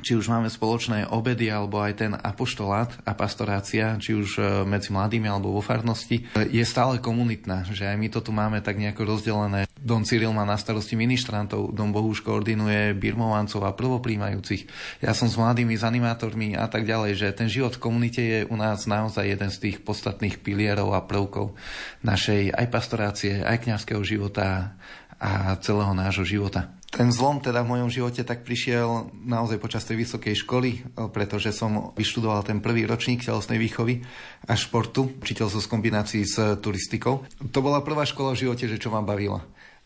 či 0.03 0.19
už 0.19 0.27
máme 0.27 0.51
spoločné 0.51 1.09
obedy 1.09 1.49
alebo 1.49 1.79
aj 1.79 1.93
ten 1.95 2.13
apoštolát 2.13 2.91
a 3.07 3.15
pastorácia, 3.15 3.97
či 4.03 4.19
už 4.19 4.29
e, 4.37 4.43
medzi 4.67 4.91
mladými 4.91 5.31
alebo 5.31 5.55
vo 5.55 5.63
farnosti, 5.63 6.27
je 6.35 6.65
stále 6.67 6.99
komunitná, 6.99 7.63
že 7.71 7.87
aj 7.87 7.97
my 7.97 8.09
to 8.11 8.21
tu 8.21 8.35
máme 8.35 8.59
tak 8.61 8.77
nejako 8.77 9.07
rozdelené. 9.07 9.71
Don 9.79 10.07
Cyril 10.07 10.35
má 10.35 10.47
na 10.47 10.59
starosti 10.59 10.95
ministrantov, 10.99 11.75
Don 11.75 11.91
Bohuš 11.91 12.23
koordinuje 12.23 12.95
birmovancov 12.95 13.63
a 13.67 13.75
prvopríjmajúcich. 13.75 14.67
Ja 15.03 15.15
som 15.15 15.27
s 15.27 15.35
mladými, 15.35 15.75
s 15.75 15.83
animátormi 15.87 16.55
a 16.55 16.67
tak 16.67 16.87
ďalej, 16.87 17.13
že 17.19 17.35
ten 17.35 17.51
život 17.51 17.79
v 17.79 17.83
komunite 17.83 18.23
je 18.23 18.41
u 18.47 18.55
nás 18.59 18.87
naozaj 18.87 19.27
jeden 19.27 19.51
z 19.51 19.59
tých 19.59 19.77
podstatných 19.83 20.43
pilierov 20.43 20.95
a 20.95 21.03
prvkov 21.03 21.55
našej 22.03 22.55
aj 22.55 22.67
pastorácie, 22.71 23.43
aj 23.43 23.63
kňazského 23.63 24.03
života 24.03 24.75
a 25.23 25.55
celého 25.63 25.95
nášho 25.95 26.27
života. 26.27 26.75
Ten 26.93 27.09
zlom 27.09 27.41
teda 27.41 27.65
v 27.65 27.73
mojom 27.73 27.89
živote 27.89 28.21
tak 28.21 28.45
prišiel 28.45 29.09
naozaj 29.25 29.57
počas 29.63 29.87
tej 29.89 30.05
vysokej 30.05 30.45
školy, 30.45 30.85
pretože 31.15 31.55
som 31.55 31.97
vyštudoval 31.97 32.45
ten 32.45 32.61
prvý 32.61 32.85
ročník 32.85 33.25
telesnej 33.25 33.57
výchovy 33.57 34.05
a 34.45 34.53
športu, 34.53 35.09
učiteľ 35.25 35.47
z 35.49 35.71
kombinácií 35.73 36.27
s 36.27 36.61
turistikou. 36.61 37.25
To 37.41 37.59
bola 37.65 37.81
prvá 37.81 38.05
škola 38.05 38.37
v 38.37 38.45
živote, 38.45 38.69
že 38.69 38.77
čo 38.77 38.93
ma 38.93 39.01
bavila. 39.01 39.41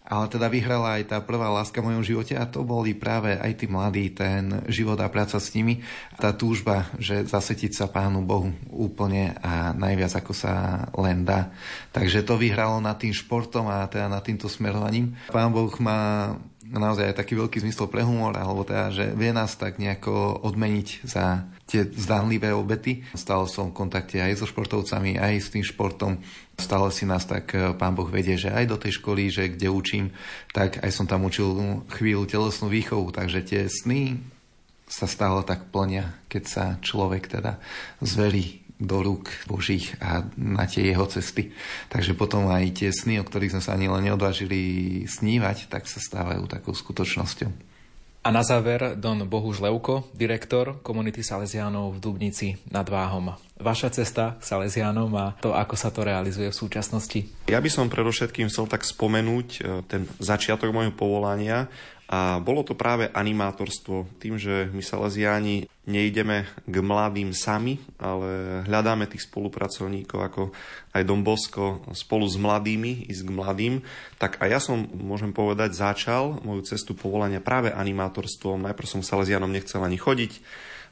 Ale 0.07 0.31
teda 0.31 0.47
vyhrala 0.47 1.03
aj 1.03 1.11
tá 1.11 1.19
prvá 1.19 1.51
láska 1.51 1.83
v 1.83 1.91
mojom 1.91 2.07
živote 2.07 2.39
a 2.39 2.47
to 2.47 2.63
boli 2.63 2.95
práve 2.95 3.35
aj 3.35 3.53
tí 3.59 3.67
mladí, 3.67 4.15
ten 4.15 4.63
život 4.71 4.95
a 5.03 5.11
práca 5.11 5.43
s 5.43 5.51
nimi. 5.51 5.83
Tá 6.15 6.31
túžba, 6.31 6.87
že 7.03 7.27
zasetiť 7.27 7.75
sa 7.75 7.91
Pánu 7.91 8.23
Bohu 8.23 8.55
úplne 8.71 9.35
a 9.43 9.75
najviac 9.75 10.23
ako 10.23 10.33
sa 10.33 10.87
len 10.95 11.27
dá. 11.27 11.51
Takže 11.91 12.23
to 12.23 12.39
vyhralo 12.39 12.79
nad 12.79 12.95
tým 12.97 13.11
športom 13.11 13.67
a 13.67 13.91
teda 13.91 14.07
nad 14.07 14.23
týmto 14.23 14.47
smerovaním. 14.47 15.19
Pán 15.35 15.51
Boh 15.51 15.75
má 15.83 16.33
naozaj 16.71 17.15
aj 17.15 17.19
taký 17.23 17.39
veľký 17.39 17.63
zmysel 17.63 17.87
pre 17.87 18.03
humor, 18.03 18.35
alebo 18.35 18.67
teda, 18.67 18.91
že 18.91 19.05
vie 19.15 19.31
nás 19.31 19.55
tak 19.55 19.79
nejako 19.79 20.43
odmeniť 20.43 20.89
za 21.07 21.47
tie 21.67 21.87
zdanlivé 21.87 22.51
obety. 22.51 23.07
Stále 23.15 23.47
som 23.47 23.71
v 23.71 23.79
kontakte 23.79 24.19
aj 24.19 24.43
so 24.43 24.47
športovcami, 24.47 25.19
aj 25.19 25.35
s 25.39 25.49
tým 25.55 25.63
športom. 25.63 26.19
Stále 26.59 26.89
si 26.91 27.07
nás 27.07 27.25
tak 27.25 27.55
eh, 27.55 27.73
pán 27.79 27.95
Boh 27.95 28.09
vedie, 28.11 28.35
že 28.35 28.51
aj 28.51 28.65
do 28.67 28.77
tej 28.81 28.99
školy, 28.99 29.31
že 29.31 29.55
kde 29.55 29.71
učím, 29.71 30.07
tak 30.51 30.83
aj 30.83 30.91
som 30.91 31.07
tam 31.07 31.25
učil 31.25 31.55
chvíľu 31.95 32.27
telesnú 32.27 32.67
výchovu, 32.67 33.15
takže 33.15 33.47
tie 33.47 33.63
sny 33.71 34.19
sa 34.87 35.11
stále 35.11 35.43
tak 35.43 35.71
plnia, 35.75 36.15
keď 36.31 36.43
sa 36.47 36.65
človek 36.79 37.27
teda 37.27 37.59
zverí 37.99 38.66
do 38.77 39.01
rúk 39.01 39.33
Božích 39.49 39.97
a 40.05 40.29
na 40.37 40.69
tie 40.69 40.93
jeho 40.93 41.09
cesty. 41.09 41.53
Takže 41.89 42.13
potom 42.13 42.53
aj 42.53 42.85
tie 42.85 42.91
sny, 42.93 43.21
o 43.21 43.25
ktorých 43.25 43.57
sme 43.57 43.63
sa 43.65 43.73
ani 43.73 43.89
len 43.89 44.05
neodvážili 44.05 45.05
snívať, 45.09 45.73
tak 45.73 45.89
sa 45.89 45.97
stávajú 45.97 46.45
takou 46.45 46.77
skutočnosťou. 46.77 47.77
A 48.27 48.35
na 48.35 48.43
záver 48.43 48.99
Don 48.99 49.23
Bohuž 49.23 49.63
Levko, 49.63 50.11
direktor 50.11 50.83
komunity 50.83 51.23
Salesiánov 51.23 51.95
v 51.95 52.03
Dubnici 52.03 52.59
nad 52.75 52.83
Váhom. 52.83 53.39
Vaša 53.55 53.95
cesta 53.95 54.35
k 54.35 54.43
Salesiánom 54.43 55.15
a 55.15 55.39
to, 55.39 55.55
ako 55.55 55.79
sa 55.79 55.95
to 55.95 56.03
realizuje 56.03 56.51
v 56.51 56.59
súčasnosti? 56.59 57.23
Ja 57.47 57.63
by 57.63 57.71
som 57.71 57.87
predovšetkým 57.87 58.51
chcel 58.51 58.67
tak 58.67 58.83
spomenúť 58.83 59.49
e, 59.55 59.59
ten 59.87 60.11
začiatok 60.19 60.75
môjho 60.75 60.91
povolania 60.91 61.71
a 62.07 62.39
bolo 62.39 62.63
to 62.63 62.79
práve 62.79 63.11
animátorstvo. 63.11 64.07
Tým, 64.23 64.39
že 64.39 64.71
my 64.71 64.79
Salesiáni 64.79 65.67
nejdeme 65.91 66.47
k 66.63 66.77
mladým 66.79 67.35
sami, 67.35 67.83
ale 67.99 68.63
hľadáme 68.63 69.11
tých 69.11 69.27
spolupracovníkov 69.27 70.19
ako 70.23 70.43
aj 70.95 71.03
Dom 71.03 71.27
Bosko 71.27 71.83
spolu 71.99 72.31
s 72.31 72.39
mladými, 72.39 73.11
ísť 73.11 73.23
k 73.27 73.35
mladým, 73.35 73.75
tak 74.23 74.39
aj 74.39 74.49
ja 74.51 74.61
som, 74.63 74.87
môžem 74.87 75.35
povedať, 75.35 75.75
začal 75.75 76.39
moju 76.47 76.63
cestu 76.63 76.95
povolania 76.95 77.43
práve 77.43 77.75
animátorstvom. 77.75 78.63
Najprv 78.63 78.87
som 78.87 79.03
Salesianom 79.03 79.51
nechcel 79.51 79.83
ani 79.83 79.99
chodiť, 79.99 80.33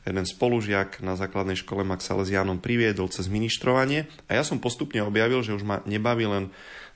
jeden 0.04 0.26
spolužiak 0.26 1.00
na 1.00 1.14
základnej 1.14 1.56
škole 1.56 1.86
ma 1.86 1.94
k 1.96 2.06
Salesianom 2.10 2.58
priviedol 2.58 3.08
cez 3.08 3.30
ministrovanie 3.30 4.10
a 4.28 4.36
ja 4.36 4.42
som 4.42 4.60
postupne 4.60 5.00
objavil, 5.00 5.40
že 5.46 5.54
už 5.56 5.64
ma 5.64 5.78
nebaví 5.88 6.26
len 6.26 6.50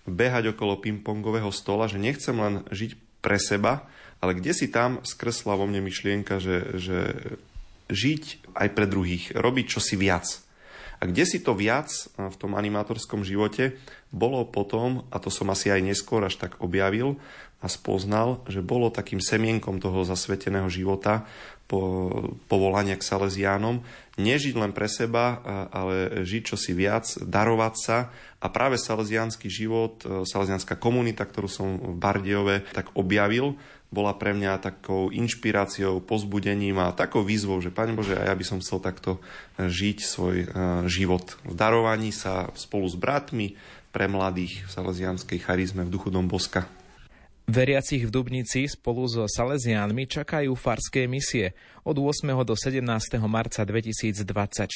behať 0.04 0.58
okolo 0.58 0.82
pingpongového 0.82 1.48
stola, 1.54 1.86
že 1.86 2.02
nechcem 2.02 2.36
len 2.36 2.66
žiť 2.68 3.22
pre 3.24 3.40
seba, 3.40 3.88
ale 4.18 4.34
kde 4.34 4.52
si 4.54 4.66
tam 4.68 4.98
skresla 5.06 5.54
vo 5.54 5.66
mne 5.66 5.82
myšlienka, 5.84 6.42
že, 6.42 6.78
že 6.78 6.98
žiť 7.88 8.54
aj 8.54 8.68
pre 8.74 8.86
druhých, 8.90 9.32
robiť 9.32 9.66
čosi 9.78 9.94
viac. 9.94 10.26
A 10.98 11.06
kde 11.06 11.22
si 11.22 11.38
to 11.38 11.54
viac 11.54 11.88
v 12.18 12.36
tom 12.36 12.58
animátorskom 12.58 13.22
živote 13.22 13.78
bolo 14.10 14.42
potom, 14.42 15.06
a 15.14 15.22
to 15.22 15.30
som 15.30 15.46
asi 15.54 15.70
aj 15.70 15.86
neskôr 15.86 16.26
až 16.26 16.42
tak 16.42 16.58
objavil 16.58 17.14
a 17.62 17.66
spoznal, 17.70 18.42
že 18.50 18.62
bolo 18.62 18.90
takým 18.90 19.22
semienkom 19.22 19.78
toho 19.78 20.02
zasveteného 20.02 20.66
života, 20.66 21.26
po, 21.68 22.08
povolania 22.48 22.96
k 22.96 23.04
Salesiánom, 23.04 23.84
nežiť 24.16 24.56
len 24.56 24.72
pre 24.72 24.88
seba, 24.88 25.38
ale 25.68 26.24
žiť 26.24 26.42
čosi 26.56 26.72
viac, 26.72 27.04
darovať 27.20 27.74
sa. 27.76 28.08
A 28.40 28.48
práve 28.48 28.80
salesiánsky 28.80 29.52
život, 29.52 30.00
salesiánska 30.24 30.80
komunita, 30.80 31.28
ktorú 31.28 31.46
som 31.46 31.76
v 31.76 31.94
Bardiove 31.94 32.64
tak 32.72 32.90
objavil, 32.96 33.54
bola 33.88 34.12
pre 34.12 34.36
mňa 34.36 34.60
takou 34.60 35.08
inšpiráciou, 35.08 36.04
pozbudením 36.04 36.76
a 36.76 36.92
takou 36.92 37.24
výzvou, 37.24 37.56
že 37.64 37.72
Pane 37.72 37.96
Bože, 37.96 38.20
ja 38.20 38.36
by 38.36 38.44
som 38.44 38.60
chcel 38.60 38.84
takto 38.84 39.16
e, 39.56 39.68
žiť 39.68 39.98
svoj 40.04 40.36
e, 40.44 40.46
život 40.92 41.40
v 41.48 41.54
darovaní 41.56 42.12
sa 42.12 42.52
spolu 42.52 42.84
s 42.84 42.96
bratmi 43.00 43.56
pre 43.88 44.04
mladých 44.04 44.68
v 44.68 44.70
salesianskej 44.70 45.40
charizme 45.40 45.88
v 45.88 45.92
duchu 45.92 46.12
Dom 46.12 46.28
Boska. 46.28 46.68
Veriacich 47.48 48.04
v 48.04 48.12
Dubnici 48.12 48.68
spolu 48.68 49.08
so 49.08 49.24
Salesiánmi 49.24 50.04
čakajú 50.04 50.52
farské 50.52 51.08
misie 51.08 51.56
od 51.80 51.96
8. 51.96 52.44
do 52.44 52.52
17. 52.52 52.84
marca 53.24 53.64
2024. 53.64 54.68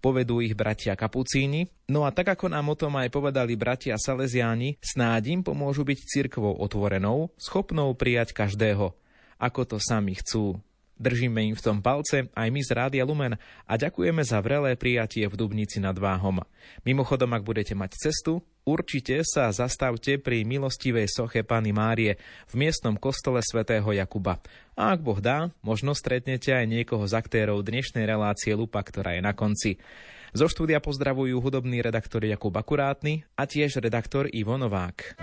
Povedú 0.00 0.40
ich 0.40 0.56
bratia 0.56 0.96
Kapucíni, 0.96 1.68
no 1.92 2.08
a 2.08 2.10
tak 2.16 2.32
ako 2.32 2.48
nám 2.48 2.72
o 2.72 2.80
tom 2.80 2.96
aj 2.96 3.12
povedali 3.12 3.60
bratia 3.60 4.00
Salesiáni, 4.00 4.80
snáď 4.80 5.36
im 5.36 5.40
pomôžu 5.44 5.84
byť 5.84 5.98
cirkvou 6.08 6.56
otvorenou, 6.56 7.28
schopnou 7.36 7.92
prijať 7.92 8.32
každého, 8.32 8.96
ako 9.36 9.60
to 9.68 9.76
sami 9.76 10.16
chcú. 10.16 10.64
Držíme 10.98 11.46
im 11.46 11.54
v 11.54 11.62
tom 11.62 11.78
palce 11.78 12.26
aj 12.34 12.48
my 12.50 12.58
z 12.58 12.70
Rádia 12.74 13.06
Lumen 13.06 13.38
a 13.38 13.72
ďakujeme 13.78 14.26
za 14.26 14.42
vrelé 14.42 14.74
prijatie 14.74 15.30
v 15.30 15.38
Dubnici 15.38 15.78
nad 15.78 15.94
Váhom. 15.94 16.42
Mimochodom, 16.82 17.30
ak 17.38 17.46
budete 17.46 17.78
mať 17.78 17.94
cestu, 17.94 18.42
určite 18.66 19.22
sa 19.22 19.54
zastavte 19.54 20.18
pri 20.18 20.42
milostivej 20.42 21.06
soche 21.06 21.46
Pany 21.46 21.70
Márie 21.70 22.18
v 22.50 22.54
miestnom 22.66 22.98
kostole 22.98 23.38
svätého 23.46 23.86
Jakuba. 23.94 24.42
A 24.74 24.90
ak 24.90 25.00
Boh 25.06 25.22
dá, 25.22 25.54
možno 25.62 25.94
stretnete 25.94 26.50
aj 26.50 26.66
niekoho 26.66 27.06
z 27.06 27.14
aktérov 27.14 27.62
dnešnej 27.62 28.02
relácie 28.02 28.50
Lupa, 28.58 28.82
ktorá 28.82 29.14
je 29.14 29.22
na 29.22 29.38
konci. 29.38 29.78
Zo 30.34 30.50
štúdia 30.50 30.82
pozdravujú 30.82 31.38
hudobný 31.38 31.78
redaktor 31.78 32.26
Jakub 32.26 32.52
Akurátny 32.52 33.22
a 33.38 33.46
tiež 33.46 33.78
redaktor 33.78 34.26
Ivo 34.28 34.58
Novák. 34.58 35.16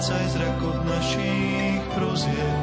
strácaj 0.00 0.32
zrakot 0.32 0.80
našich 0.88 1.84
prozieb. 1.92 2.60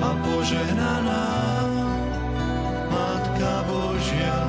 A 0.05 0.09
požehnaná 0.21 1.25
Matka 2.93 3.65
Božia, 3.65 4.46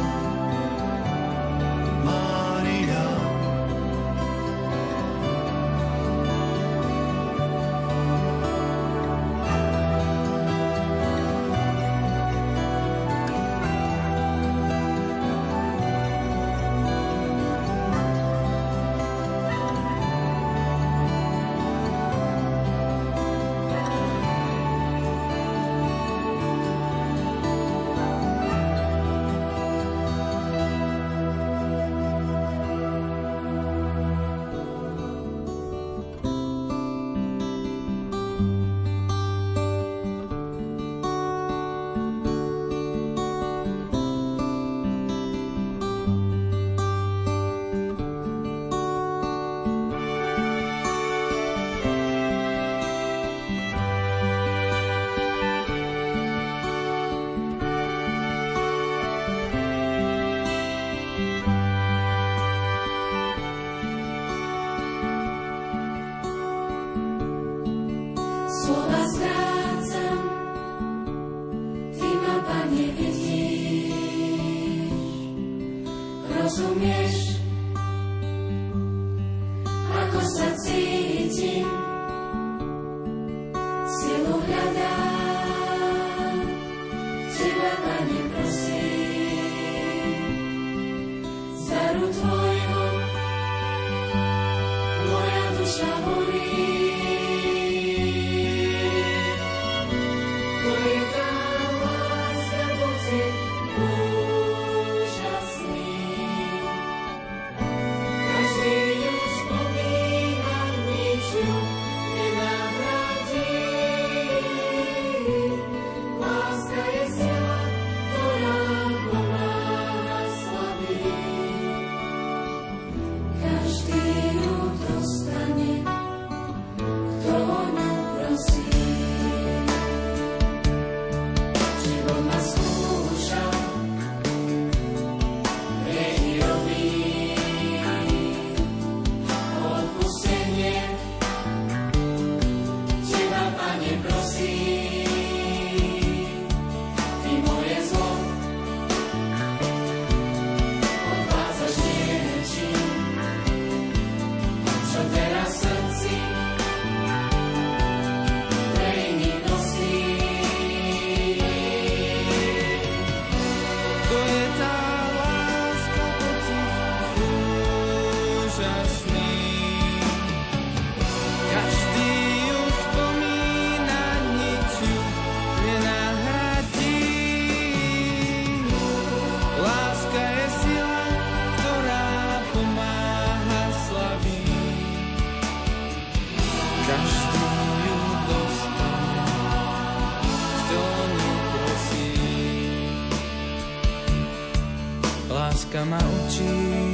láska 195.48 195.80
ma 195.84 195.96
učí, 195.96 196.92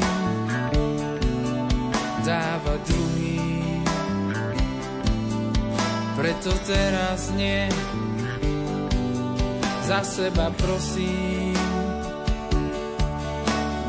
dáva 2.22 2.74
druhý. 2.86 3.82
Preto 6.14 6.54
teraz 6.62 7.34
nie, 7.34 7.66
za 9.82 10.06
seba 10.06 10.54
prosím, 10.54 11.58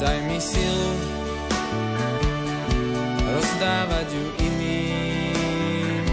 daj 0.01 0.18
mi 0.26 0.41
silu 0.41 0.93
rozdávať 3.38 4.07
ju 4.09 4.26
iným, 4.49 6.05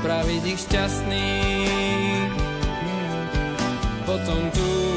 spraviť 0.00 0.42
ich 0.48 0.60
šťastný, 0.64 1.28
potom 4.08 4.48
tu. 4.56 4.91